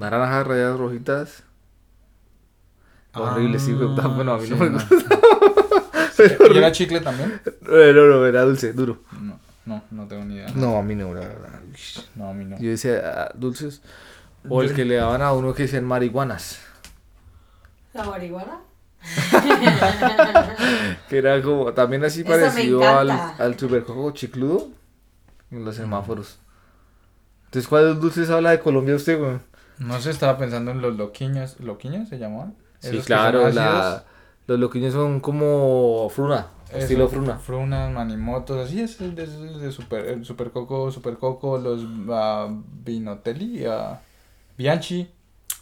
Naranja, 0.00 0.44
rayas 0.44 0.78
rojitas. 0.78 1.42
Horrible, 3.12 3.58
sí, 3.58 3.76
Ah, 3.98 4.06
bueno, 4.08 4.34
a 4.34 4.38
mí 4.38 4.48
no 4.48 4.56
sí, 4.56 4.62
me 4.62 4.70
no. 4.70 4.78
gusta. 4.90 5.18
¿Y 6.52 6.58
era 6.58 6.72
chicle 6.72 7.00
también? 7.00 7.40
No, 7.62 8.06
no, 8.06 8.26
era 8.26 8.42
dulce, 8.42 8.72
duro. 8.72 8.98
No, 9.20 9.40
no, 9.66 9.82
no 9.90 10.06
tengo 10.06 10.24
ni 10.24 10.36
idea. 10.36 10.48
No, 10.54 10.76
a 10.76 10.82
mí 10.82 10.94
no, 10.94 11.12
la 11.12 11.20
verdad. 11.20 11.60
No, 12.14 12.30
a 12.30 12.34
mí 12.34 12.44
no. 12.44 12.58
Yo 12.58 12.70
decía 12.70 13.02
ah, 13.04 13.32
dulces. 13.34 13.82
O 14.48 14.62
el 14.62 14.74
que 14.74 14.84
le 14.84 14.96
daban 14.96 15.22
a 15.22 15.32
uno 15.32 15.54
que 15.54 15.64
decían 15.64 15.84
marihuanas. 15.84 16.60
¿La 17.92 18.04
marihuana? 18.04 18.60
Que 21.08 21.18
era 21.18 21.40
como, 21.42 21.72
también 21.72 22.04
así 22.04 22.22
parecido 22.22 22.86
al, 22.86 23.10
al 23.10 23.58
supercoco 23.58 24.12
chicludo 24.12 24.68
en 25.50 25.64
los 25.64 25.76
semáforos. 25.76 26.38
Entonces, 27.46 27.68
¿cuáles 27.68 28.00
dulces 28.00 28.30
habla 28.30 28.50
de 28.50 28.60
Colombia 28.60 28.94
usted, 28.94 29.20
weón? 29.20 29.42
No 29.80 30.00
sé, 30.00 30.10
estaba 30.10 30.38
pensando 30.38 30.70
en 30.70 30.80
los 30.80 30.96
loquiños. 30.96 31.58
¿Loquiños 31.60 32.08
se 32.08 32.18
llamaban? 32.18 32.54
Sí, 32.78 32.98
claro, 33.00 33.50
la- 33.50 34.04
los 34.46 34.58
loquiños 34.58 34.92
son 34.92 35.20
como 35.20 36.08
fruna, 36.10 36.46
Eso, 36.68 36.78
estilo 36.78 37.08
fruna. 37.08 37.38
Frunas, 37.38 37.92
manimotos, 37.92 38.66
así 38.66 38.80
es, 38.80 39.00
el 39.00 39.14
de, 39.14 39.24
el 39.24 39.60
de 39.60 39.70
super, 39.72 40.06
el 40.06 40.24
super 40.24 40.50
coco, 40.50 40.90
super 40.90 41.16
coco, 41.18 41.58
los 41.58 41.82
ah, 42.10 42.48
vinotelli, 42.84 43.64
ah, 43.66 44.00
bianchi, 44.56 45.08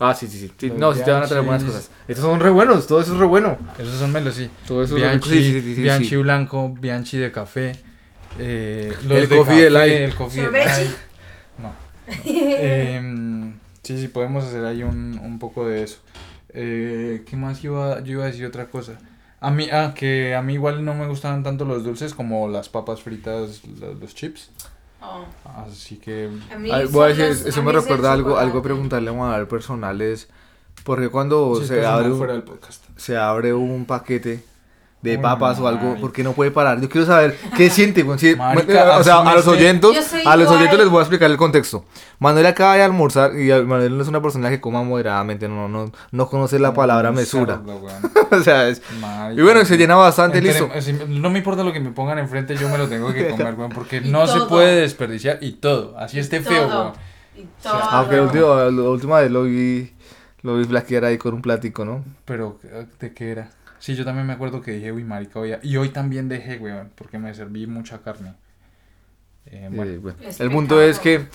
Ah, 0.01 0.15
sí, 0.15 0.29
sí, 0.29 0.49
sí. 0.57 0.71
No, 0.77 0.95
sí 0.95 1.03
te 1.05 1.11
van 1.11 1.25
a 1.25 1.27
traer 1.27 1.45
buenas 1.45 1.65
cosas. 1.65 1.91
Estos 2.07 2.25
son 2.25 2.39
re 2.39 2.51
buenos, 2.51 2.87
todo 2.87 3.01
eso 3.01 3.15
es 3.15 3.19
re 3.19 3.27
bueno. 3.27 3.59
esos 3.79 3.95
son 3.99 4.13
melos, 4.13 4.35
sí. 4.37 4.49
Todo 4.67 4.85
eso 4.85 4.97
es 4.97 5.03
re 5.03 5.09
Bianchi, 5.09 5.31
sí, 5.31 5.43
sí, 5.53 5.61
sí, 5.61 5.75
sí, 5.75 5.83
bianchi 5.83 6.09
sí. 6.11 6.17
blanco, 6.17 6.69
bianchi 6.69 7.19
de 7.19 7.33
café, 7.33 7.73
eh, 8.39 8.95
El 9.11 9.29
coffee 9.29 9.63
de 9.65 9.71
light. 9.71 9.93
el 9.95 10.15
coffee 10.15 10.41
de 10.43 10.47
Sorbechi. 10.47 10.69
light. 10.69 10.97
No. 11.59 11.73
Em, 12.25 13.38
sí, 13.97 14.01
sí, 14.01 14.09
podemos 14.09 14.45
hacer 14.45 14.65
ahí 14.65 14.83
un, 14.83 15.19
un 15.23 15.39
poco 15.39 15.67
de 15.67 15.83
eso. 15.83 15.99
Eh, 16.51 17.25
¿Qué 17.29 17.37
más 17.37 17.63
iba? 17.65 18.01
Yo 18.01 18.13
iba 18.13 18.25
a 18.25 18.27
decir 18.29 18.47
otra 18.47 18.67
cosa. 18.71 18.93
A 19.41 19.51
mí, 19.51 19.69
ah, 19.73 19.93
que 19.95 20.35
a 20.35 20.43
mí 20.43 20.55
igual 20.55 20.85
no 20.85 20.95
me 20.95 21.07
gustaban 21.07 21.43
tanto 21.43 21.65
los 21.65 21.85
dulces 21.85 22.15
como 22.15 22.49
las 22.49 22.69
papas 22.69 23.03
fritas, 23.03 23.63
los, 23.81 24.01
los 24.01 24.15
chips. 24.15 24.51
Oh, 25.01 25.25
Así 25.67 25.97
que 25.97 26.29
a 26.53 26.59
mí 26.59 26.71
Ay, 26.73 26.87
voy 26.87 27.13
a 27.13 27.15
son 27.15 27.19
decir, 27.19 27.29
los- 27.29 27.47
eso 27.47 27.61
a 27.61 27.63
me 27.63 27.73
recuerda 27.73 28.13
algo, 28.13 28.31
algo 28.31 28.39
a 28.39 28.45
chocolate. 28.47 28.63
preguntarle 28.69 29.11
a 29.11 29.13
Manuel 29.13 29.47
personal 29.47 30.01
es, 30.01 30.29
porque 30.85 31.09
cuando 31.09 31.55
sí, 31.61 31.69
se, 31.69 31.87
abre 31.87 32.11
un, 32.11 32.19
fuera 32.19 32.33
del 32.33 32.43
podcast. 32.43 32.85
se 32.97 33.17
abre 33.17 33.55
un 33.55 33.85
paquete 33.85 34.43
de 35.01 35.17
Uy, 35.17 35.23
papas 35.23 35.61
o 35.61 35.69
algo, 35.69 35.83
marica. 35.85 36.01
¿por 36.01 36.13
qué 36.13 36.25
no 36.25 36.33
puede 36.33 36.51
parar? 36.51 36.81
Yo 36.81 36.89
quiero 36.89 37.07
saber 37.07 37.39
qué 37.57 37.71
siente. 37.71 38.03
güey? 38.03 38.19
Si- 38.19 38.35
Marica, 38.35 38.99
o 38.99 39.05
sea, 39.05 39.19
a 39.21 39.35
los 39.35 39.47
oyentes, 39.47 39.91
Yo 39.95 40.03
soy 40.03 40.23
a 40.27 40.35
los 40.37 40.47
igual. 40.47 40.59
oyentes 40.59 40.79
les 40.81 40.89
voy 40.89 40.99
a 40.99 41.03
explicar 41.03 41.31
el 41.31 41.37
contexto. 41.37 41.85
Manuel 42.19 42.47
acaba 42.47 42.75
de 42.75 42.83
almorzar 42.83 43.39
y 43.39 43.49
Manuel 43.65 43.97
no 43.97 44.03
es 44.03 44.09
una 44.09 44.21
persona 44.21 44.51
que 44.51 44.61
coma 44.61 44.83
moderadamente, 44.83 45.49
no, 45.49 45.69
no, 45.69 45.93
no 46.11 46.29
conoce 46.29 46.59
la 46.59 46.75
palabra 46.75 47.13
mesura. 47.13 47.59
cerdo, 47.59 47.77
weón. 47.77 48.03
o 48.41 48.43
sea, 48.43 48.69
es, 48.69 48.83
Marica. 49.01 49.41
y 49.41 49.45
bueno, 49.45 49.65
se 49.65 49.77
llena 49.77 49.95
bastante, 49.95 50.39
Entre- 50.39 50.53
listo. 50.61 50.81
si- 50.81 50.93
no 50.93 51.31
me 51.31 51.39
importa 51.39 51.63
lo 51.63 51.73
que 51.73 51.79
me 51.79 51.91
pongan 51.91 52.19
enfrente, 52.19 52.57
yo 52.57 52.69
me 52.69 52.77
lo 52.79 52.89
tengo 52.89 53.13
que 53.15 53.29
comer, 53.31 53.55
weón, 53.55 53.71
porque 53.71 53.99
Y 54.05 54.11
no 54.11 54.27
se 54.27 54.39
todo. 54.39 54.49
puede 54.49 54.81
desperdiciar 54.81 55.39
y 55.41 55.53
todo, 55.53 55.97
así 55.97 56.19
esté 56.19 56.41
feo, 56.41 56.67
Todo. 56.67 56.81
weón. 56.83 56.93
Y 57.37 57.47
sea, 57.63 57.71
todo. 57.71 57.83
Aunque 57.91 58.17
la 58.17 58.23
última, 58.23 58.65
la 58.83 58.91
última 58.91 59.21
vez 59.21 59.31
lo 59.31 59.45
vi, 59.45 59.93
lo 60.43 60.57
vi 60.57 60.65
flaquear 60.65 61.05
ahí 61.05 61.19
con 61.19 61.35
un 61.35 61.43
plático, 61.43 61.85
¿no? 61.85 62.05
Pero, 62.25 62.59
¿de 62.99 63.15
qué 63.15 63.31
era? 63.31 63.51
Sí, 63.79 63.95
yo 63.95 64.05
también 64.05 64.27
me 64.27 64.33
acuerdo 64.33 64.61
que 64.61 64.73
dije, 64.73 64.93
uy, 64.93 65.05
marica, 65.05 65.39
hoy... 65.39 65.55
Y 65.63 65.77
hoy 65.77 65.91
también 65.91 66.29
dejé, 66.29 66.59
weón, 66.59 66.91
porque 66.95 67.19
me 67.19 67.33
serví 67.35 67.67
mucha 67.67 67.99
carne. 67.99 68.35
Eh, 69.47 69.69
bueno, 69.73 69.93
Eh, 69.93 69.99
bueno, 69.99 70.19
Es 70.23 70.41
El 70.41 70.51
punto 70.51 70.81
es 70.83 70.99
que, 70.99 71.27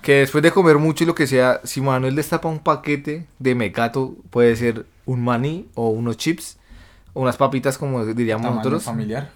que 0.00 0.20
después 0.20 0.42
de 0.42 0.50
comer 0.50 0.78
mucho 0.78 1.04
y 1.04 1.06
lo 1.06 1.14
que 1.14 1.26
sea, 1.26 1.60
si 1.64 1.80
Manuel 1.80 2.14
destapa 2.14 2.48
un 2.48 2.60
paquete 2.60 3.26
de 3.38 3.54
mecato, 3.54 4.16
puede 4.30 4.54
ser 4.56 4.86
un 5.06 5.22
maní 5.24 5.68
o 5.74 5.88
unos 5.88 6.16
chips, 6.16 6.58
o 7.14 7.22
unas 7.22 7.36
papitas 7.36 7.78
como 7.78 8.04
diríamos 8.04 8.42
tamaño 8.42 8.58
nosotros. 8.58 8.84
familiar. 8.84 9.30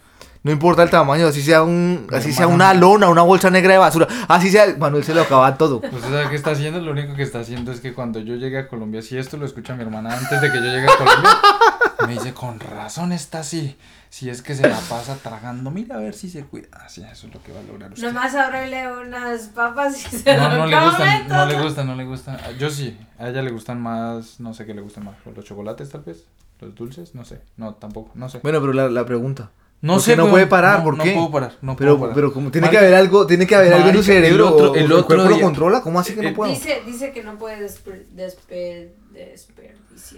No 0.44 0.50
importa 0.50 0.82
el 0.82 0.90
tamaño, 0.90 1.28
así 1.28 1.40
sea 1.40 1.62
un, 1.62 2.08
así 2.10 2.32
sea 2.32 2.48
una 2.48 2.74
lona, 2.74 3.08
una 3.08 3.22
bolsa 3.22 3.48
negra 3.48 3.74
de 3.74 3.78
basura, 3.78 4.08
así 4.26 4.50
sea, 4.50 4.74
Manuel 4.76 5.04
se 5.04 5.14
lo 5.14 5.22
acaba 5.22 5.56
todo. 5.56 5.76
¿Usted 5.76 6.00
sabe 6.00 6.30
qué 6.30 6.34
está 6.34 6.50
haciendo? 6.50 6.80
Lo 6.80 6.90
único 6.90 7.14
que 7.14 7.22
está 7.22 7.38
haciendo 7.38 7.70
es 7.70 7.78
que 7.80 7.92
cuando 7.92 8.18
yo 8.18 8.34
llegue 8.34 8.58
a 8.58 8.66
Colombia, 8.66 9.02
si 9.02 9.16
esto 9.16 9.36
lo 9.36 9.46
escucha 9.46 9.76
mi 9.76 9.82
hermana 9.84 10.18
antes 10.18 10.40
de 10.40 10.50
que 10.50 10.56
yo 10.56 10.64
llegue 10.64 10.88
a 10.88 10.96
Colombia, 10.96 11.30
me 12.06 12.14
dice, 12.14 12.34
con 12.34 12.58
razón 12.60 13.12
está 13.12 13.40
así. 13.40 13.76
Si 14.10 14.28
es 14.28 14.42
que 14.42 14.54
se 14.54 14.68
la 14.68 14.78
pasa 14.90 15.16
tragando, 15.22 15.70
mira 15.70 15.96
a 15.96 15.98
ver 15.98 16.12
si 16.14 16.28
se 16.28 16.44
cuida. 16.44 16.68
Así, 16.72 17.02
eso 17.02 17.26
es 17.28 17.32
lo 17.34 17.42
que 17.42 17.50
va 17.52 17.60
a 17.60 17.62
lograr 17.62 17.92
usted. 17.92 18.06
Nomás 18.06 18.34
ábrele 18.34 18.86
unas 18.92 19.42
papas 19.48 19.96
y 20.12 20.16
se 20.18 20.36
No, 20.36 20.48
lo 20.50 20.56
no 20.58 20.66
le 20.66 20.80
gustan, 20.84 21.28
no 21.28 21.46
le 21.46 21.62
gustan, 21.62 21.86
no 21.86 21.94
le 21.94 22.04
gustan. 22.04 22.38
Yo 22.58 22.68
sí, 22.70 22.98
a 23.18 23.28
ella 23.28 23.40
le 23.42 23.50
gustan 23.50 23.80
más, 23.80 24.38
no 24.40 24.52
sé 24.52 24.66
qué 24.66 24.74
le 24.74 24.82
gustan 24.82 25.04
más. 25.04 25.14
¿Los 25.34 25.44
chocolates 25.44 25.88
tal 25.88 26.02
vez? 26.02 26.26
¿Los 26.60 26.74
dulces? 26.74 27.14
No 27.14 27.24
sé, 27.24 27.40
no, 27.56 27.74
tampoco, 27.74 28.10
no 28.14 28.28
sé. 28.28 28.40
Bueno, 28.42 28.60
pero 28.60 28.72
la, 28.74 28.88
la 28.90 29.06
pregunta. 29.06 29.50
No 29.80 29.94
¿por 29.94 30.02
sé, 30.02 30.10
qué 30.12 30.16
no 30.18 30.28
puede 30.30 30.46
parar? 30.46 30.78
No, 30.78 30.84
¿Por 30.84 30.96
no 30.98 31.02
qué? 31.04 31.12
puedo 31.12 31.30
parar, 31.32 31.52
no 31.60 31.74
pero, 31.74 31.92
puedo 31.92 32.00
parar. 32.02 32.14
pero 32.14 32.32
como 32.32 32.50
tiene 32.52 32.70
que 32.70 32.78
haber 32.78 32.94
algo, 32.94 33.26
tiene 33.26 33.46
que 33.48 33.56
haber 33.56 33.72
algo 33.74 33.88
en 33.88 33.94
su 33.94 33.98
el 34.00 34.04
cerebro, 34.04 34.54
otro- 34.54 34.74
el 34.76 34.92
otro 34.92 35.06
cuerpo 35.06 35.28
lo 35.28 35.40
controla, 35.40 35.80
¿cómo 35.80 35.98
así 35.98 36.14
que 36.14 36.22
no 36.22 36.28
Eh, 36.28 36.32
puedo? 36.34 36.52
Dice, 36.52 36.82
dice 36.86 37.10
que 37.12 37.24
no 37.24 37.36
puede 37.36 37.60
desper, 37.60 38.06
desper, 38.10 38.92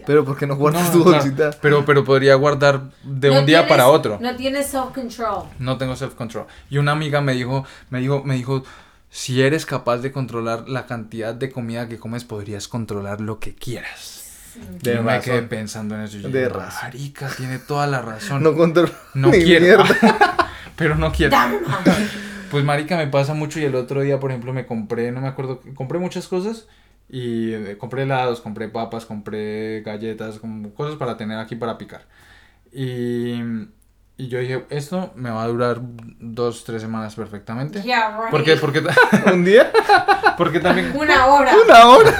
Pero 0.07 0.25
¿por 0.25 0.37
qué 0.37 0.47
no 0.47 0.57
guardas 0.57 0.85
No, 0.87 0.93
tu 0.93 1.03
claro, 1.05 1.18
bolsita? 1.25 1.51
pero, 1.61 1.85
pero 1.85 2.05
podría 2.05 2.35
guardar 2.35 2.91
de 3.03 3.29
No 3.31 3.41
un 3.41 3.47
día 3.47 3.59
tienes- 3.61 3.68
para 3.68 3.89
otro. 3.89 4.18
No 4.20 4.35
tienes 4.37 4.66
self-control. 4.66 5.45
No 5.59 5.79
tengo 5.79 5.95
self-control. 5.97 6.47
Y 6.70 6.79
una 6.79 6.93
amiga 6.93 7.20
me 7.20 7.33
dijo, 7.35 7.64
me 7.91 8.01
dijo, 8.01 8.22
me 8.25 8.35
dijo, 8.35 8.62
si 9.11 9.43
eres 9.43 9.64
capaz 9.66 9.99
de 9.99 10.11
controlar 10.12 10.68
la 10.68 10.87
cantidad 10.87 11.35
de 11.35 11.51
comida 11.51 11.89
que 11.89 11.99
comes, 11.99 12.25
podrías 12.25 12.68
controlar 12.68 13.20
lo 13.20 13.39
que 13.39 13.55
quieras. 13.55 14.22
De 14.83 15.01
me 15.01 15.20
quedé 15.20 15.43
pensando 15.43 15.95
en 15.97 16.03
eso. 16.03 16.18
yo 16.18 16.29
De 16.29 16.49
razón. 16.49 16.81
Marica, 16.85 17.29
tiene 17.37 17.59
toda 17.59 17.87
la 17.89 18.01
razón. 18.03 18.43
No 18.43 18.55
controla 18.55 18.93
No 19.14 19.29
ni 19.31 19.43
quiero. 19.43 19.83
mierda. 19.85 20.49
pero 20.77 20.95
no 20.97 21.11
quiero. 21.12 21.37
Pues 22.51 22.64
marica, 22.64 22.97
me 22.97 23.09
pasa 23.09 23.35
mucho 23.35 23.59
y 23.59 23.64
el 23.64 23.75
otro 23.75 24.03
día, 24.03 24.20
por 24.20 24.31
ejemplo, 24.31 24.53
me 24.53 24.64
compré, 24.66 25.11
no 25.11 25.20
me 25.20 25.27
acuerdo, 25.29 25.61
compré 25.75 25.99
muchas 25.99 26.29
cosas 26.29 26.66
y 27.09 27.52
eh, 27.52 27.76
compré 27.78 28.02
helados, 28.02 28.40
compré 28.40 28.68
papas, 28.68 29.07
compré 29.07 29.82
galletas, 29.82 30.38
como 30.38 30.72
cosas 30.74 30.96
para 30.96 31.16
tener 31.16 31.38
aquí 31.38 31.57
para 31.57 31.78
picar. 31.78 32.02
Y, 32.72 33.40
y 34.16 34.28
yo 34.28 34.38
dije, 34.38 34.64
esto 34.70 35.12
me 35.14 35.30
va 35.30 35.42
a 35.42 35.48
durar 35.48 35.78
dos, 35.80 36.64
tres 36.64 36.82
semanas 36.82 37.14
perfectamente. 37.14 37.82
Yeah, 37.82 38.16
right. 38.16 38.30
¿Por 38.30 38.44
qué? 38.44 38.57
Porque, 38.57 38.82
¿Un 39.32 39.44
día? 39.44 39.70
porque 40.38 40.61
también 40.61 40.92
Una 40.96 41.26
hora. 41.26 41.52
¿Una 41.64 41.86
hora? 41.86 42.14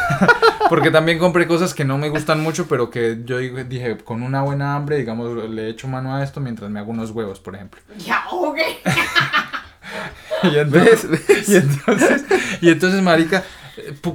porque 0.69 0.91
también 0.91 1.19
compré 1.19 1.47
cosas 1.47 1.75
que 1.75 1.85
no 1.85 1.99
me 1.99 2.09
gustan 2.09 2.41
mucho, 2.41 2.67
pero 2.69 2.91
que 2.91 3.23
yo 3.25 3.39
dije, 3.39 3.99
con 3.99 4.23
una 4.23 4.43
buena 4.43 4.77
hambre, 4.77 4.97
digamos, 4.97 5.49
le 5.51 5.69
echo 5.69 5.89
mano 5.89 6.15
a 6.15 6.23
esto 6.23 6.41
mientras 6.41 6.71
me 6.71 6.81
hago 6.81 6.91
unos 6.91 7.11
huevos, 7.11 7.41
por 7.41 7.55
ejemplo. 7.55 7.81
Ya, 7.99 8.25
ok. 8.31 8.59
Y 10.45 10.57
entonces, 10.59 11.49
y 11.49 11.57
entonces, 11.57 12.25
y 12.61 12.71
entonces, 12.71 13.03
marica, 13.03 13.45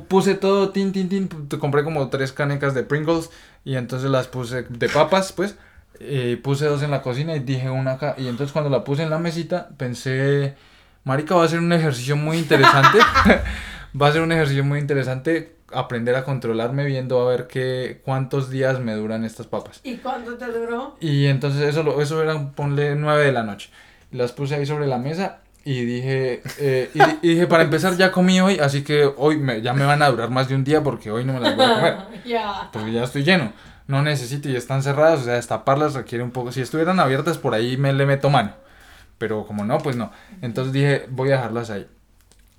puse 0.07 0.36
todo, 0.36 0.70
tin, 0.70 0.91
tin, 0.91 1.10
tin, 1.10 1.28
compré 1.60 1.84
como 1.84 2.10
tres 2.10 2.32
canecas 2.32 2.74
de 2.74 2.84
Pringles 2.84 3.30
y 3.66 3.76
entonces 3.76 4.10
las 4.10 4.28
puse 4.28 4.64
de 4.70 4.89
papas, 4.89 5.32
pues, 5.34 5.55
eh, 5.99 6.39
puse 6.41 6.66
dos 6.66 6.82
en 6.84 6.91
la 6.91 7.01
cocina 7.01 7.36
y 7.36 7.39
dije 7.39 7.70
una 7.70 7.93
acá, 7.93 8.16
y 8.18 8.28
entonces 8.28 8.53
cuando 8.53 8.70
la 8.70 8.84
puse 8.84 9.03
en 9.03 9.10
la 9.10 9.20
mesita, 9.20 9.70
pensé, 9.78 10.55
marica, 11.03 11.36
va 11.36 11.43
a 11.43 11.47
ser 11.47 11.60
un 11.60 11.74
ejercicio 11.74 12.16
muy 12.16 12.38
interesante, 12.38 12.99
va 14.01 14.07
a 14.07 14.12
ser 14.12 14.22
un 14.22 14.32
ejercicio 14.32 14.64
muy 14.64 14.80
interesante 14.80 15.55
aprender 15.72 16.16
a 16.16 16.24
controlarme 16.24 16.86
viendo 16.86 17.22
a 17.22 17.30
ver 17.30 17.45
qué, 17.47 18.01
cuántos 18.03 18.49
días 18.49 18.80
me 18.80 18.93
duran 18.95 19.24
estas 19.24 19.45
papas. 19.47 19.82
¿Y 19.84 19.97
cuánto 19.97 20.36
te 20.36 20.45
duró? 20.51 20.95
Y 20.99 21.26
entonces 21.28 21.62
eso, 21.62 21.84
lo- 21.84 22.01
eso 22.01 22.24
era, 22.24 22.51
ponle 22.53 22.95
9 22.95 23.26
de 23.26 23.32
la 23.32 23.43
noche. 23.43 23.70
Las 24.12 24.32
puse 24.32 24.55
ahí 24.55 24.66
sobre 24.66 24.88
la 24.88 24.97
mesa 24.97 25.41
y 25.66 25.86
dije, 25.86 26.41
eh, 26.60 26.89
y, 26.93 27.28
y 27.28 27.30
dije, 27.34 27.47
para 27.47 27.64
empezar 27.64 27.95
ya 27.97 28.12
comí 28.12 28.39
hoy, 28.41 28.60
así 28.60 28.84
que 28.84 29.10
hoy 29.18 29.38
me- 29.38 29.62
ya 29.62 29.74
me 29.74 29.86
van 29.86 30.01
a 30.01 30.10
durar 30.10 30.30
más 30.30 30.47
de 30.47 30.55
un 30.55 30.64
día 30.64 30.82
porque 30.84 31.12
hoy 31.12 31.26
no 31.26 31.34
me 31.34 31.39
las 31.41 31.55
voy 31.55 31.66
a 31.66 31.74
comer. 31.76 31.97
Porque 32.72 32.91
ya 32.91 33.03
estoy 33.03 33.24
lleno. 33.24 33.51
No 33.88 34.01
necesito 34.03 34.49
y 34.49 34.55
están 34.55 34.84
cerradas, 34.84 35.22
o 35.22 35.24
sea, 35.24 35.34
destaparlas 35.36 35.93
requiere 35.95 36.24
un 36.24 36.32
poco. 36.32 36.51
Si 36.51 36.62
estuvieran 36.62 36.99
abiertas 36.99 37.38
por 37.38 37.53
ahí 37.53 37.76
me 37.78 37.91
le 37.93 38.05
meto 38.05 38.30
mano. 38.30 38.53
Pero 39.18 39.45
como 39.45 39.66
no, 39.66 39.78
pues 39.80 39.95
no. 39.95 40.12
Entonces 40.41 40.72
dije, 40.74 41.05
voy 41.10 41.30
a 41.30 41.38
dejarlas 41.38 41.70
ahí. 41.72 41.88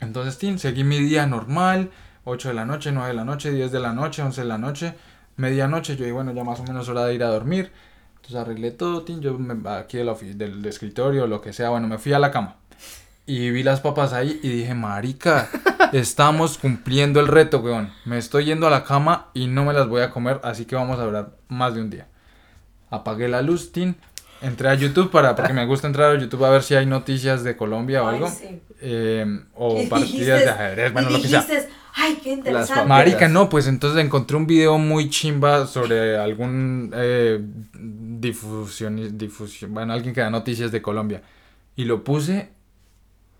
Entonces, 0.00 0.38
tin, 0.38 0.58
seguí 0.58 0.82
mi 0.84 0.98
día 0.98 1.26
normal. 1.26 1.90
8 2.24 2.48
de 2.48 2.54
la 2.54 2.64
noche, 2.64 2.90
9 2.92 3.08
de 3.08 3.14
la 3.14 3.24
noche, 3.24 3.50
10 3.50 3.70
de 3.72 3.80
la 3.80 3.92
noche, 3.92 4.22
11 4.22 4.42
de 4.42 4.46
la 4.48 4.58
noche, 4.58 4.94
medianoche. 5.36 5.94
Yo 5.96 6.00
dije, 6.04 6.12
bueno, 6.12 6.32
ya 6.32 6.44
más 6.44 6.60
o 6.60 6.64
menos 6.64 6.88
hora 6.88 7.04
de 7.06 7.14
ir 7.14 7.22
a 7.24 7.28
dormir. 7.28 7.70
Entonces 8.16 8.36
arreglé 8.36 8.70
todo, 8.72 9.02
tin, 9.02 9.20
yo 9.20 9.38
me, 9.38 9.68
aquí 9.70 9.96
del, 9.98 10.36
del 10.36 10.64
escritorio, 10.66 11.26
lo 11.26 11.40
que 11.40 11.52
sea. 11.52 11.70
Bueno, 11.70 11.86
me 11.88 11.96
fui 11.98 12.12
a 12.12 12.18
la 12.18 12.30
cama. 12.30 12.56
Y 13.26 13.50
vi 13.50 13.62
las 13.62 13.80
papas 13.80 14.12
ahí 14.12 14.40
y 14.42 14.48
dije, 14.48 14.74
marica, 14.74 15.48
estamos 15.92 16.58
cumpliendo 16.58 17.20
el 17.20 17.28
reto, 17.28 17.60
weón. 17.60 17.92
Me 18.04 18.18
estoy 18.18 18.46
yendo 18.46 18.66
a 18.66 18.70
la 18.70 18.82
cama 18.84 19.28
y 19.34 19.46
no 19.46 19.64
me 19.64 19.72
las 19.72 19.86
voy 19.88 20.02
a 20.02 20.10
comer, 20.10 20.40
así 20.42 20.64
que 20.64 20.74
vamos 20.74 20.98
a 20.98 21.04
durar 21.04 21.30
más 21.48 21.74
de 21.74 21.80
un 21.82 21.90
día. 21.90 22.08
Apagué 22.90 23.28
la 23.28 23.40
luz, 23.42 23.70
tin. 23.72 23.94
Entré 24.42 24.68
a 24.70 24.74
YouTube 24.74 25.10
para, 25.10 25.36
porque 25.36 25.52
me 25.52 25.66
gusta 25.66 25.86
entrar 25.86 26.16
a 26.16 26.18
YouTube 26.18 26.44
a 26.44 26.50
ver 26.50 26.62
si 26.62 26.74
hay 26.74 26.86
noticias 26.86 27.44
de 27.44 27.56
Colombia 27.56 28.02
o 28.02 28.08
Ay, 28.08 28.14
algo. 28.16 28.30
sí. 28.30 28.62
Eh, 28.80 29.26
o 29.54 29.80
Y 29.82 29.86
partidas 29.86 30.40
de 30.40 30.48
ajedrez, 30.50 30.92
bueno, 30.94 31.10
lo 31.10 31.20
que 31.20 31.28
sea. 31.28 31.46
ay, 31.94 32.18
qué 32.22 32.32
interesante. 32.32 32.86
Marica, 32.88 33.28
no, 33.28 33.48
pues 33.50 33.66
entonces 33.68 34.02
encontré 34.02 34.38
un 34.38 34.46
video 34.46 34.78
muy 34.78 35.10
chimba 35.10 35.66
sobre 35.66 36.16
algún 36.16 36.90
eh, 36.96 37.38
difusión, 37.74 39.16
difusión, 39.18 39.74
bueno, 39.74 39.92
alguien 39.92 40.14
que 40.14 40.20
da 40.22 40.30
noticias 40.30 40.72
de 40.72 40.80
Colombia. 40.82 41.22
Y 41.76 41.84
lo 41.84 42.02
puse 42.02 42.48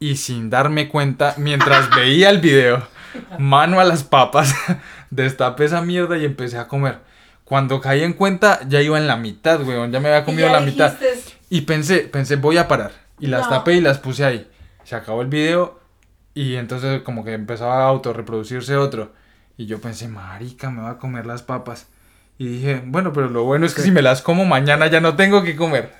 y 0.01 0.17
sin 0.17 0.51
darme 0.51 0.89
cuenta, 0.89 1.35
mientras 1.37 1.95
veía 1.95 2.31
el 2.31 2.41
video, 2.41 2.83
mano 3.39 3.79
a 3.81 3.85
las 3.85 4.03
papas, 4.03 4.55
destapé 5.11 5.67
esa 5.67 5.83
mierda 5.83 6.19
y 6.19 6.25
empecé 6.25 6.59
a 6.59 6.67
comer. 6.67 6.99
Cuando 7.45 7.81
caí 7.81 8.03
en 8.03 8.13
cuenta, 8.15 8.61
ya 8.69 8.81
iba 8.81 8.97
en 8.99 9.07
la 9.07 9.17
mitad, 9.17 9.61
weón, 9.63 9.93
ya 9.93 10.01
me 10.01 10.09
había 10.09 10.25
comido 10.25 10.49
la 10.49 10.61
mitad. 10.61 10.93
dijiste, 10.99 11.35
Y 11.51 11.63
pensé, 11.63 11.99
pensé, 12.01 12.37
voy 12.37 12.57
a 12.59 12.67
parar. 12.69 12.93
Y 13.19 13.27
las 13.27 13.43
No. 13.43 13.51
tapé 13.51 13.75
y 13.75 13.81
las 13.81 13.99
puse 13.99 14.25
ahí. 14.25 14.49
Se 14.85 14.95
acabó 14.97 15.23
el 15.23 15.29
video 15.29 15.79
Y 16.33 16.55
entonces 16.57 17.03
como 17.03 17.25
que 17.25 17.35
empezaba 17.35 17.79
a 17.85 17.89
autorreproducirse 17.89 18.77
otro. 18.77 19.13
Y 19.59 19.67
yo 19.67 19.81
pensé, 19.81 20.07
marica, 20.09 20.71
me 20.71 20.81
va 20.81 20.91
a 20.93 20.99
comer 20.99 21.27
las 21.27 21.43
papas. 21.43 21.89
Y 22.39 22.47
dije, 22.47 22.83
bueno, 22.87 23.13
pero 23.13 23.29
lo 23.29 23.45
bueno 23.45 23.67
es 23.67 23.75
que 23.75 23.83
si 23.83 23.91
me 23.91 24.01
las 24.01 24.23
como 24.23 24.45
mañana 24.47 24.87
ya 24.87 25.01
no 25.01 25.17
tengo 25.17 25.43
que 25.43 25.57
comer. 25.57 25.93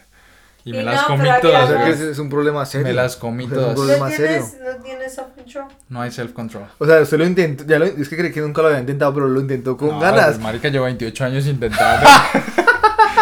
Y 0.71 0.77
me 0.77 0.83
Y 0.83 0.85
las 0.85 1.03
no, 1.03 1.07
comí 1.09 1.29
todas. 1.43 1.71
O 1.71 1.73
sea 1.73 1.85
que 1.85 2.11
es, 2.11 2.19
un 2.19 2.29
problema 2.31 2.65
serio. 2.67 2.87
Me 2.87 2.93
las 2.95 3.17
comí 3.17 3.45
O 3.45 3.49
sea, 3.49 3.57
es 3.59 3.63
todas. 3.63 3.69
un 3.71 3.75
problema 3.87 4.09
¿No 4.11 4.17
serio. 4.17 4.47
tienes, 4.51 4.77
¿No 4.77 4.83
tienes 4.85 5.15
self-control? 5.15 5.65
No 5.89 6.01
hay 6.03 6.11
self-control. 6.11 6.65
O 6.79 6.87
sea, 6.87 7.01
usted 7.01 7.19
lo 7.19 7.27
intentó, 7.27 7.65
ya 7.67 7.79
lo, 7.79 7.85
es 7.87 8.09
que 8.09 8.17
creí 8.17 8.33
que 8.33 8.41
nunca 8.41 8.63
lo 8.63 8.69
había 8.69 8.81
intentado, 8.81 9.13
pero 9.15 9.29
lo 9.29 9.41
intentó 9.41 9.77
con 9.77 9.89
No, 9.89 10.01
ganas. 10.01 10.27
pues, 10.27 10.39
marica, 10.41 10.69
llevo 10.69 10.85
28 10.85 11.25
años 11.25 11.47
intentando. 11.47 12.09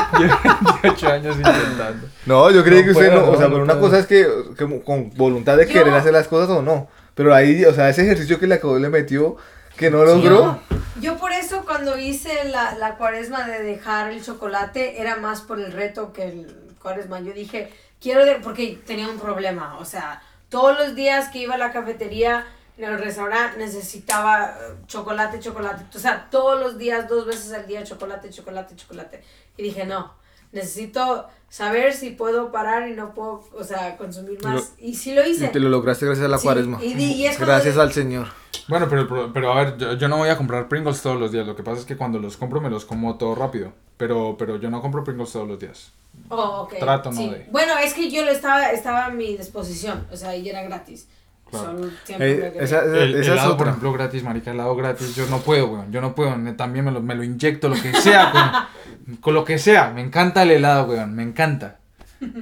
llevo 0.19 0.37
28 0.83 1.09
años 1.09 1.37
intentando. 1.37 2.07
No, 2.27 2.51
yo 2.51 2.65
creí 2.65 2.81
No 2.81 2.85
que 2.85 2.91
usted 2.93 3.09
puedo, 3.11 3.27
no, 3.27 3.33
o 3.33 3.37
sea, 3.37 3.49
pero 3.49 3.63
una 3.63 3.79
cosa 3.79 3.99
es 3.99 4.07
que, 4.07 4.27
que 4.57 4.83
con 4.85 5.11
voluntad 5.17 5.57
de 5.57 5.67
Yo- 5.67 5.73
querer 5.73 5.95
hacer 5.95 6.13
las 6.13 6.29
cosas 6.29 6.51
o 6.51 6.63
no. 6.63 6.89
Pero 7.15 7.35
ahí, 7.35 7.65
o 7.65 7.75
sea, 7.75 7.89
ese 7.89 8.03
ejercicio 8.03 8.39
que 8.39 8.47
le 8.47 8.55
acabó 8.57 8.79
le 8.79 8.89
metió, 8.89 9.37
que 9.77 9.91
no 9.91 10.05
logró. 10.05 10.21
Yo, 10.21 10.61
yo 11.01 11.17
por 11.19 11.33
eso 11.33 11.63
cuando 11.65 11.99
hice 11.99 12.45
la, 12.51 12.75
la 12.77 12.97
cuaresma 12.97 13.45
de 13.47 13.63
dejar 13.63 14.11
el 14.13 14.23
chocolate 14.23 15.01
era 15.01 15.17
más 15.17 15.41
por 15.41 15.59
el 15.59 15.73
reto 15.73 16.13
que 16.13 16.25
el 16.29 16.47
cuaresma. 16.89 17.21
Yo 17.21 17.33
dije, 17.33 17.73
quiero, 18.01 18.25
de- 18.25 18.37
porque 18.37 18.79
tenía 18.87 19.09
un 19.09 19.19
problema, 19.19 19.77
o 19.79 19.85
sea, 19.85 20.23
todos 20.49 20.79
los 20.79 20.95
días 20.95 21.29
que 21.29 21.39
iba 21.41 21.55
a 21.55 21.59
la 21.59 21.73
cafetería, 21.73 22.47
en 22.79 22.85
el 22.85 22.99
restaurante, 22.99 23.59
necesitaba 23.59 24.51
eh, 24.61 24.75
chocolate, 24.87 25.41
chocolate. 25.41 25.85
O 25.97 26.01
sea, 26.01 26.29
todos 26.31 26.61
los 26.61 26.79
días, 26.79 27.09
dos 27.09 27.27
veces 27.27 27.53
al 27.53 27.67
día, 27.67 27.83
chocolate, 27.85 28.31
chocolate, 28.31 28.77
chocolate. 28.77 29.23
Y 29.57 29.65
dije, 29.65 29.85
no, 29.85 30.15
necesito 30.53 31.27
saber 31.49 31.93
si 31.93 32.11
puedo 32.11 32.53
parar 32.53 32.89
y 32.89 32.95
no 32.95 33.15
puedo, 33.15 33.45
o 33.53 33.65
sea, 33.65 33.97
consumir 33.97 34.39
Y 34.41 34.45
lo- 34.45 34.51
más. 34.51 34.75
Y 34.79 34.95
sí 34.95 35.13
lo 35.13 35.27
hice. 35.27 35.47
Y 35.47 35.49
te 35.49 35.59
lo 35.61 35.69
lograste 35.71 36.07
gracias 36.07 36.25
a 36.27 36.29
la 36.29 36.39
Sí, 36.39 36.45
cuaresma. 36.47 36.79
y 36.83 36.95
di- 36.95 37.15
y 37.15 37.27
es 37.27 37.39
gracias 37.39 37.75
di- 37.75 37.81
al 37.81 37.93
Señor. 37.93 38.29
Bueno, 38.69 38.87
pero, 38.89 39.33
pero 39.33 39.53
a 39.53 39.65
ver, 39.65 39.77
yo, 39.77 39.95
yo 39.95 40.09
no 40.09 40.19
voy 40.19 40.29
a 40.29 40.37
comprar 40.37 40.69
Pringles 40.69 41.03
todos 41.03 41.19
los 41.19 41.33
días. 41.33 41.47
Lo 41.47 41.57
que 41.57 41.63
pasa 41.65 41.81
es 41.81 41.85
que 41.87 41.97
cuando 41.97 42.19
los 42.21 42.37
compro 42.37 42.61
me 42.61 42.71
los 42.71 42.85
como 42.85 43.17
todo 43.19 43.35
rápido. 43.35 43.73
Pero, 43.97 44.37
pero 44.39 44.57
yo 44.57 44.71
no 44.71 44.81
compro 44.81 45.03
Pringles 45.03 45.33
todos 45.33 45.49
los 45.49 45.59
días. 45.59 45.93
Oh, 46.29 46.63
ok. 46.63 46.79
Trato, 46.79 47.11
¿no? 47.11 47.17
sí. 47.17 47.29
de- 47.31 47.47
Bueno, 47.51 47.73
es 47.79 47.95
que 47.95 48.11
yo 48.11 48.25
lo 48.25 48.31
estaba, 48.31 48.71
estaba 48.71 49.07
a 49.07 49.11
mi 49.11 49.37
disposición, 49.37 50.07
o 50.13 50.17
sea, 50.17 50.37
y 50.37 50.49
era 50.49 50.63
gratis. 50.63 51.09
Claro. 51.51 51.81
Eh, 52.19 52.53
esa- 52.61 52.85
El, 52.85 53.15
esa 53.15 53.35
es 53.35 53.55
por 53.55 53.69
ejemplo, 53.69 53.91
gratis, 53.93 54.23
marica, 54.23 54.51
helado 54.51 54.77
gratis. 54.77 55.17
Yo 55.17 55.27
no 55.29 55.39
puedo, 55.39 55.69
weón. 55.69 55.91
Yo 55.91 56.03
no 56.03 56.15
puedo. 56.15 56.35
También 56.57 56.85
me 56.85 56.91
lo, 56.91 57.01
me 57.01 57.15
lo 57.15 57.25
inyecto, 57.25 57.71
lo 57.71 57.75
que 57.81 57.95
sea, 57.95 58.69
con, 59.07 59.17
con 59.17 59.33
lo 59.35 59.45
que 59.47 59.59
sea. 59.59 59.91
Me 59.91 60.03
encanta 60.03 60.43
el 60.43 60.51
helado, 60.51 60.85
weón. 60.85 61.15
Me 61.15 61.23
encanta. 61.23 61.79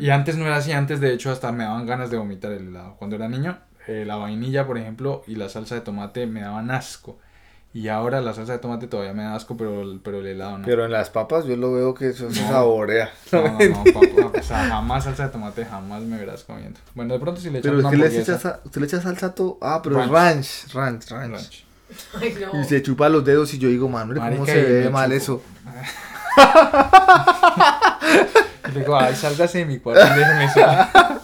Y 0.00 0.10
antes 0.10 0.36
no 0.36 0.44
era 0.46 0.56
así. 0.56 0.72
Antes, 0.72 1.00
de 1.00 1.12
hecho, 1.12 1.30
hasta 1.30 1.52
me 1.52 1.62
daban 1.62 1.86
ganas 1.86 2.10
de 2.10 2.16
vomitar 2.16 2.50
el 2.50 2.68
helado. 2.68 2.96
Cuando 2.96 3.14
era 3.14 3.28
niño, 3.28 3.58
eh, 3.86 4.04
la 4.04 4.16
vainilla, 4.16 4.66
por 4.66 4.76
ejemplo, 4.76 5.22
y 5.28 5.36
la 5.36 5.48
salsa 5.48 5.76
de 5.76 5.82
tomate 5.82 6.26
me 6.26 6.40
daban 6.40 6.72
asco. 6.72 7.20
Y 7.76 7.88
ahora 7.88 8.22
la 8.22 8.32
salsa 8.32 8.52
de 8.54 8.58
tomate 8.58 8.86
todavía 8.86 9.12
me 9.12 9.22
da 9.24 9.34
asco, 9.34 9.54
pero, 9.56 9.82
el- 9.82 10.00
pero 10.02 10.20
el 10.20 10.26
helado 10.28 10.56
no. 10.56 10.64
Pero 10.64 10.86
en 10.86 10.92
las 10.92 11.10
papas 11.10 11.44
yo 11.44 11.56
lo 11.56 11.74
veo 11.74 11.92
que 11.92 12.08
eso 12.08 12.30
se 12.30 12.40
No. 12.40 12.48
saborea. 12.48 13.10
No, 13.32 13.42
no, 13.42 13.50
no, 13.58 13.84
papá. 13.92 14.38
O 14.38 14.42
sea, 14.42 14.64
jamás 14.68 15.04
salsa 15.04 15.24
de 15.24 15.28
tomate, 15.32 15.64
jamás 15.66 16.00
me 16.02 16.16
verás 16.16 16.42
comiendo. 16.44 16.80
Bueno, 16.94 17.12
de 17.12 17.20
pronto 17.20 17.38
si 17.38 17.50
le 17.50 17.58
echas 17.58 17.68
Pero 17.70 17.78
es 17.80 17.84
una 17.84 17.90
que 17.90 17.96
le 17.98 18.04
hamburguesa, 18.06 18.32
echa, 18.32 18.40
sa- 18.40 18.60
usted 18.64 18.80
le 18.80 18.86
echa 18.86 19.02
salsa 19.02 19.26
a 19.26 19.34
todo. 19.34 19.58
Ah, 19.60 19.80
pero 19.82 19.96
Ranch. 19.96 20.10
ranch, 20.72 20.72
ranch, 20.72 21.10
ranch. 21.10 21.32
ranch. 21.32 21.64
Ay, 22.18 22.34
no. 22.52 22.60
Y 22.60 22.64
se 22.64 22.80
chupa 22.82 23.10
los 23.10 23.24
dedos 23.26 23.52
y 23.52 23.58
yo 23.58 23.68
digo, 23.68 23.88
Manuel, 23.90 24.18
¿cómo 24.20 24.30
Marica, 24.30 24.52
se 24.52 24.62
ve 24.62 24.88
mal 24.90 25.10
chupo. 25.10 25.16
eso? 25.16 25.42
Y 28.68 28.72
le 28.72 28.80
digo, 28.80 28.98
ay, 28.98 29.14
sálgase 29.14 29.58
de 29.58 29.66
mi 29.66 29.78
cuarto 29.78 30.04
y 30.04 30.18
déjeme 30.18 30.52
sola. 30.52 30.90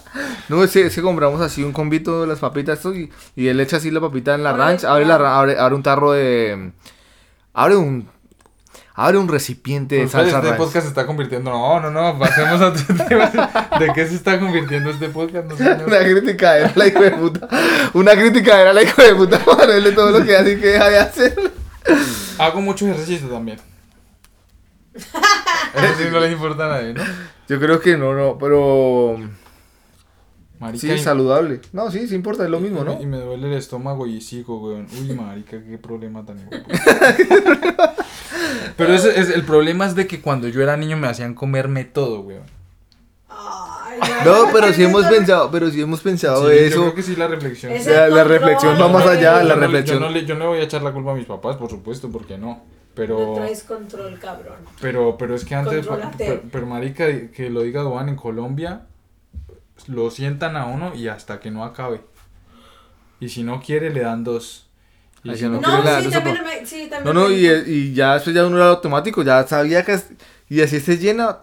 No, 0.49 0.63
es 0.63 0.73
que, 0.73 0.87
es 0.87 0.95
que 0.95 1.01
compramos 1.01 1.41
así 1.41 1.63
un 1.65 1.73
combito 1.73 2.21
de 2.21 2.27
las 2.27 2.39
papitas 2.41 2.77
esto, 2.79 2.95
y, 2.95 3.11
y 3.35 3.49
él 3.49 3.59
echa 3.61 3.79
así 3.79 3.91
la 3.91 4.01
papita 4.01 4.35
en 4.35 4.43
la 4.43 4.53
ranch, 4.53 4.85
abre, 4.85 5.07
la, 5.07 5.15
abre, 5.39 5.59
abre 5.59 5.75
un 5.75 5.83
tarro 5.83 6.13
de... 6.13 6.73
Abre 7.55 7.77
un... 7.77 8.09
Abre 8.95 9.17
un 9.17 9.27
recipiente 9.29 9.95
de 9.95 10.03
Pues, 10.03 10.13
salsa 10.13 10.37
este 10.39 10.49
ranch. 10.49 10.59
podcast 10.59 10.83
se 10.85 10.89
está 10.89 11.07
convirtiendo. 11.07 11.51
No, 11.51 11.81
no, 11.81 11.91
no, 11.91 12.19
pasemos 12.19 12.61
a 12.61 12.69
otro 12.69 12.85
tema. 13.09 13.31
¿De 13.79 13.91
qué 13.95 14.07
se 14.07 14.17
está 14.17 14.39
convirtiendo 14.39 14.91
este 14.91 15.09
podcast? 15.09 15.47
No, 15.47 15.57
señor. 15.57 15.85
Una 15.87 15.99
crítica 16.01 16.59
era 16.59 16.73
la 16.75 16.87
hijo 16.87 17.01
de 17.01 17.11
puta. 17.13 17.49
Una 17.95 18.13
crítica 18.13 18.61
era 18.61 18.73
la 18.75 18.83
hijo 18.83 19.01
de 19.01 19.15
puta 19.15 19.41
Manuel 19.47 19.85
de 19.85 19.93
todo 19.93 20.11
lo 20.19 20.25
que 20.27 20.37
hace 20.37 20.53
y 20.53 20.61
que 20.61 20.67
deja 20.67 20.91
de 20.91 20.99
hacer. 20.99 21.53
Hago 22.39 22.61
mucho 22.61 22.87
ejercicio 22.87 23.29
también. 23.29 23.59
Eso 24.95 25.95
sí 25.99 26.05
no 26.11 26.21
les 26.21 26.33
importa 26.33 26.67
a 26.67 26.69
nadie, 26.69 26.95
¿no? 26.95 27.03
Yo 27.49 27.59
creo 27.59 27.81
que 27.81 27.97
no, 27.97 28.15
no, 28.15 28.39
pero... 28.39 29.17
Marica, 30.59 30.81
Sí, 30.81 30.89
y- 30.89 30.93
es 30.93 31.03
saludable. 31.03 31.61
No, 31.73 31.91
sí, 31.91 32.07
sí 32.07 32.15
importa, 32.15 32.45
es 32.45 32.51
lo 32.51 32.61
mismo, 32.61 32.83
y 32.83 32.85
¿no? 32.85 33.01
Y 33.01 33.07
me 33.07 33.19
duele 33.19 33.49
el 33.49 33.55
estómago 33.55 34.07
y 34.07 34.21
sigo, 34.21 34.61
weón. 34.61 34.87
Uy, 35.01 35.13
marica, 35.15 35.57
qué 35.63 35.77
problema 35.79 36.25
tan. 36.25 36.39
Pero 38.77 38.95
ese 38.95 39.19
es, 39.21 39.31
el 39.31 39.43
problema 39.45 39.87
es 39.87 39.95
de 39.95 40.07
que 40.07 40.21
cuando 40.21 40.49
yo 40.49 40.63
era 40.63 40.77
niño 40.77 40.97
me 40.97 41.09
hacían 41.09 41.35
comerme 41.35 41.85
todo, 41.85 42.21
weón. 42.21 42.45
No, 44.25 44.47
pero 44.53 44.73
sí 44.73 44.85
hemos 44.85 45.05
pensado, 45.07 45.51
pero 45.51 45.71
sí 45.71 45.81
hemos 45.81 46.01
pensado 46.01 46.49
Sí, 46.49 46.57
Yo 46.57 46.61
eso. 46.65 46.81
creo 46.83 46.95
que 46.95 47.03
sí 47.03 47.15
la 47.17 47.29
reflexión. 47.29 47.73
Es 47.73 47.85
sí. 47.85 47.91
La- 47.91 48.25
reflexión 48.25 48.81
va 48.81 48.89
más 48.89 49.07
allá, 49.07 49.43
Yo 49.43 49.49
la 49.49 49.55
no- 49.57 49.61
reflexión. 49.63 49.99
Yo 50.01 50.05
no, 50.07 50.11
le, 50.13 50.25
yo 50.25 50.35
no 50.35 50.41
le 50.41 50.47
voy 50.47 50.59
a 50.61 50.63
echar 50.63 50.83
la 50.83 50.93
culpa 50.93 51.13
a 51.13 51.15
mis 51.15 51.27
papás, 51.27 51.57
por 51.57 51.69
supuesto, 51.71 52.09
porque 52.11 52.39
no. 52.39 52.63
No 52.93 52.95
Pero, 52.95 53.35
traes 53.35 53.63
control, 53.63 54.19
cabrón. 54.19 54.57
pero, 54.81 55.17
pero 55.17 55.35
es 55.35 55.45
que 55.45 55.55
antes, 55.55 55.87
pero, 56.19 56.43
pero 56.53 56.67
marica, 56.67 57.07
que 57.31 57.49
lo 57.51 57.63
diga 57.63 57.83
Duan 57.83 58.09
en 58.09 58.17
Colombia, 58.17 58.87
lo 59.89 60.11
sientan 60.11 60.57
a 60.57 60.67
uno 60.67 60.95
y 60.95 61.09
hasta 61.09 61.41
que 61.41 61.51
no 61.51 61.65
acabe. 61.65 62.01
Y 63.21 63.29
si 63.29 63.43
no 63.45 63.61
quiere, 63.61 63.91
le 63.91 64.01
dan 64.01 64.25
dos. 64.25 64.67
Y 65.25 65.31
Ay, 65.31 65.37
si 65.37 65.43
yo 65.43 65.49
no, 65.51 65.61
no 65.61 65.63
No, 65.63 66.01
sí, 66.01 66.05
no 66.05 66.11
también 66.11 66.45
me, 66.45 66.67
sí, 66.67 66.83
No, 66.85 66.91
también 66.91 67.15
no, 67.15 67.29
me 67.29 67.35
y, 67.71 67.95
ya 67.95 68.15
después 68.15 68.35
ya 68.35 68.47
uno 68.47 68.57
era 68.57 68.69
automático, 68.69 69.23
ya 69.23 69.47
sabía 69.47 69.85
que... 69.85 69.93
es- 69.95 70.11
Y 70.49 70.61
así 70.61 70.77
esté 70.77 70.99
llena, 70.99 71.39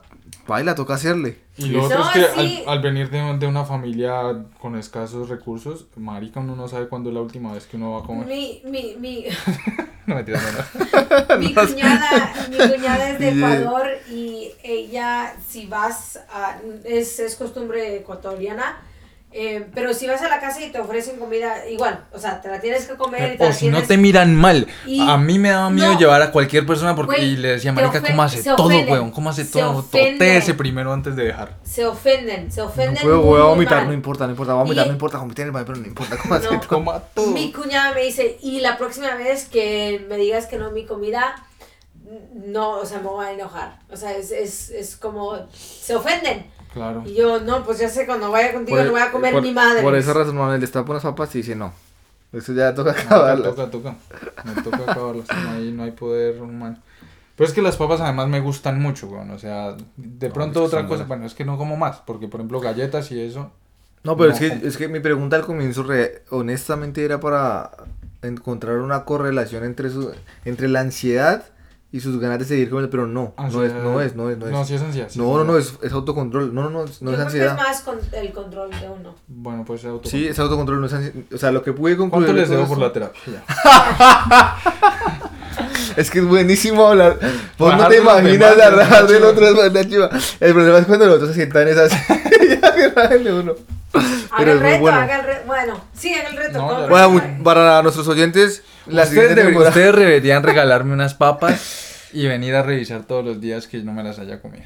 baila, 0.49 0.75
toca 0.75 0.95
hacerle. 0.95 1.37
Y 1.57 1.67
lo 1.69 1.79
No, 1.79 1.85
otro 1.85 2.01
es 2.01 2.07
que 2.09 2.41
sí. 2.41 2.63
al, 2.67 2.73
al 2.77 2.81
venir 2.81 3.09
de, 3.09 3.37
de 3.37 3.47
una 3.47 3.63
familia 3.63 4.45
con 4.59 4.75
escasos 4.77 5.29
recursos, 5.29 5.85
marica, 5.95 6.41
uno 6.41 6.57
no 6.57 6.67
sabe 6.67 6.89
cuándo 6.89 7.09
es 7.09 7.15
la 7.15 7.21
última 7.21 7.53
vez 7.53 7.65
que 7.65 7.77
uno 7.77 7.91
va 7.93 7.99
a 7.99 8.03
comer. 8.03 8.25
Mi, 8.27 8.61
mi, 8.65 8.95
mi, 8.99 9.25
No, 10.05 10.15
no, 10.15 10.21
no. 10.21 11.37
mi 11.39 11.53
cuñada, 11.53 12.33
mi 12.49 12.57
cuñada 12.57 13.09
es 13.11 13.19
de. 13.19 13.29
Ecuador 13.29 13.87
y 14.11 14.49
ella, 14.63 15.33
si 15.47 15.67
vas 15.67 16.19
a, 16.33 16.57
es, 16.83 17.19
es 17.19 17.35
costumbre 17.35 17.97
ecuatoriana, 17.97 18.81
eh, 19.31 19.67
pero 19.75 19.93
si 19.93 20.07
vas 20.07 20.21
a 20.23 20.27
la 20.27 20.39
casa 20.39 20.59
y 20.63 20.71
te 20.71 20.79
ofrecen 20.79 21.17
comida, 21.19 21.67
igual, 21.69 22.03
o 22.11 22.17
sea, 22.17 22.41
te 22.41 22.47
la 22.49 22.59
tienes 22.59 22.85
que 22.87 22.95
comer 22.95 23.33
y 23.35 23.37
te 23.37 23.43
O 23.43 23.47
la 23.49 23.53
si 23.53 23.67
no 23.67 23.73
tienes- 23.77 23.87
te 23.87 23.97
miran 23.97 24.35
mal. 24.35 24.67
Y- 24.87 25.01
A 25.07 25.17
mí 25.17 25.37
me 25.37 25.49
daba 25.49 25.69
miedo 25.69 25.93
No. 25.93 25.99
llevar 25.99 26.21
a 26.23 26.31
cualquier 26.31 26.65
persona 26.65 26.95
porque 26.95 27.17
Güey, 27.17 27.33
y 27.33 27.37
le 27.37 27.49
decía, 27.49 27.71
marica, 27.71 28.01
cómase 28.01 28.41
se 28.41 28.55
todo, 28.55 28.65
ofenden, 28.67 28.89
weón, 28.91 29.11
cómase 29.11 29.45
se 29.45 29.51
todo, 29.59 29.77
ofenden. 29.79 30.13
totéese 30.17 30.55
primero 30.55 30.91
antes 30.91 31.15
de 31.15 31.25
dejar. 31.25 31.57
se 31.63 31.85
ofenden, 31.85 32.51
se 32.51 32.61
No 32.61 32.67
ofenden. 32.67 33.03
puedo, 33.03 33.17
muy, 33.17 33.25
voy 33.25 33.41
a 33.41 33.43
vomitar, 33.45 33.77
mal. 33.79 33.87
no 33.87 33.93
importa, 33.93 34.25
no 34.25 34.31
importa, 34.31 34.53
voy 34.53 34.61
a 34.61 34.63
vomitar, 34.63 34.85
Y- 34.85 34.89
no 34.89 34.93
importa, 34.93 35.17
vomitar 35.19 35.45
el 35.45 35.51
pero 35.53 35.75
no 35.75 35.85
importa, 35.87 36.17
¿cómo 36.17 36.33
hace 36.33 36.45
No. 36.51 36.59
todo? 36.59 36.67
Coma 36.67 36.99
todo. 37.13 37.27
Mi 37.27 37.51
cuñada 37.51 37.93
me 37.93 38.01
dice, 38.03 38.37
y 38.41 38.61
la 38.61 38.77
próxima 38.79 39.13
vez 39.15 39.45
que 39.47 40.05
me 40.09 40.17
digas 40.17 40.47
que 40.47 40.57
no 40.57 40.71
mi 40.71 40.85
comida, 40.85 41.35
no, 42.33 42.71
o 42.79 42.85
sea, 42.85 42.97
me 42.99 43.07
voy 43.07 43.25
a 43.25 43.31
enojar. 43.33 43.79
O 43.91 43.95
sea, 43.95 44.13
es, 44.17 44.31
es, 44.31 44.71
es 44.71 44.95
como, 44.95 45.37
se 45.53 45.95
ofenden. 45.95 46.47
Claro. 46.73 47.03
Y 47.05 47.15
yo, 47.15 47.39
no, 47.41 47.63
pues 47.63 47.79
ya 47.79 47.89
sé, 47.89 48.05
cuando 48.05 48.29
vaya 48.31 48.53
contigo 48.53 48.77
Por- 48.77 48.85
no 48.85 48.91
voy 48.91 49.01
a 49.01 49.11
comer 49.11 49.33
por- 49.33 49.41
mi 49.41 49.51
madre. 49.53 49.81
Por 49.81 49.95
esa 49.95 50.13
razón, 50.13 50.37
Manuel, 50.37 50.61
destapa 50.61 50.91
unas 50.91 51.03
papas 51.03 51.33
y 51.35 51.39
dice 51.39 51.55
no. 51.55 51.73
Eso 52.31 52.53
ya 52.53 52.73
toca 52.75 52.91
acabarlas. 52.91 53.55
toca, 53.55 53.71
toca. 53.71 53.95
Me 54.45 54.61
toca 54.61 54.77
acabarlas. 54.91 55.25
No 55.43 55.49
hay, 55.51 55.71
no 55.71 55.83
hay 55.83 55.91
poder 55.91 56.39
humano. 56.41 56.77
Pero 57.35 57.47
es 57.47 57.53
que 57.55 57.61
las 57.61 57.75
papas 57.77 58.01
además 58.01 58.27
me 58.27 58.39
gustan 58.41 58.79
mucho, 58.79 59.07
weón. 59.07 59.31
O 59.31 59.39
sea, 59.39 59.75
de 59.97 60.27
No, 60.27 60.33
pronto 60.33 60.63
otra 60.63 60.81
cosa, 60.81 60.87
buenas. 60.89 61.07
bueno, 61.07 61.25
es 61.25 61.33
que 61.33 61.45
no 61.45 61.57
como 61.57 61.75
más. 61.77 61.97
Porque, 62.05 62.27
por 62.27 62.39
ejemplo, 62.41 62.59
galletas 62.59 63.11
y 63.11 63.19
eso. 63.21 63.51
No, 64.03 64.15
pero 64.15 64.29
No, 64.29 64.35
es, 64.35 64.39
que, 64.39 64.67
es 64.67 64.77
que 64.77 64.87
mi 64.87 64.99
pregunta 64.99 65.37
al 65.37 65.45
comienzo 65.45 65.81
re- 65.83 66.23
honestamente 66.29 67.03
era 67.03 67.19
para 67.19 67.71
encontrar 68.21 68.77
una 68.77 69.05
correlación 69.05 69.63
entre 69.63 69.89
su, 69.89 70.11
entre 70.45 70.67
la 70.67 70.81
ansiedad 70.81 71.45
y 71.91 71.99
sus 72.01 72.19
ganas 72.19 72.37
de 72.39 72.45
seguir 72.45 72.69
comiendo, 72.69 72.89
pero 72.91 73.07
no, 73.07 73.33
no 73.37 73.47
es, 73.47 73.55
ansiedad- 73.71 73.83
no 73.83 74.01
es, 74.01 74.15
no 74.15 74.29
es, 74.29 74.37
no 74.37 74.45
es. 74.45 74.51
No, 74.51 74.63
sí 74.65 74.75
es 74.75 74.81
ansiedad. 74.81 75.07
sí 75.09 75.17
no, 75.19 75.25
no, 75.25 75.41
es 75.41 75.47
no, 75.47 75.53
ansiedad. 75.55 75.79
es, 75.81 75.87
es 75.87 75.93
autocontrol. 75.93 76.53
No, 76.53 76.63
no, 76.63 76.69
no, 76.69 76.83
es- 76.83 77.01
no 77.01 77.11
Yo 77.11 77.17
es 77.17 77.23
creo 77.23 77.31
que 77.31 77.43
ansiedad. 77.45 77.57
es 77.57 77.63
más 77.63 77.81
con 77.81 77.99
el 78.11 78.31
control 78.31 78.69
de 78.69 78.89
uno. 78.89 79.15
Bueno, 79.27 79.63
pues 79.65 79.81
es 79.83 79.89
auto. 79.89 80.07
Sí, 80.09 80.27
es 80.27 80.37
autocontrol, 80.39 80.79
no 80.81 80.85
es 80.87 80.93
ansiedad. 80.93 81.15
O 81.33 81.37
sea, 81.37 81.51
lo 81.51 81.63
que 81.63 81.73
pude 81.73 81.97
concluir. 81.97 82.27
¿Cuánto 82.27 82.41
les 82.41 82.49
debo 82.49 82.67
por 82.67 82.77
la 82.77 82.93
terapia? 82.93 83.21
Ya. 83.27 84.57
Es 85.95 86.09
que 86.09 86.19
es 86.19 86.25
buenísimo 86.25 86.87
hablar. 86.87 87.19
Vos 87.57 87.75
no 87.75 87.87
te 87.87 87.97
imaginas 87.97 88.55
la 88.55 88.69
del 89.01 89.17
chiva. 89.17 89.27
otro 89.29 89.65
es 89.65 89.87
chiva. 89.89 90.09
El 90.39 90.53
problema 90.53 90.77
es 90.77 90.85
cuando 90.85 91.05
los 91.07 91.15
otros 91.15 91.29
se 91.29 91.35
sientan 91.35 91.63
en 91.63 91.67
esas 91.69 91.91
sillas 92.39 92.71
que 92.71 93.17
de 93.17 93.33
uno. 93.33 93.53
Haga 93.93 94.37
Pero 94.37 94.51
el 94.53 94.59
reto, 94.59 94.79
bueno. 94.81 94.99
haga 94.99 95.15
el 95.19 95.25
reto. 95.25 95.41
Bueno, 95.47 95.81
sí, 95.93 96.13
haga 96.13 96.29
el 96.29 96.37
reto. 96.37 96.57
No, 96.59 96.87
Bueno, 96.87 97.43
para 97.43 97.81
nuestros 97.81 98.07
oyentes, 98.07 98.63
ustedes, 98.85 99.09
siguiente 99.09 99.35
debe- 99.35 99.45
temporada- 99.47 99.69
ustedes 99.69 99.95
deberían 99.95 100.43
regalarme 100.49 100.93
unas 100.93 101.13
papas 101.15 102.09
y 102.13 102.27
venir 102.27 102.55
a 102.55 102.61
revisar 102.63 103.03
todos 103.03 103.25
los 103.25 103.41
días 103.41 103.67
que 103.67 103.79
no 103.79 103.91
me 103.93 104.03
las 104.03 104.19
haya 104.19 104.41
comido. 104.41 104.65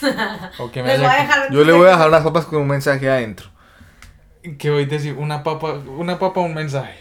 O 0.58 0.70
que 0.70 0.82
me 0.82 0.88
Les 0.90 0.98
voy 1.00 1.08
haya 1.08 1.18
a 1.18 1.22
dejar. 1.26 1.52
Yo 1.52 1.64
le 1.64 1.72
voy 1.72 1.86
a 1.88 1.90
dejar 1.92 2.08
unas 2.08 2.22
papas 2.22 2.44
con 2.46 2.60
un 2.62 2.68
mensaje 2.68 3.08
adentro. 3.10 3.48
que 4.58 4.70
voy 4.70 4.84
a 4.84 4.86
decir 4.86 5.14
una 5.14 5.42
papa, 5.42 5.72
una 5.96 6.18
papa, 6.18 6.40
un 6.40 6.54
mensaje. 6.54 6.94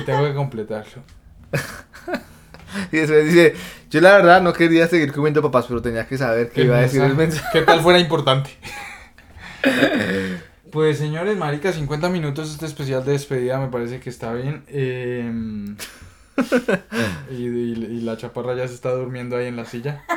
Y 0.00 0.04
tengo 0.04 0.24
que 0.24 0.34
completarlo. 0.34 1.02
Y 2.90 2.96
después 2.96 3.26
dice, 3.26 3.54
yo 3.90 4.00
la 4.00 4.12
verdad 4.16 4.40
no 4.40 4.54
quería 4.54 4.86
seguir 4.88 5.12
comiendo 5.12 5.42
papas, 5.42 5.66
pero 5.68 5.82
tenía 5.82 6.06
que 6.06 6.16
saber 6.16 6.48
que 6.50 6.62
El 6.62 6.68
iba 6.68 6.78
a 6.78 6.80
decir 6.80 7.02
el 7.02 7.14
mensaje. 7.14 7.46
¿Qué 7.52 7.60
tal 7.60 7.80
fuera 7.80 7.98
importante? 7.98 8.48
Pues 10.72 10.96
señores, 10.96 11.36
marica, 11.36 11.70
50 11.70 12.08
minutos 12.08 12.50
este 12.50 12.64
especial 12.64 13.04
de 13.04 13.12
despedida 13.12 13.58
me 13.60 13.68
parece 13.68 14.00
que 14.00 14.08
está 14.08 14.32
bien. 14.32 14.64
Em, 14.68 15.76
y, 17.30 17.34
y- 17.46 17.72
y 17.98 18.00
la 18.00 18.16
chaparra 18.16 18.54
ya 18.54 18.66
se 18.66 18.74
está 18.74 18.90
durmiendo 18.92 19.36
ahí 19.36 19.46
en 19.48 19.56
la 19.56 19.64
silla. 19.66 20.02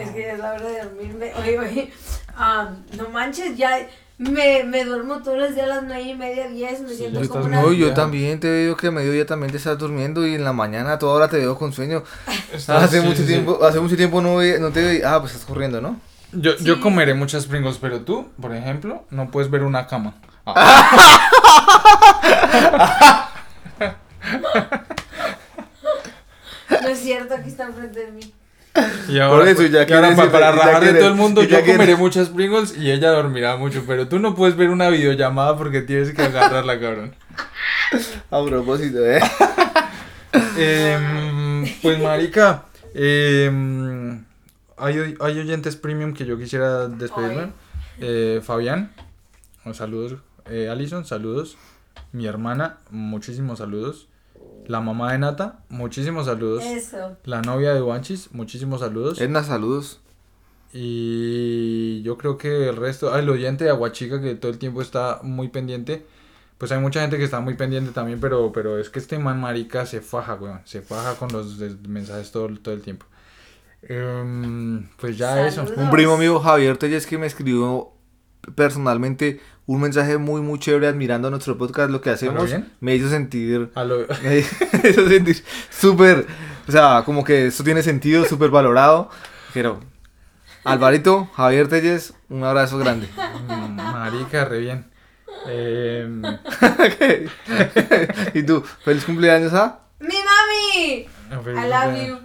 Es 0.00 0.10
que 0.10 0.32
es 0.32 0.38
la 0.40 0.54
hora 0.54 0.66
de 0.68 0.82
dormirme. 0.82 1.32
Oye, 1.38 1.58
oye, 1.58 1.92
ah, 2.36 2.70
no 2.96 3.10
manches, 3.10 3.56
ya 3.56 3.86
me, 4.18 4.64
me 4.64 4.84
duermo 4.84 5.22
todos 5.22 5.38
los 5.38 5.54
días 5.54 5.66
a 5.66 5.68
las 5.76 5.82
nueve 5.84 6.02
y 6.02 6.14
media, 6.16 6.48
diez, 6.48 6.80
me 6.80 6.88
Sí, 6.88 6.96
siento 6.96 7.22
ya 7.22 7.28
como 7.28 7.44
una... 7.44 7.62
No, 7.62 7.72
yo 7.72 7.94
también 7.94 8.40
te 8.40 8.48
veo 8.50 8.76
que 8.76 8.88
a 8.88 8.90
mediodía 8.90 9.24
también 9.24 9.52
te 9.52 9.58
estás 9.58 9.78
durmiendo 9.78 10.26
y 10.26 10.34
en 10.34 10.42
la 10.42 10.52
mañana 10.52 10.94
a 10.94 10.98
toda 10.98 11.12
hora 11.14 11.28
te 11.28 11.36
veo 11.38 11.56
con 11.56 11.72
sueño. 11.72 12.02
Estás- 12.52 12.84
hace 12.84 13.02
sí, 13.02 13.06
mucho 13.06 13.20
sí, 13.22 13.26
tiempo, 13.28 13.62
hace 13.62 13.78
mucho 13.78 13.96
tiempo 13.96 14.20
no, 14.20 14.40
no 14.42 14.70
te 14.72 14.82
veía. 14.82 15.14
Ah, 15.14 15.20
pues 15.20 15.32
estás 15.34 15.46
corriendo, 15.46 15.80
¿no? 15.80 16.00
Yo, 16.36 16.56
yo 16.58 16.80
comeré 16.80 17.14
muchas 17.14 17.46
Pringles, 17.46 17.78
pero 17.78 18.00
tú, 18.00 18.28
por 18.40 18.54
ejemplo, 18.54 19.04
no 19.10 19.30
puedes 19.30 19.50
ver 19.50 19.62
una 19.62 19.86
cama. 19.86 20.14
Ah, 20.46 21.64
No 26.82 26.88
es 26.88 26.98
cierto, 27.00 27.34
aquí 27.34 27.48
está 27.48 27.64
enfrente 27.64 28.06
de 28.06 28.12
mí. 28.12 28.32
y 29.08 29.18
ahora, 29.20 29.48
eso 29.50 29.62
ya 29.66 29.86
y 29.88 29.92
ahora 29.92 30.16
para, 30.16 30.40
ya 30.40 30.52
rajar 30.52 30.84
de 30.84 30.94
todo 30.94 31.08
el 31.08 31.14
mundo, 31.14 31.42
yo 31.42 31.48
quieres- 31.60 31.70
comeré 31.72 31.96
muchas 31.96 32.28
Pringles 32.30 32.76
y 32.76 32.90
ella 32.90 33.10
dormirá 33.10 33.56
mucho, 33.56 33.84
pero 33.86 34.08
tú 34.08 34.18
no 34.18 34.34
puedes 34.34 34.56
ver 34.56 34.70
una 34.70 34.88
videollamada 34.88 35.56
porque 35.56 35.80
tienes 35.82 36.12
que 36.12 36.22
agarrarla, 36.22 36.80
cabrón. 36.80 37.14
A 38.30 38.44
propósito, 38.44 39.04
¿eh? 39.06 39.20
Em, 40.58 41.64
pues 41.80 41.98
marica, 42.00 42.64
em, 42.94 44.24
hay, 44.76 45.14
hay 45.20 45.38
oyentes 45.38 45.76
premium 45.76 46.14
que 46.14 46.26
yo 46.26 46.38
quisiera 46.38 46.88
despedirme. 46.88 47.52
Eh, 48.00 48.40
Fabián, 48.42 48.92
saludos. 49.72 50.16
Eh, 50.50 50.68
Alison, 50.68 51.04
saludos. 51.04 51.56
Mi 52.12 52.26
hermana, 52.26 52.78
muchísimos 52.90 53.58
saludos. 53.58 54.08
La 54.66 54.80
mamá 54.80 55.12
de 55.12 55.18
Nata, 55.18 55.60
muchísimos 55.68 56.26
saludos. 56.26 56.64
Eso. 56.64 57.16
La 57.24 57.42
novia 57.42 57.74
de 57.74 57.82
Wanchis, 57.82 58.32
muchísimos 58.32 58.80
saludos. 58.80 59.20
Edna, 59.20 59.42
saludos. 59.44 60.00
Y 60.72 62.02
yo 62.02 62.18
creo 62.18 62.36
que 62.36 62.68
el 62.68 62.76
resto, 62.76 63.12
ah, 63.12 63.20
el 63.20 63.28
oyente 63.28 63.64
de 63.64 63.70
Aguachica 63.70 64.20
que 64.20 64.34
todo 64.34 64.50
el 64.50 64.58
tiempo 64.58 64.82
está 64.82 65.20
muy 65.22 65.48
pendiente. 65.48 66.04
Pues 66.58 66.72
hay 66.72 66.80
mucha 66.80 67.00
gente 67.00 67.18
que 67.18 67.24
está 67.24 67.40
muy 67.40 67.54
pendiente 67.54 67.92
también, 67.92 68.20
pero, 68.20 68.52
pero 68.52 68.78
es 68.78 68.90
que 68.90 68.98
este 68.98 69.18
man 69.18 69.40
marica 69.40 69.86
se 69.86 70.00
faja, 70.00 70.34
weón. 70.34 70.60
Se 70.64 70.82
faja 70.82 71.14
con 71.16 71.30
los 71.30 71.58
mensajes 71.86 72.32
todo, 72.32 72.48
todo 72.58 72.74
el 72.74 72.82
tiempo. 72.82 73.06
Em, 73.88 74.88
pues 74.96 75.18
ya 75.18 75.46
eso. 75.46 75.64
Un 75.76 75.90
primo 75.90 76.16
mío, 76.16 76.40
Javier 76.40 76.76
Telles, 76.76 77.06
que 77.06 77.18
me 77.18 77.26
escribió 77.26 77.90
personalmente 78.54 79.40
un 79.66 79.80
mensaje 79.80 80.18
muy, 80.18 80.42
muy 80.42 80.58
chévere 80.58 80.86
admirando 80.86 81.30
nuestro 81.30 81.56
podcast, 81.56 81.90
lo 81.90 82.00
que 82.00 82.10
hacemos. 82.10 82.46
bien? 82.46 82.70
Me 82.80 82.94
hizo 82.94 83.08
sentir 83.08 83.70
A 83.74 83.84
lo- 83.84 84.06
me 84.22 84.38
hizo 84.88 85.08
sentir 85.08 85.42
súper, 85.70 86.26
o 86.68 86.72
sea, 86.72 87.02
como 87.04 87.24
que 87.24 87.46
esto 87.46 87.64
tiene 87.64 87.82
sentido, 87.82 88.24
súper 88.24 88.50
valorado. 88.50 89.08
Pero, 89.54 89.80
Alvarito, 90.64 91.28
Javier 91.34 91.68
Telles, 91.68 92.14
un 92.28 92.44
abrazo 92.44 92.78
grande. 92.78 93.08
Mm, 93.48 93.76
marica, 93.76 94.44
re 94.44 94.58
bien. 94.60 94.86
Em, 95.46 96.22
y 98.34 98.42
tú, 98.42 98.62
feliz 98.84 99.04
cumpleaños 99.04 99.52
a... 99.52 99.80
¡Mi 100.00 100.14
mami! 100.16 101.06
feliz 101.42 101.64
I 101.64 101.68
love 101.68 101.82
cumpleaños. 101.84 102.08
you. 102.20 102.23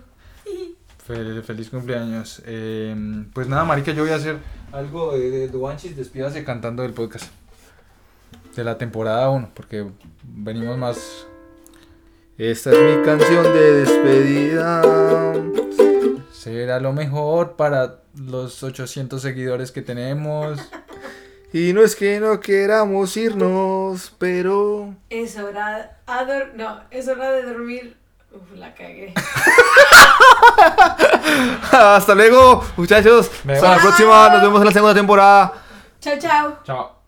Fel- 1.09 1.41
feliz 1.41 1.71
cumpleaños. 1.71 2.39
Em, 2.45 3.25
pues 3.31 3.47
nada, 3.47 3.63
marica, 3.65 3.91
yo 3.93 4.03
voy 4.03 4.11
a 4.11 4.17
hacer 4.17 4.37
algo 4.71 5.13
de, 5.17 5.31
de 5.31 5.47
Duanchis, 5.47 5.97
despídase 5.97 6.43
cantando 6.43 6.83
del 6.83 6.93
podcast. 6.93 7.25
De 8.55 8.63
la 8.63 8.77
temporada 8.77 9.27
1, 9.31 9.49
porque 9.55 9.87
venimos 10.23 10.77
más... 10.77 11.25
Esta 12.37 12.71
es 12.71 12.97
mi 12.97 13.03
canción 13.03 13.43
de 13.43 13.73
despedida. 13.85 15.33
Será 16.31 16.79
lo 16.79 16.93
mejor 16.93 17.55
para 17.55 18.01
los 18.15 18.61
800 18.61 19.19
seguidores 19.19 19.71
que 19.71 19.81
tenemos. 19.81 20.59
Y 21.51 21.73
no 21.73 21.81
es 21.81 21.95
que 21.95 22.19
no 22.19 22.39
queramos 22.39 23.17
irnos, 23.17 24.13
pero... 24.19 24.93
Es 25.09 25.37
hora... 25.39 25.97
a 26.05 26.23
No, 26.55 26.81
es 26.91 27.07
hora 27.07 27.31
de 27.31 27.43
dormir. 27.43 27.97
Uf, 28.31 28.51
la 28.55 28.73
cagué. 28.73 29.13
Hasta 31.71 32.15
luego, 32.15 32.63
muchachos. 32.77 33.31
Me 33.43 33.53
Hasta 33.53 33.75
la 33.75 33.81
próxima. 33.81 34.29
Nos 34.29 34.41
vemos 34.41 34.59
en 34.59 34.65
la 34.65 34.71
segunda 34.71 34.93
temporada. 34.93 35.53
Chao, 35.99 36.17
chao. 36.19 36.57
Chao. 36.63 36.98